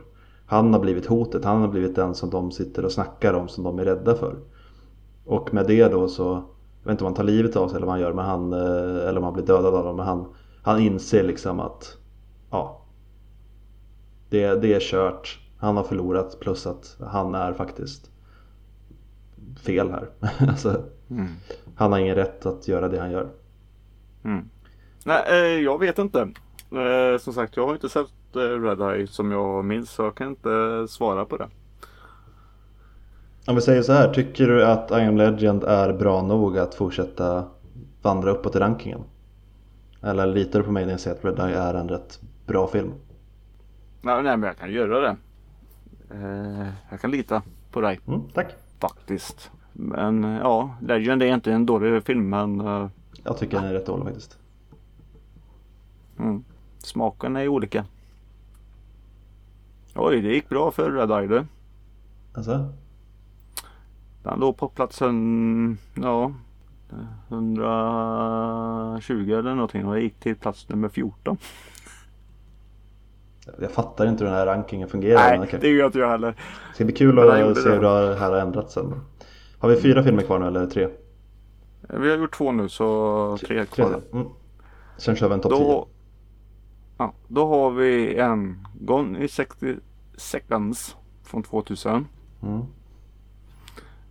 Han 0.45 0.73
har 0.73 0.79
blivit 0.79 1.05
hotet, 1.05 1.45
han 1.45 1.61
har 1.61 1.67
blivit 1.67 1.95
den 1.95 2.15
som 2.15 2.29
de 2.29 2.51
sitter 2.51 2.85
och 2.85 2.91
snackar 2.91 3.33
om 3.33 3.47
som 3.47 3.63
de 3.63 3.79
är 3.79 3.85
rädda 3.85 4.15
för 4.15 4.35
Och 5.25 5.53
med 5.53 5.67
det 5.67 5.87
då 5.87 6.07
så 6.07 6.23
jag 6.83 6.85
vet 6.87 6.91
inte 6.91 7.03
om 7.03 7.05
han 7.05 7.13
tar 7.15 7.23
livet 7.23 7.55
av 7.55 7.67
sig 7.67 7.75
eller 7.77 7.85
vad 7.85 7.93
han 7.93 8.01
gör 8.01 8.13
men 8.13 8.25
han, 8.25 8.53
eh, 8.53 9.07
eller 9.07 9.17
om 9.17 9.23
han 9.23 9.33
blir 9.33 9.45
dödad 9.45 9.75
av 9.75 9.83
dem 9.83 9.95
men 9.95 10.05
han, 10.05 10.25
han 10.63 10.79
inser 10.79 11.23
liksom 11.23 11.59
att 11.59 11.97
ja 12.51 12.81
det, 14.29 14.55
det 14.61 14.73
är 14.73 14.79
kört 14.79 15.39
Han 15.57 15.77
har 15.77 15.83
förlorat 15.83 16.39
plus 16.39 16.67
att 16.67 16.97
han 16.99 17.35
är 17.35 17.53
faktiskt 17.53 18.11
fel 19.65 19.89
här 19.89 20.09
alltså, 20.49 20.83
Mm. 21.09 21.27
Han 21.75 21.91
har 21.91 21.99
ingen 21.99 22.15
rätt 22.15 22.45
att 22.45 22.67
göra 22.67 22.87
det 22.87 22.99
han 22.99 23.11
gör 23.11 23.29
Mm. 24.23 24.49
Nej, 25.05 25.23
eh, 25.29 25.63
jag 25.63 25.79
vet 25.79 25.99
inte. 25.99 26.27
Eh, 26.71 27.17
som 27.19 27.33
sagt, 27.33 27.55
jag 27.57 27.65
har 27.67 27.73
inte 27.73 27.89
sett 27.89 28.35
eh, 28.35 28.39
Red 28.39 28.81
Eye 28.81 29.07
som 29.07 29.31
jag 29.31 29.65
minns 29.65 29.89
så 29.91 30.03
jag 30.03 30.15
kan 30.15 30.27
inte 30.29 30.85
svara 30.89 31.25
på 31.25 31.37
det. 31.37 31.47
Om 33.47 33.55
vi 33.55 33.61
säger 33.61 33.81
så 33.81 33.93
här, 33.93 34.13
tycker 34.13 34.47
du 34.47 34.65
att 34.65 34.91
I 34.91 34.93
am 34.93 35.17
Legend 35.17 35.63
är 35.63 35.93
bra 35.93 36.21
nog 36.21 36.57
att 36.57 36.75
fortsätta 36.75 37.45
vandra 38.01 38.31
uppåt 38.31 38.55
i 38.55 38.59
rankingen? 38.59 38.99
Eller 40.01 40.25
litar 40.27 40.59
du 40.59 40.65
på 40.65 40.71
mig 40.71 40.85
när 40.85 40.91
jag 40.93 40.99
säger 40.99 41.17
att 41.17 41.25
Red 41.25 41.39
Eye 41.49 41.57
är 41.57 41.73
en 41.73 41.89
rätt 41.89 42.19
bra 42.45 42.67
film? 42.67 42.91
Nej, 44.01 44.23
nej 44.23 44.37
men 44.37 44.47
jag 44.47 44.57
kan 44.57 44.71
göra 44.71 44.99
det. 44.99 45.15
Eh, 46.11 46.67
jag 46.89 47.01
kan 47.01 47.11
lita 47.11 47.41
på 47.71 47.81
dig 47.81 47.99
Mm, 48.07 48.21
tack. 48.33 48.55
faktiskt. 48.79 49.51
Men 49.73 50.23
ja, 50.23 50.75
Legend 50.81 51.23
är 51.23 51.33
inte 51.33 51.51
en 51.51 51.65
dålig 51.65 52.03
film 52.03 52.29
men 52.29 52.59
eh, 52.61 52.87
Jag 53.23 53.37
tycker 53.37 53.57
den 53.57 53.65
är 53.65 53.73
rätt 53.73 53.85
dålig 53.85 54.05
faktiskt. 54.05 54.37
mm, 56.19 56.43
smaken 56.85 57.35
är 57.35 57.47
olika. 57.47 57.85
Oj, 59.95 60.21
det 60.21 60.33
gick 60.33 60.49
bra 60.49 60.71
för 60.71 60.91
Red 60.91 61.11
Eye 61.11 61.27
du. 61.27 61.45
Alltså? 62.33 62.73
Den 64.23 64.39
låg 64.39 64.57
på 64.57 64.67
platsen, 64.67 65.77
ja, 65.95 66.33
120 67.27 69.11
eller 69.11 69.55
någonting 69.55 69.85
och 69.85 69.95
jag 69.95 70.03
gick 70.03 70.19
till 70.19 70.35
plats 70.35 70.69
nummer 70.69 70.89
14. 70.89 71.37
Jag 73.59 73.71
fattar 73.71 74.07
inte 74.07 74.23
hur 74.23 74.31
den 74.31 74.39
här 74.39 74.45
rankingen 74.45 74.89
fungerar. 74.89 75.37
Nej, 75.37 75.39
okej. 75.39 75.59
det 75.61 75.69
gör 75.69 75.85
inte 75.85 75.99
jag 75.99 76.09
heller. 76.09 76.35
Det 76.69 76.75
ska 76.75 76.85
bli 76.85 76.93
kul 76.93 77.19
att 77.19 77.57
se 77.57 77.69
hur 77.69 77.81
det 77.81 78.15
här 78.15 78.31
har 78.31 78.37
ändrats 78.37 78.73
sen. 78.73 78.93
Har 79.59 79.69
vi 79.69 79.81
fyra 79.81 80.03
filmer 80.03 80.23
kvar 80.23 80.39
nu 80.39 80.47
eller 80.47 80.65
tre? 80.65 80.87
Vi 81.81 82.09
har 82.09 82.17
gjort 82.17 82.37
två 82.37 82.51
nu 82.51 82.69
så 82.69 83.37
tre 83.47 83.65
kvar. 83.65 84.01
Mm. 84.13 84.27
Sen 84.97 85.15
kör 85.15 85.27
vi 85.27 85.33
en 85.33 85.41
topp 85.41 85.57
10. 85.57 85.85
Då, 87.01 87.05
ja, 87.07 87.13
då 87.27 87.47
har 87.47 87.71
vi 87.71 88.15
en 88.15 88.67
Gone 88.79 89.19
i 89.19 89.27
60 89.27 89.75
seconds 90.17 90.95
från 91.23 91.43
2000 91.43 92.07
Mm. 92.43 92.61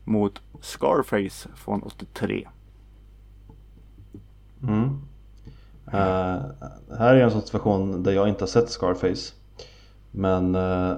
mot 0.04 0.42
Scarface 0.60 1.48
från 1.54 1.82
83. 1.82 2.48
Mm. 4.62 5.00
Eh, 5.92 6.42
här 6.98 7.14
är 7.14 7.20
en 7.20 7.30
sån 7.30 7.42
situation 7.42 8.02
där 8.02 8.12
jag 8.12 8.28
inte 8.28 8.42
har 8.42 8.46
sett 8.48 8.70
Scarface. 8.70 9.34
Men 10.10 10.54
eh, 10.54 10.96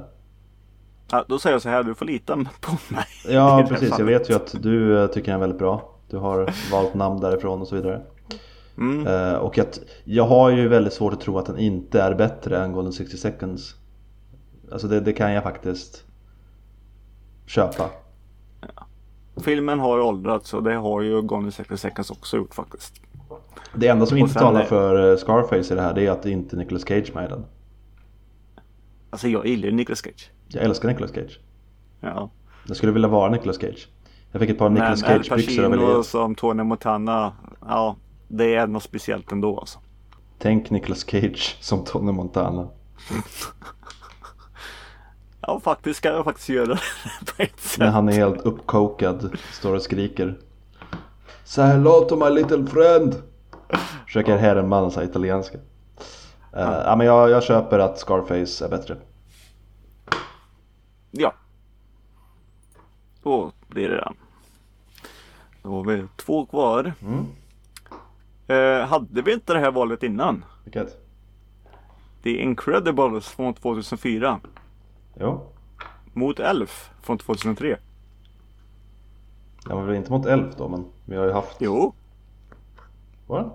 Ja, 1.11 1.24
då 1.28 1.38
säger 1.38 1.55
jag 1.55 1.62
så 1.62 1.68
här, 1.68 1.82
du 1.82 1.95
får 1.95 2.07
lita 2.07 2.36
på 2.61 2.72
mig. 2.88 3.05
ja 3.28 3.66
precis, 3.68 3.99
jag 3.99 4.07
vet 4.07 4.30
ju 4.30 4.34
att 4.34 4.55
du 4.62 5.03
eh, 5.03 5.07
tycker 5.07 5.26
den 5.26 5.34
är 5.34 5.40
väldigt 5.40 5.59
bra. 5.59 5.88
Du 6.11 6.16
har 6.16 6.55
valt 6.72 6.95
namn 6.95 7.20
därifrån 7.20 7.61
och 7.61 7.68
så 7.68 7.74
vidare. 7.74 8.03
Mm. 8.78 9.06
Eh, 9.06 9.34
och 9.34 9.58
att, 9.58 9.80
jag 10.04 10.24
har 10.26 10.50
ju 10.50 10.68
väldigt 10.68 10.92
svårt 10.92 11.12
att 11.12 11.20
tro 11.20 11.38
att 11.38 11.46
den 11.46 11.58
inte 11.58 12.02
är 12.02 12.14
bättre 12.14 12.58
än 12.64 12.72
Golden 12.72 12.92
60 12.92 13.16
seconds. 13.16 13.74
Alltså 14.72 14.88
det, 14.88 15.00
det 15.00 15.12
kan 15.12 15.32
jag 15.32 15.42
faktiskt 15.42 16.04
köpa. 17.46 17.90
Filmen 19.36 19.80
har 19.80 20.00
åldrats 20.00 20.54
och 20.54 20.62
det 20.62 20.74
har 20.74 21.02
ju 21.02 21.22
Gone 21.22 21.46
in 21.46 21.52
60 21.52 21.76
seconds 21.76 22.10
också 22.10 22.36
gjort 22.36 22.54
faktiskt. 22.54 22.94
Det 23.74 23.88
enda 23.88 24.06
som 24.06 24.14
Och 24.14 24.18
inte 24.18 24.34
talar 24.34 24.60
är- 24.60 24.64
för 24.64 25.10
eh, 25.10 25.16
Scarface 25.16 25.72
i 25.74 25.76
det 25.76 25.82
här 25.82 25.94
det 25.94 26.06
är 26.06 26.10
att 26.10 26.22
det 26.22 26.30
inte 26.30 26.56
är 26.56 26.58
Nicolas 26.58 26.82
Cage 26.88 27.12
med 27.14 27.24
i 27.24 27.28
den. 27.28 27.44
Alltså 29.10 29.28
jag 29.28 29.46
gillar 29.46 29.68
ju 29.68 29.74
Nicolas 29.74 30.02
Cage. 30.04 30.30
Jag 30.48 30.64
älskar 30.64 30.88
Nicolas 30.88 31.10
Cage. 31.14 31.40
Ja. 32.00 32.30
Jag 32.66 32.76
skulle 32.76 32.92
vilja 32.92 33.08
vara 33.08 33.30
Nicolas 33.30 33.56
Cage. 33.60 33.88
Jag 34.32 34.40
fick 34.40 34.50
ett 34.50 34.58
par 34.58 34.70
Nicolas 34.70 35.02
Al 35.02 35.24
Cage 35.24 35.36
byxor 35.36 35.64
av 35.64 35.72
Elias. 35.72 36.08
som 36.08 36.34
Tony 36.34 36.62
Montana, 36.62 37.32
ja 37.60 37.96
det 38.33 38.55
är 38.55 38.66
något 38.66 38.83
speciellt 38.83 39.33
ändå 39.33 39.61
alltså. 39.61 39.78
Tänk 40.39 40.70
Nicolas 40.70 41.05
Cage 41.11 41.57
som 41.61 41.85
Tony 41.85 42.12
Montana. 42.12 42.68
Ja 45.47 45.61
faktiskt 45.61 45.99
ska 45.99 46.09
jag 46.09 46.24
faktiskt 46.24 46.49
göra 46.49 46.66
det 46.66 46.80
på 47.37 47.43
ett 47.43 47.61
sätt. 47.61 47.78
När 47.78 47.91
han 47.91 48.09
är 48.09 48.12
helt 48.12 48.41
uppkokad, 48.41 49.39
står 49.53 49.74
och 49.74 49.83
skriker. 49.83 50.39
Say 51.45 51.66
hello 51.66 52.01
to 52.01 52.16
my 52.16 52.30
little 52.30 52.66
friend! 52.66 53.22
Försöker 54.07 54.37
härma 54.37 54.91
sig 54.91 55.05
italienska. 55.05 55.59
Eh, 56.57 56.83
ja 56.85 56.97
men 56.97 57.07
jag, 57.07 57.30
jag 57.30 57.43
köper 57.43 57.78
att 57.78 57.99
Scarface 57.99 58.64
är 58.64 58.68
bättre. 58.68 58.97
Ja. 61.11 61.35
Då 63.22 63.53
blir 63.68 63.89
det 63.89 63.97
den. 63.97 64.14
Då 65.62 65.68
har 65.68 65.85
vi 65.85 66.05
två 66.16 66.47
kvar. 66.47 66.93
Mm. 67.03 67.26
Eh, 68.53 68.86
hade 68.86 69.22
vi 69.22 69.32
inte 69.32 69.53
det 69.53 69.59
här 69.59 69.70
valet 69.70 70.03
innan? 70.03 70.44
Vilket? 70.64 70.96
The 72.22 72.30
Incredibles 72.42 73.28
från 73.28 73.55
2004 73.55 74.40
Jo. 75.20 75.40
mot 76.12 76.40
Elf 76.40 76.90
från 77.03 77.18
2003. 77.18 77.76
Jag 79.68 79.76
var 79.76 79.82
väl 79.82 79.96
inte 79.96 80.12
mot 80.12 80.26
Elf 80.26 80.57
då 80.57 80.68
men 80.68 80.84
vi 81.05 81.16
har 81.16 81.24
ju 81.24 81.32
haft... 81.32 81.57
Jo, 81.61 81.94
Var 83.26 83.38
det? 83.40 83.50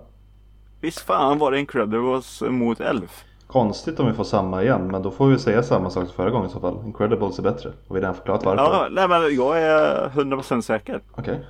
visst 0.80 1.00
fan 1.00 1.38
var 1.38 1.50
det 1.50 1.58
Incredibles 1.60 2.42
mot 2.48 2.80
Elf. 2.80 3.24
Konstigt 3.46 4.00
om 4.00 4.06
vi 4.06 4.12
får 4.12 4.24
samma 4.24 4.62
igen 4.62 4.86
men 4.90 5.02
då 5.02 5.10
får 5.10 5.28
vi 5.28 5.38
säga 5.38 5.62
samma 5.62 5.90
sak 5.90 6.04
som 6.06 6.14
förra 6.14 6.30
gången 6.30 6.48
i 6.48 6.52
så 6.52 6.60
fall. 6.60 6.82
Incredibles 6.86 7.38
är 7.38 7.42
bättre. 7.42 7.68
Och 7.68 7.74
vi 7.88 7.88
har 7.94 8.00
redan 8.00 8.14
förklarat 8.14 8.44
varför. 8.44 8.62
Ja, 8.64 8.88
nej 8.90 9.08
men 9.08 9.34
jag 9.34 9.62
är 9.62 10.08
100% 10.08 10.60
säker. 10.60 11.00
Okej. 11.14 11.46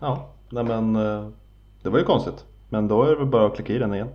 Ja, 0.00 0.28
nej 0.50 0.64
men 0.64 0.96
eh, 0.96 1.28
det 1.82 1.88
var 1.90 1.98
ju 1.98 2.04
konstigt. 2.04 2.44
Men 2.72 2.88
då 2.88 3.02
är 3.02 3.10
det 3.10 3.16
väl 3.16 3.26
bara 3.26 3.46
att 3.46 3.54
klicka 3.54 3.72
i 3.72 3.78
den 3.78 3.94
igen. 3.94 4.08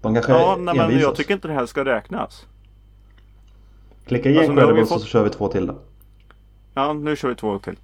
De 0.00 0.14
kanske 0.14 0.32
Ja, 0.32 0.56
nej, 0.60 0.76
men 0.76 0.98
jag 0.98 1.14
tycker 1.14 1.34
inte 1.34 1.48
det 1.48 1.54
här 1.54 1.66
ska 1.66 1.84
räknas. 1.84 2.46
Klicka 4.06 4.30
i 4.30 4.38
Alltså, 4.38 4.52
vi 4.52 4.60
Incredibles 4.60 4.88
fått- 4.88 5.00
så 5.00 5.06
kör 5.06 5.24
vi 5.24 5.30
två 5.30 5.48
till 5.48 5.66
då. 5.66 5.74
Ja, 6.74 6.92
nu 6.92 7.16
kör 7.16 7.28
vi 7.28 7.34
två 7.34 7.58
till. 7.58 7.76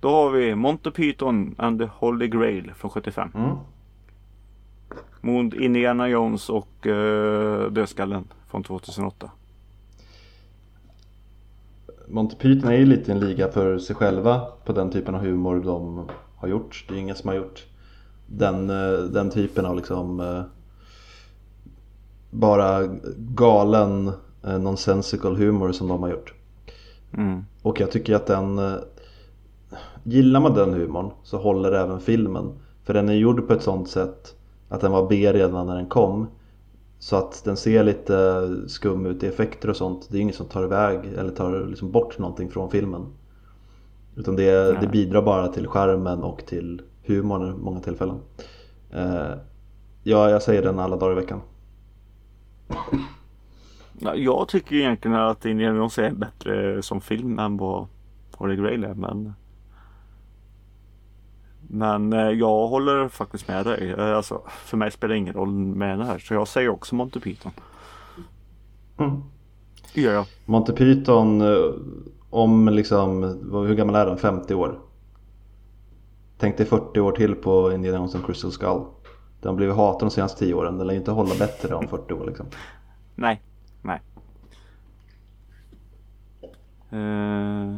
Då 0.00 0.10
har 0.10 0.30
vi 0.30 0.54
Monty 0.54 0.90
Python 0.90 1.54
and 1.58 1.80
the 1.80 1.88
Holy 1.98 2.28
Grail 2.28 2.72
från 2.74 2.90
75. 2.90 3.30
Mm. 3.34 3.56
Mot 5.20 5.54
Indiana 5.54 6.08
Jones 6.08 6.48
och 6.48 6.86
uh, 6.86 7.70
Dödskallen 7.70 8.24
från 8.46 8.62
2008. 8.62 9.30
Monty 12.08 12.36
Python 12.36 12.70
är 12.70 12.76
ju 12.76 12.86
lite 12.86 13.12
en 13.12 13.20
liga 13.20 13.48
för 13.48 13.78
sig 13.78 13.96
själva 13.96 14.40
på 14.64 14.72
den 14.72 14.90
typen 14.90 15.14
av 15.14 15.20
humor 15.20 15.62
de 15.64 16.08
har 16.36 16.48
gjort. 16.48 16.84
Det 16.88 16.94
är 16.94 16.98
ingen 16.98 17.16
som 17.16 17.28
har 17.28 17.36
gjort 17.36 17.66
den, 18.26 18.70
eh, 18.70 18.98
den 18.98 19.30
typen 19.30 19.66
av 19.66 19.76
liksom 19.76 20.20
eh, 20.20 20.42
bara 22.30 22.86
galen 23.16 24.12
eh, 24.44 24.58
nonsensical 24.58 25.36
humor 25.36 25.72
som 25.72 25.88
de 25.88 26.02
har 26.02 26.10
gjort. 26.10 26.34
Mm. 27.12 27.44
Och 27.62 27.80
jag 27.80 27.90
tycker 27.90 28.14
att 28.14 28.26
den 28.26 28.60
Gillar 30.02 30.40
man 30.40 30.54
den 30.54 30.74
humorn 30.74 31.10
så 31.22 31.38
håller 31.38 31.72
även 31.72 32.00
filmen 32.00 32.52
För 32.84 32.94
den 32.94 33.08
är 33.08 33.14
gjord 33.14 33.46
på 33.46 33.52
ett 33.52 33.62
sånt 33.62 33.88
sätt 33.88 34.34
Att 34.68 34.80
den 34.80 34.92
var 34.92 35.08
B 35.08 35.32
redan 35.32 35.66
när 35.66 35.76
den 35.76 35.88
kom 35.88 36.26
Så 36.98 37.16
att 37.16 37.44
den 37.44 37.56
ser 37.56 37.84
lite 37.84 38.48
skum 38.68 39.06
ut 39.06 39.22
i 39.22 39.26
effekter 39.26 39.70
och 39.70 39.76
sånt 39.76 40.08
Det 40.10 40.18
är 40.18 40.22
inget 40.22 40.34
som 40.34 40.46
tar 40.46 40.64
iväg 40.64 41.00
eller 41.18 41.30
tar 41.30 41.66
liksom 41.66 41.90
bort 41.90 42.18
någonting 42.18 42.50
från 42.50 42.70
filmen 42.70 43.06
Utan 44.16 44.36
det, 44.36 44.80
det 44.80 44.86
bidrar 44.86 45.22
bara 45.22 45.48
till 45.48 45.66
skärmen 45.66 46.22
och 46.22 46.46
till 46.46 46.82
humorn 47.06 47.48
i 47.54 47.58
många 47.58 47.80
tillfällen 47.80 48.18
eh, 48.90 49.30
Ja, 50.02 50.30
jag 50.30 50.42
säger 50.42 50.62
den 50.62 50.78
alla 50.78 50.96
dagar 50.96 51.12
i 51.12 51.14
veckan 51.14 51.40
Ja, 53.98 54.14
jag 54.14 54.48
tycker 54.48 54.76
egentligen 54.76 55.16
att 55.16 55.44
Indiana 55.44 55.78
Jones 55.78 55.98
är 55.98 56.10
bättre 56.10 56.82
som 56.82 57.00
film 57.00 57.38
än 57.38 57.56
vad 57.56 57.86
Holy 58.36 58.56
Grail 58.56 58.84
är. 58.84 58.94
Men, 58.94 59.32
men 61.68 62.12
eh, 62.12 62.30
jag 62.30 62.66
håller 62.66 63.08
faktiskt 63.08 63.48
med 63.48 63.66
dig. 63.66 63.90
Eh, 63.98 64.16
Alltså, 64.16 64.42
för 64.48 64.76
mig 64.76 64.90
spelar 64.90 65.14
det 65.14 65.18
ingen 65.18 65.34
roll 65.34 65.52
med 65.52 65.98
det 65.98 66.04
här. 66.04 66.18
Så 66.18 66.34
jag 66.34 66.48
säger 66.48 66.68
också 66.68 66.94
Monty 66.94 67.20
Python. 67.20 67.52
mm. 68.98 69.22
Gör 69.94 70.12
jag. 70.12 70.26
Monty 70.44 70.72
Python 70.72 71.40
eh, 71.40 71.72
om 72.30 72.68
liksom, 72.68 73.22
hur 73.66 73.74
gammal 73.74 73.94
är 73.94 74.06
den? 74.06 74.18
50 74.18 74.54
år? 74.54 74.78
Tänk 76.38 76.56
dig 76.56 76.66
40 76.66 77.00
år 77.00 77.12
till 77.12 77.34
på 77.34 77.72
Indiana 77.72 77.98
Jones 77.98 78.14
and 78.14 78.26
Crystal 78.26 78.52
Skull. 78.52 78.82
Den 79.40 79.48
har 79.48 79.54
blivit 79.56 79.76
hatad 79.76 80.00
de 80.08 80.10
senaste 80.10 80.38
10 80.38 80.54
åren, 80.54 80.78
den 80.78 80.86
lär 80.86 80.94
ju 80.94 80.98
inte 81.00 81.10
hålla 81.10 81.34
bättre 81.38 81.74
om 81.74 81.88
40 81.88 82.14
år 82.14 82.26
liksom. 82.26 82.46
Nej, 83.14 83.42
nej. 83.82 84.00
Eh. 86.90 87.76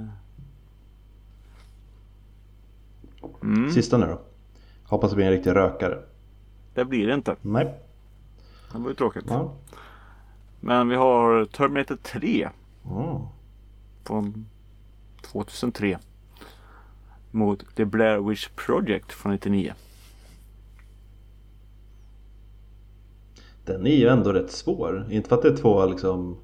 Mm, 3.42 3.70
Sista 3.72 3.96
nu 3.99 4.07
då. 4.07 4.20
Hoppas 4.84 5.11
det 5.11 5.16
blir 5.16 5.26
en 5.26 5.32
riktig 5.32 5.51
rökare. 5.51 5.99
det 6.74 6.84
blir 6.84 7.07
det 7.07 7.14
inte. 7.14 7.36
Nej. 7.42 7.74
Det 8.72 8.78
var 8.78 8.88
ju 8.88 8.94
tråkigt. 8.94 9.24
Ja. 9.28 9.53
Men 10.61 10.88
vi 10.88 10.96
har 10.96 11.44
Terminator 11.44 11.96
3 11.96 12.49
Mm. 12.90 13.22
Från 14.05 14.46
2003 15.22 15.99
mot 17.30 17.76
The 17.76 17.84
Blair 17.84 18.18
Witch 18.18 18.49
Project 18.49 19.12
från 19.12 19.32
99. 19.32 19.72
Den 23.64 23.86
är 23.86 23.96
ju 23.96 24.09
ändå 24.09 24.32
rätt 24.32 24.51
svår. 24.51 25.07
Inte 25.11 25.28
för 25.28 25.36
att 25.36 25.42
det 25.42 25.49
är 25.49 25.57
två 25.57 25.86
liksom 25.86 26.36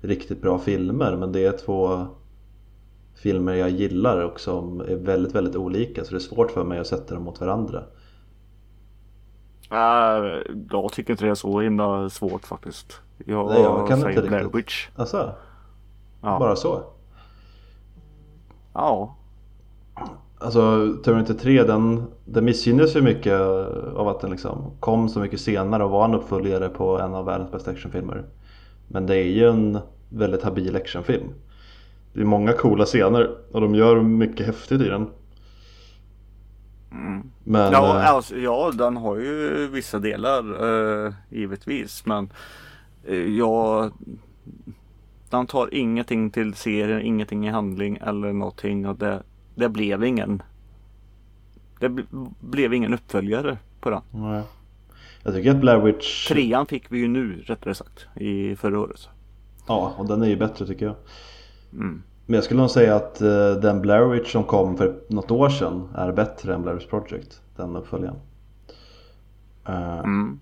riktigt 0.00 0.42
bra 0.42 0.58
filmer 0.58 1.16
men 1.16 1.32
det 1.32 1.44
är 1.44 1.52
två 1.52 2.06
filmer 3.14 3.54
jag 3.54 3.70
gillar 3.70 4.20
och 4.20 4.40
som 4.40 4.80
är 4.80 4.96
väldigt, 4.96 5.34
väldigt 5.34 5.56
olika 5.56 6.04
så 6.04 6.10
det 6.10 6.16
är 6.16 6.20
svårt 6.20 6.50
för 6.50 6.64
mig 6.64 6.78
att 6.78 6.86
sätta 6.86 7.14
dem 7.14 7.22
mot 7.22 7.40
varandra. 7.40 7.84
Äh, 9.70 10.56
jag 10.70 10.92
tycker 10.92 11.12
inte 11.12 11.24
det 11.24 11.30
är 11.30 11.34
så 11.34 11.60
himla 11.60 12.10
svårt 12.10 12.46
faktiskt. 12.46 13.00
Jag, 13.24 13.46
Nej, 13.48 13.62
jag 13.62 13.88
kan 13.88 14.10
inte 14.10 14.22
Blair. 14.22 14.48
Witch. 14.52 14.88
Alltså, 14.96 15.34
Ja. 16.26 16.38
bara 16.38 16.56
så? 16.56 16.82
ja. 18.72 19.16
Alltså 20.38 20.94
Terminator 21.04 21.34
3 21.34 21.62
den, 21.62 22.02
den 22.24 22.44
missgynnas 22.44 22.96
ju 22.96 23.02
mycket 23.02 23.40
av 23.94 24.08
att 24.08 24.20
den 24.20 24.30
liksom 24.30 24.70
kom 24.80 25.08
så 25.08 25.20
mycket 25.20 25.40
senare 25.40 25.84
och 25.84 25.90
var 25.90 26.04
en 26.04 26.14
uppföljare 26.14 26.68
på 26.68 26.98
en 26.98 27.14
av 27.14 27.24
världens 27.24 27.52
bästa 27.52 27.70
actionfilmer. 27.70 28.24
Men 28.88 29.06
det 29.06 29.16
är 29.16 29.24
ju 29.24 29.48
en 29.48 29.78
väldigt 30.08 30.42
habil 30.42 30.76
actionfilm. 30.76 31.28
Det 32.12 32.20
är 32.20 32.24
många 32.24 32.52
coola 32.52 32.84
scener 32.84 33.30
och 33.52 33.60
de 33.60 33.74
gör 33.74 34.00
mycket 34.00 34.46
häftigt 34.46 34.80
i 34.80 34.88
den. 34.88 35.10
Mm. 36.92 37.30
Men 37.44 37.72
Ja, 37.72 38.00
eh, 38.00 38.10
alltså, 38.10 38.36
ja, 38.36 38.72
den 38.74 38.96
har 38.96 39.16
ju 39.16 39.68
vissa 39.72 39.98
delar 39.98 40.44
eh, 41.06 41.12
givetvis. 41.30 42.06
Men 42.06 42.30
eh, 43.04 43.36
ja, 43.36 43.90
den 45.36 45.46
tar 45.46 45.74
ingenting 45.74 46.30
till 46.30 46.54
serien, 46.54 47.00
ingenting 47.02 47.46
i 47.46 47.50
handling 47.50 47.96
eller 47.96 48.32
någonting. 48.32 48.86
Och 48.86 48.96
det, 48.96 49.22
det 49.54 49.68
blev 49.68 50.04
ingen. 50.04 50.42
Det 51.80 51.88
bl- 51.88 52.34
blev 52.40 52.74
ingen 52.74 52.94
uppföljare 52.94 53.58
på 53.80 53.90
den. 53.90 54.02
nej. 54.10 54.42
Jag 55.22 55.34
tycker 55.34 55.50
att 55.50 55.60
Blair 55.60 55.78
Witch... 55.80 56.28
Trean 56.28 56.66
fick 56.66 56.92
vi 56.92 56.98
ju 56.98 57.08
nu 57.08 57.42
rättare 57.42 57.74
sagt 57.74 58.06
i 58.14 58.56
förra 58.56 58.80
året. 58.80 59.08
Ja, 59.68 59.94
och 59.98 60.06
den 60.06 60.22
är 60.22 60.26
ju 60.26 60.36
bättre 60.36 60.66
tycker 60.66 60.86
jag. 60.86 60.94
Mm. 61.72 62.02
Men 62.26 62.34
jag 62.34 62.44
skulle 62.44 62.60
nog 62.60 62.70
säga 62.70 62.96
att 62.96 63.20
eh, 63.20 63.50
den 63.62 63.80
Blair 63.82 64.04
Witch 64.08 64.32
som 64.32 64.44
kom 64.44 64.76
för 64.76 65.00
något 65.08 65.30
år 65.30 65.48
sedan 65.48 65.88
är 65.94 66.12
bättre 66.12 66.54
än 66.54 66.62
Blair 66.62 66.74
Witch 66.76 66.86
Project. 66.86 67.42
Den 67.56 67.76
uppföljaren. 67.76 68.16
Eh, 69.68 69.98
Mm. 69.98 70.40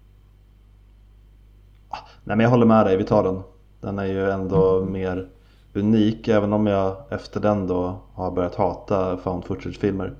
Nej 2.24 2.36
men 2.36 2.40
jag 2.40 2.50
håller 2.50 2.66
med 2.66 2.86
dig, 2.86 2.96
vi 2.96 3.04
tar 3.04 3.24
den. 3.24 3.42
Den 3.84 3.98
är 3.98 4.06
ju 4.06 4.30
ändå 4.30 4.84
mer 4.90 5.28
unik 5.74 6.28
även 6.28 6.52
om 6.52 6.66
jag 6.66 6.96
efter 7.10 7.40
den 7.40 7.66
då 7.66 7.96
har 8.14 8.30
börjat 8.30 8.54
hata 8.54 9.16
found 9.16 9.44
footage-filmer. 9.44 10.12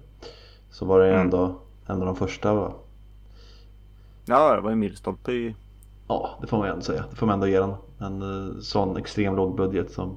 Så 0.70 0.84
var 0.86 1.00
det 1.00 1.08
Mm. 1.08 1.20
ändå 1.20 1.54
en 1.86 2.00
av 2.00 2.06
de 2.06 2.16
första 2.16 2.54
va? 2.54 2.72
Ja, 4.26 4.54
det 4.54 4.60
var 4.60 4.70
en 4.70 4.78
milstolpe 4.78 5.32
i. 5.32 5.54
Ja, 6.08 6.30
det 6.40 6.46
får 6.46 6.56
man 6.58 6.66
ju 6.66 6.70
ändå 6.72 6.84
säga. 6.84 7.04
Det 7.10 7.16
får 7.16 7.26
man 7.26 7.34
ändå 7.34 7.46
ge 7.46 7.58
den. 7.60 7.74
En 7.98 8.22
eh, 8.22 8.54
sån 8.60 8.96
extrem 8.96 9.36
låg 9.36 9.56
budget 9.56 9.90
som... 9.92 10.16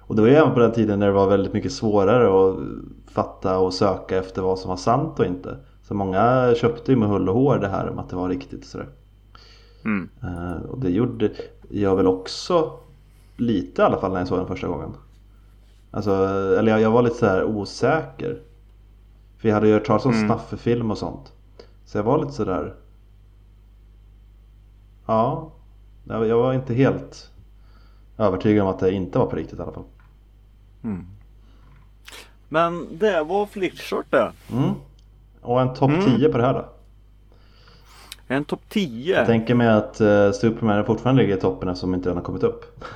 Och 0.00 0.16
det 0.16 0.22
var 0.22 0.28
ju 0.28 0.34
även 0.34 0.54
på 0.54 0.60
den 0.60 0.72
tiden 0.72 0.98
när 0.98 1.06
det 1.06 1.12
var 1.12 1.28
väldigt 1.28 1.52
mycket 1.52 1.72
svårare 1.72 2.50
att 2.50 2.56
fatta 3.14 3.58
och 3.58 3.74
söka 3.74 4.16
efter 4.18 4.42
vad 4.42 4.58
som 4.58 4.68
var 4.68 4.76
sant 4.76 5.18
och 5.20 5.26
inte. 5.26 5.56
Så 5.82 5.94
många 5.94 6.54
köpte 6.56 6.92
ju 6.92 6.98
med 6.98 7.08
hull 7.08 7.28
och 7.28 7.34
hår 7.34 7.58
det 7.58 7.68
här 7.68 7.88
om 7.90 7.98
att 7.98 8.08
det 8.08 8.16
var 8.16 8.28
riktigt 8.28 8.60
och 8.60 8.66
sådär. 8.66 8.88
Mm. 9.84 10.08
Eh, 10.22 10.62
Och 10.70 10.78
det 10.78 10.90
gjorde 10.90 11.30
jag 11.72 11.96
väl 11.96 12.06
också 12.06 12.78
lite 13.36 13.82
i 13.82 13.84
alla 13.84 14.00
fall 14.00 14.12
när 14.12 14.18
jag 14.18 14.28
såg 14.28 14.38
den 14.38 14.46
första 14.46 14.66
gången. 14.66 14.94
Alltså, 15.90 16.12
eller 16.58 16.72
jag, 16.72 16.80
jag 16.80 16.90
var 16.90 17.02
lite 17.02 17.16
så 17.16 17.44
osäker. 17.44 18.40
För 19.38 19.48
jag 19.48 19.54
hade 19.54 19.66
ju 19.68 19.72
hört 19.72 19.86
talas 19.86 20.04
om 20.04 20.12
Mm. 20.12 20.26
Snaffe-film 20.28 20.90
och 20.90 20.98
sånt. 20.98 21.32
Så 21.84 21.98
jag 21.98 22.02
var 22.02 22.18
lite 22.18 22.32
sådär. 22.32 22.74
Ja, 25.06 25.50
jag 26.04 26.26
jag 26.26 26.38
var 26.38 26.52
inte 26.52 26.74
helt 26.74 27.30
övertygad 28.18 28.62
om 28.66 28.70
att 28.70 28.78
det 28.78 28.92
inte 28.92 29.18
var 29.18 29.26
på 29.26 29.36
riktigt 29.36 29.58
i 29.58 29.62
alla 29.62 29.72
fall. 29.72 29.84
Mm. 30.84 31.06
Men 32.48 32.88
det 32.98 33.22
var 33.24 33.46
Flickshort 33.46 34.10
det. 34.10 34.32
Mm. 34.52 34.70
Och 35.40 35.60
en 35.60 35.74
topp 35.74 35.90
Mm. 35.90 36.04
10 36.04 36.28
på 36.28 36.38
det 36.38 36.44
här 36.44 36.54
då? 36.54 36.64
En 38.32 38.44
topp 38.44 38.60
10. 38.68 39.16
Jag 39.16 39.26
tänker 39.26 39.54
mig 39.54 39.68
att 39.68 40.00
uh, 40.00 40.32
Superman 40.32 40.84
fortfarande 40.84 41.22
ligger 41.22 41.36
i 41.36 41.40
toppen 41.40 41.68
eftersom 41.68 41.94
inte 41.94 42.08
den 42.08 42.16
har 42.16 42.24
kommit 42.24 42.42
upp. 42.42 42.84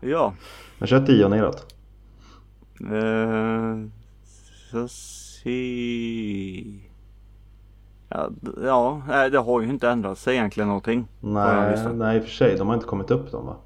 Ja. 0.00 0.34
Men 0.78 0.88
kör 0.88 1.06
10 1.06 1.24
och 1.24 1.30
neråt. 1.30 1.74
Eh, 2.80 3.76
så 4.70 4.88
se. 4.88 6.64
Ja, 8.08 8.30
ja, 8.62 9.02
nej, 9.08 9.30
det 9.30 9.38
har 9.38 9.60
ju 9.60 9.68
inte 9.68 9.90
ändrat 9.90 10.18
sig 10.18 10.34
egentligen 10.34 10.68
någonting. 10.68 11.08
Nej, 11.20 11.78
nej 11.94 12.16
i 12.16 12.20
och 12.20 12.24
för 12.24 12.30
sig. 12.30 12.56
De 12.56 12.68
har 12.68 12.74
inte 12.74 12.86
kommit 12.86 13.10
upp 13.10 13.32
de 13.32 13.46
va? 13.46 13.56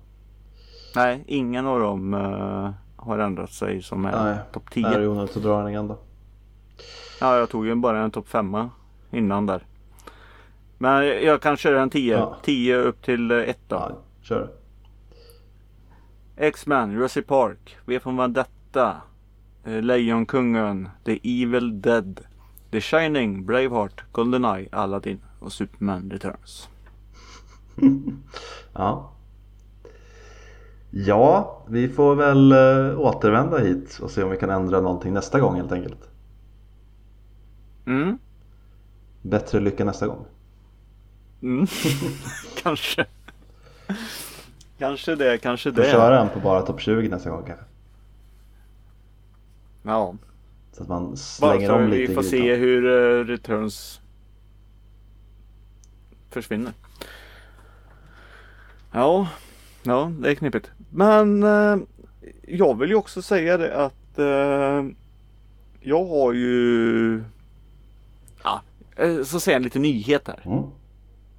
Nej, 0.96 1.24
ingen 1.26 1.66
av 1.66 1.80
dem 1.80 2.14
eh, 2.14 2.70
har 2.96 3.18
ändrat 3.18 3.52
sig 3.52 3.82
som 3.82 4.04
är 4.04 4.24
Nej, 4.24 4.38
topp 4.52 4.64
Det 4.74 4.80
är 4.80 4.94
10. 4.94 5.06
onödigt 5.06 5.36
att 5.36 5.42
dra 5.42 5.58
den 5.58 5.68
igen 5.68 5.88
då. 5.88 5.98
Ja, 7.20 7.36
jag 7.38 7.50
tog 7.50 7.66
ju 7.66 7.74
bara 7.74 8.00
en 8.00 8.10
topp 8.10 8.28
5 8.28 8.56
innan 9.10 9.46
där. 9.46 9.66
Men 10.82 11.04
jag 11.06 11.42
kan 11.42 11.56
köra 11.56 11.82
en 11.82 11.90
10. 11.90 12.16
Ja. 12.16 12.36
10 12.42 12.76
upp 12.76 13.02
till 13.02 13.30
1 13.30 13.58
då. 13.68 13.76
Ja, 13.76 13.98
kör. 14.22 14.50
X-Men, 16.36 16.92
Jurassic 16.92 17.26
Park, 17.26 17.76
V 17.86 18.00
från 18.00 18.16
Vendetta, 18.16 18.96
eh, 19.64 19.82
Lejonkungen, 19.82 20.88
The 21.04 21.42
Evil 21.42 21.80
Dead, 21.80 22.20
The 22.70 22.80
Shining, 22.80 23.46
Braveheart, 23.46 24.04
Goldeneye, 24.12 24.68
Aladdin 24.72 25.20
och 25.38 25.52
Superman 25.52 26.10
Returns. 26.10 26.68
Ja. 28.72 29.12
Ja, 30.90 31.62
vi 31.68 31.88
får 31.88 32.14
väl 32.14 32.52
äh, 32.52 32.98
återvända 33.00 33.58
hit 33.58 33.98
och 34.02 34.10
se 34.10 34.22
om 34.22 34.30
vi 34.30 34.36
kan 34.36 34.50
ändra 34.50 34.80
någonting 34.80 35.12
nästa 35.12 35.40
gång 35.40 35.56
helt 35.56 35.72
enkelt. 35.72 36.08
Mm, 37.86 38.18
Bättre 39.22 39.60
lycka 39.60 39.84
nästa 39.84 40.06
gång. 40.06 40.24
Mm. 41.42 41.66
kanske. 42.62 43.06
Kanske 44.78 45.14
det, 45.14 45.38
kanske 45.38 45.72
Får 45.72 45.82
det. 45.82 45.90
köra 45.90 46.20
en 46.20 46.28
på 46.28 46.40
bara 46.40 46.62
topp 46.62 46.80
20 46.80 47.08
nästa 47.08 47.30
gång 47.30 47.44
kanske. 47.46 47.64
Ja, 49.82 50.14
Så 50.72 50.82
att 50.82 50.88
man 50.88 51.06
bara 51.06 51.16
slänger 51.16 51.68
så 51.68 51.74
om 51.74 51.90
vi 51.90 51.98
lite 51.98 52.12
i 52.12 52.14
får 52.14 52.22
se 52.22 52.54
hur 52.54 52.86
eh, 52.86 53.24
Returns 53.24 54.00
försvinner. 56.30 56.72
Ja, 58.92 59.28
ja 59.82 60.12
det 60.18 60.30
är 60.30 60.34
knepigt. 60.34 60.70
Men 60.90 61.42
eh, 61.42 61.76
jag 62.42 62.78
vill 62.78 62.90
ju 62.90 62.96
också 62.96 63.22
säga 63.22 63.56
det 63.56 63.76
att 63.76 64.18
eh, 64.18 64.84
jag 65.80 66.04
har 66.04 66.32
ju 66.32 67.22
ja, 68.44 68.62
så 69.24 69.40
säger 69.40 69.56
jag 69.58 69.62
lite 69.62 69.78
nyhet 69.78 70.28
här. 70.28 70.40
Mm. 70.44 70.62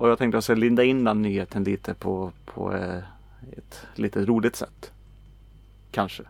Och 0.02 0.10
jag 0.10 0.18
tänkte 0.18 0.38
att 0.38 0.38
jag 0.38 0.44
ska 0.44 0.54
linda 0.54 0.84
in 0.84 1.04
den 1.04 1.22
nyheten 1.22 1.64
lite 1.64 1.94
på, 1.94 2.32
på 2.46 2.74
eh, 2.74 2.98
ett 3.58 3.88
lite 3.96 4.26
roligt 4.26 4.56
sätt. 4.56 4.92
Kanske. 5.92 6.24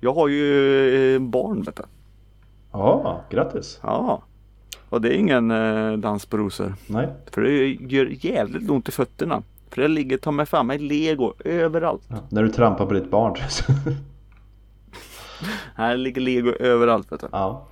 Jag 0.00 0.14
har 0.14 0.28
ju 0.28 1.14
eh, 1.14 1.20
barn 1.20 1.62
du. 1.62 1.82
Ja, 2.72 3.24
grattis. 3.30 3.80
Ja. 3.82 4.22
Och 4.88 5.00
det 5.00 5.08
är 5.08 5.18
ingen 5.18 5.50
eh, 5.50 5.92
dans 5.92 6.26
på 6.26 6.36
rosor. 6.36 6.74
Nej. 6.86 7.08
För 7.32 7.40
det 7.42 7.66
gör 7.68 8.06
jävligt 8.26 8.70
ont 8.70 8.88
i 8.88 8.92
fötterna. 8.92 9.42
För 9.70 9.82
det 9.82 9.88
ligger 9.88 10.18
ta 10.18 10.30
mig 10.30 10.46
fan 10.46 10.66
med 10.66 10.80
lego 10.80 11.34
överallt. 11.44 12.02
Ja. 12.08 12.16
När 12.28 12.42
du 12.42 12.48
trampar 12.48 12.86
på 12.86 12.94
ditt 12.94 13.10
barn. 13.10 13.34
Här 15.74 15.96
ligger 15.96 16.20
lego 16.20 16.52
överallt 16.52 17.12
vet 17.12 17.20
du. 17.20 17.28
ja. 17.32 17.66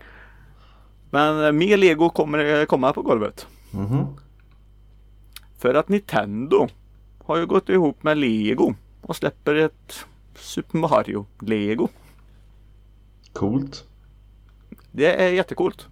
Men 1.11 1.59
mer 1.59 1.77
lego 1.77 2.11
kommer 2.11 2.67
komma 2.67 2.93
på 2.93 3.03
golvet. 3.03 3.47
Mhm. 3.71 4.07
För 5.67 5.75
att 5.75 5.89
Nintendo 5.89 6.69
har 7.25 7.37
ju 7.37 7.47
gått 7.47 7.69
ihop 7.69 8.03
med 8.03 8.19
lego 8.19 8.75
och 9.01 9.17
släpper 9.17 9.55
ett 9.55 10.07
Super 10.35 10.79
Mario 10.79 11.27
lego. 11.41 11.89
Coolt. 13.33 13.85
Det 14.93 15.23
är 15.23 15.33
jättecoolt. 15.33 15.89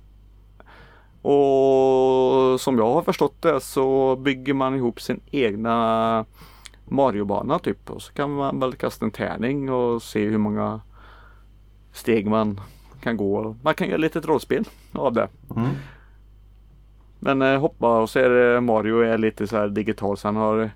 Och 1.23 2.61
som 2.61 2.79
jag 2.79 2.95
har 2.95 3.03
förstått 3.03 3.43
det 3.43 3.61
så 3.61 4.17
bygger 4.17 4.55
man 4.55 4.75
ihop 4.75 5.01
sin 5.01 5.21
egna 5.31 6.25
Mario-bana 6.85 7.59
typ. 7.59 7.91
Och 7.91 8.03
så 8.03 8.13
kan 8.13 8.35
man 8.35 8.61
väl 8.61 8.75
kasta 8.75 9.05
en 9.05 9.11
tärning 9.11 9.71
och 9.71 10.03
se 10.03 10.25
hur 10.25 10.39
många 10.39 10.81
steg 11.93 12.27
man 12.27 12.61
kan 13.01 13.17
gå. 13.17 13.57
Man 13.63 13.75
kan 13.75 13.89
göra 13.89 13.99
lite 13.99 14.21
rollspel 14.21 14.65
av 14.93 15.13
det. 15.13 15.29
Mm. 15.57 15.71
Men 17.19 17.43
eh, 17.43 17.61
hoppa 17.61 18.03
och 18.03 18.17
är 18.17 18.31
det 18.31 18.61
Mario 18.61 19.01
är 19.01 19.19
lite 19.19 19.47
så 19.47 19.57
här 19.57 19.69
digital. 19.69 20.17
Så 20.17 20.29
han 20.29 20.37
har 20.37 20.71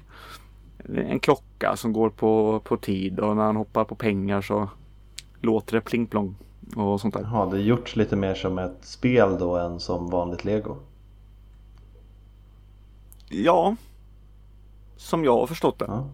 en 0.95 1.21
klocka 1.21 1.77
som 1.77 1.93
går 1.93 2.11
på, 2.11 2.61
på 2.65 2.77
tid 2.77 3.21
och 3.21 3.37
när 3.37 3.43
han 3.43 3.57
hoppar 3.57 3.85
på 3.85 3.95
pengar 3.95 4.41
så 4.41 4.69
låter 5.41 5.75
det 5.75 5.81
pling 5.81 6.07
plong 6.07 6.35
och 6.77 7.01
sånt 7.01 7.15
där. 7.15 7.23
Jaha, 7.23 7.47
det 7.47 7.57
är 7.57 7.61
gjort 7.61 7.97
lite 7.97 8.17
mer 8.17 8.35
som 8.35 8.59
ett 8.59 8.79
spel 8.81 9.39
då 9.39 9.57
än 9.57 9.81
som 9.81 10.11
vanligt 10.11 10.45
lego. 10.45 10.77
Ja. 13.29 13.77
Som 14.97 15.25
jag 15.25 15.39
har 15.39 15.47
förstått 15.47 15.79
det. 15.79 15.85
Ja. 15.89 16.09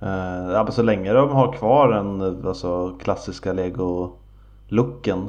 Eh, 0.00 0.52
ja, 0.52 0.70
så 0.70 0.82
länge 0.82 1.12
de 1.12 1.30
har 1.30 1.52
kvar 1.52 1.88
den 1.88 2.46
alltså, 2.46 2.98
klassiska 2.98 3.52
lego-looken. 3.52 5.28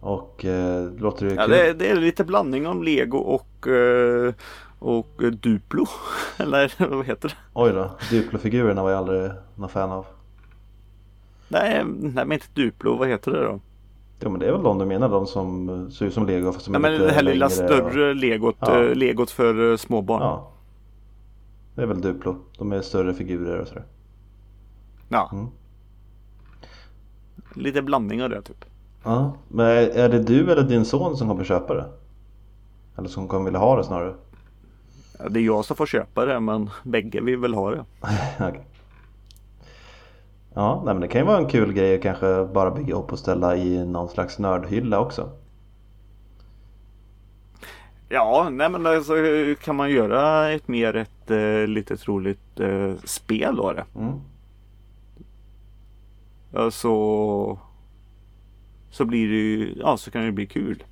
Och 0.00 0.44
eh, 0.44 0.90
låter 0.98 1.26
det 1.26 1.34
Ja, 1.34 1.42
kul. 1.42 1.50
det, 1.50 1.72
det 1.72 1.90
är 1.90 1.96
lite 1.96 2.24
blandning 2.24 2.66
om 2.66 2.82
lego 2.82 3.18
och, 3.18 3.66
eh, 3.68 4.34
och 4.78 5.22
Duplo. 5.42 5.86
Eller 6.36 6.72
vad 6.96 7.06
heter 7.06 7.28
det? 7.28 7.34
Oj 7.54 7.72
då, 7.72 7.90
Duplo-figurerna 8.10 8.82
var 8.82 8.90
jag 8.90 8.98
aldrig 8.98 9.30
någon 9.54 9.68
fan 9.68 9.90
av. 9.90 10.06
Nej, 11.48 11.84
nej 11.84 12.12
men 12.26 12.32
inte 12.32 12.46
Duplo. 12.54 12.96
Vad 12.96 13.08
heter 13.08 13.30
det 13.30 13.42
då? 13.44 13.60
Jo 14.20 14.30
men 14.30 14.40
det 14.40 14.46
är 14.46 14.52
väl 14.52 14.62
de 14.62 14.78
du 14.78 14.84
menar, 14.84 15.08
de 15.08 15.26
som 15.26 15.68
eh, 15.68 15.88
ser 15.88 16.06
ut 16.06 16.14
som 16.14 16.26
lego 16.26 16.52
fast 16.52 16.64
som 16.64 16.74
Ja, 16.74 16.78
är 16.78 16.82
men 16.82 16.92
lite 16.92 17.04
det 17.06 17.12
här 17.12 17.22
lilla 17.22 17.48
större 17.50 18.14
legot, 18.14 18.56
Ja. 18.60 18.82
eh, 18.84 18.94
legot 18.94 19.30
för 19.30 19.70
eh, 19.70 19.76
små 19.76 19.96
Och, 19.98 20.04
barn. 20.04 20.22
ja. 20.22 20.52
Det 21.74 21.82
är 21.82 21.86
väl 21.86 22.00
Duplo. 22.00 22.36
De 22.58 22.72
är 22.72 22.80
större 22.82 23.14
figurer 23.14 23.58
och 23.60 23.68
sådär. 23.68 23.84
Ja. 25.08 25.30
Mm. 25.32 25.46
Lite 27.54 27.82
blandning 27.82 28.22
av 28.22 28.30
det 28.30 28.42
typ. 28.42 28.64
Ja. 29.06 29.32
Men 29.48 29.66
är 29.76 30.08
det 30.08 30.18
du 30.18 30.52
eller 30.52 30.62
din 30.62 30.84
son 30.84 31.16
som 31.16 31.28
kommer 31.28 31.44
köpa 31.44 31.74
det? 31.74 31.86
Eller 32.98 33.08
som 33.08 33.28
kommer 33.28 33.44
vilja 33.44 33.60
ha 33.60 33.76
det 33.76 33.84
snarare? 33.84 34.14
Ja, 35.18 35.28
det 35.28 35.40
är 35.40 35.44
jag 35.44 35.64
som 35.64 35.76
får 35.76 35.86
köpa 35.86 36.24
det 36.24 36.40
men 36.40 36.70
bägge 36.82 37.20
vill 37.20 37.38
väl 37.38 37.54
ha 37.54 37.70
det. 37.70 37.84
Okej. 38.40 38.66
Ja, 40.54 40.82
nej, 40.84 40.94
men 40.94 41.00
det 41.00 41.08
kan 41.08 41.20
ju 41.20 41.26
vara 41.26 41.38
en 41.38 41.48
kul 41.48 41.72
grej 41.72 41.94
att 41.94 42.02
kanske 42.02 42.44
bara 42.44 42.70
bygga 42.70 42.94
upp 42.94 43.12
och 43.12 43.18
ställa 43.18 43.56
i 43.56 43.86
någon 43.86 44.08
slags 44.08 44.38
nördhylla 44.38 45.00
också. 45.00 45.30
Ja, 48.08 48.48
nej 48.50 48.70
men 48.70 48.86
alltså 48.86 49.14
kan 49.62 49.76
man 49.76 49.90
göra 49.90 50.50
ett 50.50 50.68
mer 50.68 50.96
ett 50.96 51.30
eh, 51.30 51.66
litet 51.66 52.08
roligt 52.08 52.60
eh, 52.60 52.92
spel 53.04 53.60
av 53.60 53.74
det. 53.74 53.84
Mm. 53.94 54.12
Ja, 56.52 56.70
så, 58.96 59.04
blir 59.04 59.28
det 59.28 59.34
ju, 59.34 59.74
ja 59.78 59.96
så 59.96 60.10
kan 60.10 60.24
det 60.24 60.32
bli 60.32 60.46
kul. 60.46 60.84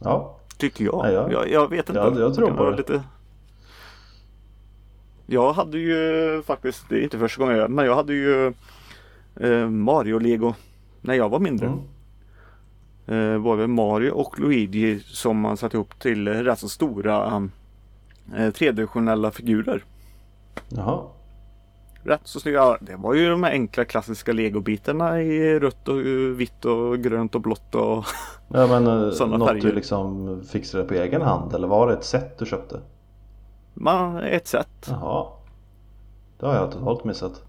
Ja, 0.00 0.38
Tycker 0.58 0.84
jag. 0.84 0.94
Ja, 0.94 1.10
ja. 1.10 1.32
Jag, 1.32 1.50
jag 1.50 1.70
vet 1.70 1.88
inte. 1.88 2.00
Ja, 2.00 2.18
jag 2.20 2.34
tror 2.34 2.50
på 2.50 2.70
det. 2.70 2.76
Lite... 2.76 3.02
Jag 5.26 5.52
hade 5.52 5.78
ju 5.78 6.42
faktiskt, 6.42 6.88
det 6.88 6.98
är 6.98 7.02
inte 7.02 7.18
första 7.18 7.42
gången 7.42 7.56
jag 7.56 7.70
men 7.70 7.84
jag 7.84 7.94
hade 7.94 8.12
ju 8.14 8.46
eh, 9.40 9.68
Mario-lego 9.68 10.54
när 11.00 11.14
jag 11.14 11.28
var 11.28 11.38
mindre. 11.38 11.66
Mm. 13.06 13.34
Eh, 13.34 13.42
både 13.42 13.66
Mario 13.66 14.10
och 14.10 14.40
Luigi 14.40 15.00
som 15.00 15.40
man 15.40 15.56
satte 15.56 15.76
ihop 15.76 16.00
till 16.00 16.28
rätt 16.28 16.58
så 16.58 16.68
stora 16.68 17.48
eh, 18.36 18.50
tredimensionella 18.50 19.30
figurer. 19.30 19.84
jaha. 20.68 21.17
Rätt 22.02 22.20
så 22.24 22.40
snygga. 22.40 22.78
Det 22.80 22.96
var 22.96 23.14
ju 23.14 23.30
de 23.30 23.42
här 23.42 23.50
enkla 23.50 23.84
klassiska 23.84 24.32
legobitarna 24.32 25.22
i 25.22 25.58
rött 25.60 25.88
och 25.88 26.00
eh, 26.00 26.04
vitt 26.36 26.64
och 26.64 26.98
grönt 26.98 27.34
och 27.34 27.40
blått 27.40 27.74
och 27.74 28.04
Ja 28.48 28.66
men 28.66 28.86
eh, 28.86 29.10
Såna 29.10 29.36
något 29.36 29.48
färger. 29.48 29.62
du 29.62 29.72
liksom 29.72 30.42
fixade 30.52 30.84
på 30.84 30.94
egen 30.94 31.22
hand 31.22 31.54
eller 31.54 31.68
var 31.68 31.86
det 31.88 31.92
ett 31.92 32.04
set 32.04 32.38
du 32.38 32.46
köpte? 32.46 32.80
man, 33.74 34.16
ett 34.16 34.46
sätt. 34.46 34.86
Jaha. 34.88 35.26
Det 36.40 36.46
har 36.46 36.54
jag 36.54 36.72
totalt 36.72 37.04
missat. 37.04 37.42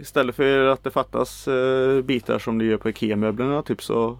Istället 0.00 0.34
för 0.36 0.66
att 0.66 0.84
det 0.84 0.90
fattas 0.90 1.48
eh, 1.48 2.02
bitar 2.02 2.38
som 2.38 2.58
det 2.58 2.64
gör 2.64 2.76
på 2.76 2.88
IKEA-möblerna 2.88 3.62
typ 3.62 3.82
så 3.82 4.18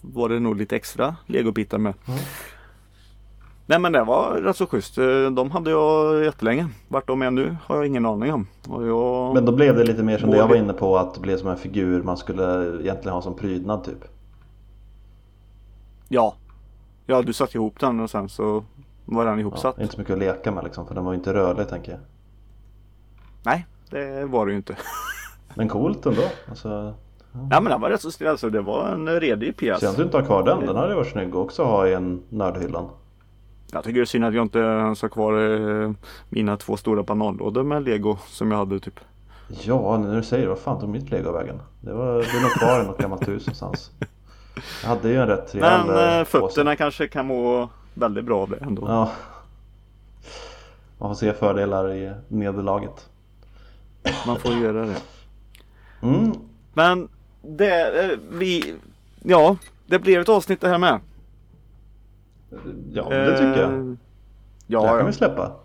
var 0.00 0.28
det 0.28 0.40
nog 0.40 0.56
lite 0.56 0.76
extra 0.76 1.16
legobitar 1.26 1.78
med. 1.78 1.94
Mm. 2.08 2.20
Nej 3.68 3.78
men 3.78 3.92
det 3.92 4.04
var 4.04 4.34
rätt 4.34 4.56
så 4.56 4.66
schysst. 4.66 4.98
Eh, 4.98 5.30
De 5.30 5.50
hade 5.50 5.70
jag 5.70 6.24
jättelänge. 6.24 6.68
Vart 6.88 7.06
de 7.06 7.22
är 7.22 7.30
nu 7.30 7.56
har 7.64 7.76
jag 7.76 7.86
ingen 7.86 8.06
aning 8.06 8.32
om. 8.32 8.46
Jag... 8.86 9.34
Men 9.34 9.44
då 9.44 9.52
blev 9.52 9.76
det 9.76 9.84
lite 9.84 10.02
mer 10.02 10.18
som 10.18 10.30
det 10.30 10.36
jag 10.36 10.48
var 10.48 10.56
inne 10.56 10.72
på 10.72 10.98
att 10.98 11.14
det 11.14 11.20
blev 11.20 11.36
som 11.36 11.48
en 11.48 11.56
figur 11.56 12.02
man 12.02 12.16
skulle 12.16 12.66
egentligen 12.80 13.14
ha 13.14 13.22
som 13.22 13.36
prydnad 13.36 13.84
typ. 13.84 14.04
Ja. 16.08 16.34
Ja 17.06 17.22
du 17.22 17.32
satte 17.32 17.56
ihop 17.58 17.80
den 17.80 18.00
och 18.00 18.10
sen 18.10 18.28
så 18.28 18.64
var 19.04 19.24
den 19.24 19.34
Ja, 19.34 19.40
ihopsatt. 19.40 19.78
inte 19.78 19.94
så 19.94 20.00
mycket 20.00 20.12
att 20.12 20.18
leka 20.18 20.52
med 20.52 20.64
liksom 20.64 20.86
för 20.86 20.94
den 20.94 21.04
var 21.04 21.12
ju 21.12 21.18
inte 21.18 21.34
rörlig 21.34 21.68
tänker 21.68 21.92
jag. 21.92 22.00
Nej 23.42 23.66
det 23.90 24.24
var 24.24 24.46
det 24.46 24.52
ju 24.52 24.56
inte. 24.56 24.76
Men 25.54 25.68
coolt 25.68 26.06
ändå. 26.06 26.22
Alltså, 26.48 26.94
Ja 27.50 27.60
men 27.60 27.64
den 27.64 27.80
var 27.80 27.90
rätt 27.90 28.00
så 28.00 28.10
snäll. 28.10 28.30
Alltså, 28.30 28.50
det 28.50 28.60
var 28.60 28.88
en 28.88 29.20
redig 29.20 29.56
pjäs. 29.56 29.80
Synd 29.80 29.90
att 29.90 29.96
du 29.96 30.02
inte 30.02 30.16
har 30.16 30.24
kvar 30.24 30.42
den. 30.42 30.66
Den 30.66 30.76
hade 30.76 30.94
varit 30.94 31.12
snygg 31.12 31.28
att 31.28 31.34
också 31.34 31.64
ha 31.64 31.86
i 31.86 31.94
en 31.94 32.22
nördhyllan. 32.28 32.88
Jag 33.72 33.84
tycker 33.84 33.94
det 33.94 34.02
är 34.02 34.04
synd 34.04 34.24
att 34.24 34.34
jag 34.34 34.44
inte 34.44 34.58
ens 34.58 35.02
har 35.02 35.08
kvar 35.08 35.32
eh, 35.82 35.90
mina 36.28 36.56
två 36.56 36.76
stora 36.76 37.02
bananlådor 37.02 37.62
med 37.62 37.82
lego 37.82 38.18
som 38.26 38.50
jag 38.50 38.58
hade 38.58 38.80
typ. 38.80 39.00
Ja, 39.48 39.98
när 39.98 40.16
du 40.16 40.22
säger 40.22 40.42
det, 40.42 40.48
vad 40.48 40.58
fan 40.58 40.80
tog 40.80 40.88
mitt 40.88 41.10
lego 41.10 41.32
vägen? 41.32 41.60
Det, 41.80 41.92
var, 41.92 42.14
det 42.14 42.42
nog 42.42 42.50
kvar 42.50 42.82
i 42.82 42.86
något 42.86 42.98
gammalt 42.98 43.28
hus 43.28 43.46
någonstans. 43.46 43.90
Jag 44.82 44.88
hade 44.88 45.08
ju 45.08 45.16
en 45.16 45.26
rätt 45.26 45.54
rejäl 45.54 45.86
Men 45.86 45.96
eh, 45.96 46.18
eh, 46.18 46.24
påse. 46.24 46.30
fötterna 46.30 46.76
kanske 46.76 47.08
kan 47.08 47.26
må 47.26 47.68
väldigt 47.94 48.24
bra 48.24 48.42
av 48.42 48.50
det 48.50 48.56
ändå. 48.56 48.82
Ja. 48.88 49.10
Man 50.98 51.10
får 51.10 51.14
se 51.14 51.32
fördelar 51.32 51.94
i 51.94 52.12
nederlaget. 52.28 53.08
Man 54.26 54.38
får 54.38 54.52
göra 54.54 54.86
det. 54.86 54.96
Mm. 56.02 56.32
Men 56.72 57.08
det, 57.42 58.18
vi, 58.30 58.74
ja, 59.22 59.56
det 59.86 59.98
blev 59.98 60.20
ett 60.20 60.28
avsnitt 60.28 60.60
det 60.60 60.68
här 60.68 60.78
med. 60.78 61.00
Ja, 62.92 63.08
det 63.08 63.32
tycker 63.36 63.60
jag. 63.60 63.72
Eh, 63.72 63.78
det 63.78 63.96
Ja, 64.66 64.80
här 64.82 64.88
kan 64.88 64.98
ja, 64.98 65.06
vi 65.06 65.12
släppa. 65.12 65.56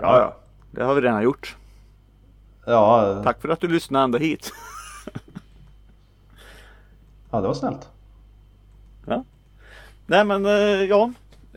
ja, 0.00 0.18
ja. 0.18 0.36
Det 0.70 0.84
har 0.84 0.94
vi 0.94 1.00
redan 1.00 1.22
gjort. 1.22 1.56
Ja, 2.66 3.20
Tack 3.24 3.40
för 3.40 3.48
att 3.48 3.60
du 3.60 3.68
lyssnade 3.68 4.04
ända 4.04 4.18
hit. 4.18 4.52
ja, 7.30 7.40
det 7.40 7.46
var 7.46 7.54
snällt. 7.54 7.88
Nej 10.06 10.24
men 10.24 10.46
eh, 10.46 10.52
ja, 10.84 11.12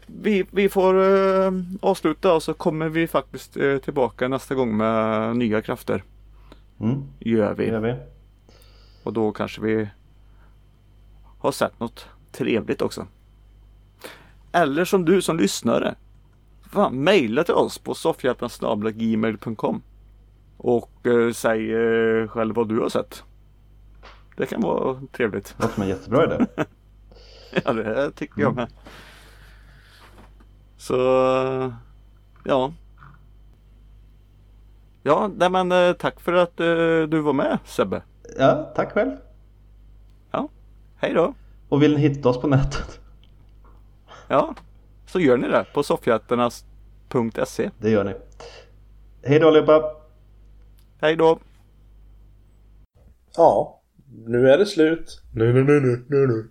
vi, 0.08 0.46
vi 0.52 0.70
får 0.70 1.04
eh, 1.04 1.52
avsluta 1.82 2.34
och 2.34 2.44
så 2.44 2.54
kommer 2.54 2.90
vi 2.90 3.08
faktiskt 3.08 3.58
eh, 3.58 3.78
tillbaka 3.78 4.28
nästa 4.28 4.56
gång 4.56 4.78
med 4.78 5.36
nya 5.38 5.62
krafter. 5.62 6.04
Mm, 6.80 7.04
Gör 7.20 7.50
det 7.50 7.56
vi. 7.56 7.68
gör 7.70 7.80
vi. 7.80 7.96
Och 9.04 9.14
då 9.14 9.32
kanske 9.32 9.62
vi 9.62 9.90
har 11.40 11.52
sett 11.52 11.80
något 11.80 12.08
trevligt 12.32 12.82
också. 12.82 13.08
Eller 14.56 14.86
som 14.86 15.06
du 15.06 15.22
som 15.22 15.38
lyssnare. 15.38 15.96
Fan, 16.72 17.04
mejla 17.04 17.44
till 17.44 17.54
oss 17.54 17.78
på 17.78 17.94
soffhjälpen.gmail.com 17.94 19.82
Och 20.58 21.08
eh, 21.08 21.32
säg 21.32 21.74
eh, 21.74 22.28
själv 22.28 22.56
vad 22.56 22.70
du 22.70 22.80
har 22.80 22.90
sett. 22.90 23.24
Det 24.38 24.46
kan 24.46 24.62
vara 24.62 25.02
trevligt. 25.12 25.56
Det 25.58 25.64
låter 25.64 25.76
som 25.76 25.84
en 25.84 25.90
jättebra 25.90 26.26
idé. 26.26 26.46
ja, 27.66 27.74
det 27.74 28.12
tycker 28.12 28.42
jag 28.42 28.56
med. 28.56 28.68
Så, 30.78 30.96
ja. 32.44 32.74
Ja, 35.04 35.32
nej 35.36 35.50
men 35.50 35.72
eh, 35.72 35.94
tack 35.94 36.20
för 36.20 36.34
att 36.34 36.60
eh, 36.60 37.02
du 37.10 37.20
var 37.20 37.34
med 37.34 37.60
Sebbe. 37.66 38.02
Ja, 38.40 38.72
tack 38.76 38.92
själv. 38.92 39.12
Hej 40.98 41.14
då! 41.14 41.34
Och 41.70 41.84
vill 41.84 41.96
ni 41.96 42.02
hitta 42.02 42.30
oss 42.30 42.42
på 42.42 42.48
nätet? 42.48 43.00
Ja, 44.28 44.56
så 45.06 45.20
gör 45.20 45.38
ni 45.38 45.48
det 45.48 45.66
på 45.74 45.84
soffhjältarnas.se. 45.84 47.70
Det 47.80 47.90
gör 47.90 48.04
ni. 48.04 48.14
Hej 49.24 49.40
då 49.40 49.48
allihopa! 49.48 49.92
Hej 51.02 51.16
då! 51.16 51.40
Ja, 53.36 53.82
nu 54.28 54.50
är 54.50 54.58
det 54.58 54.66
slut. 54.66 55.22
Nu, 55.34 55.54
nu, 55.54 55.64
nu, 55.64 55.80
nu, 55.80 56.06
nu, 56.08 56.28
nu. 56.28 56.50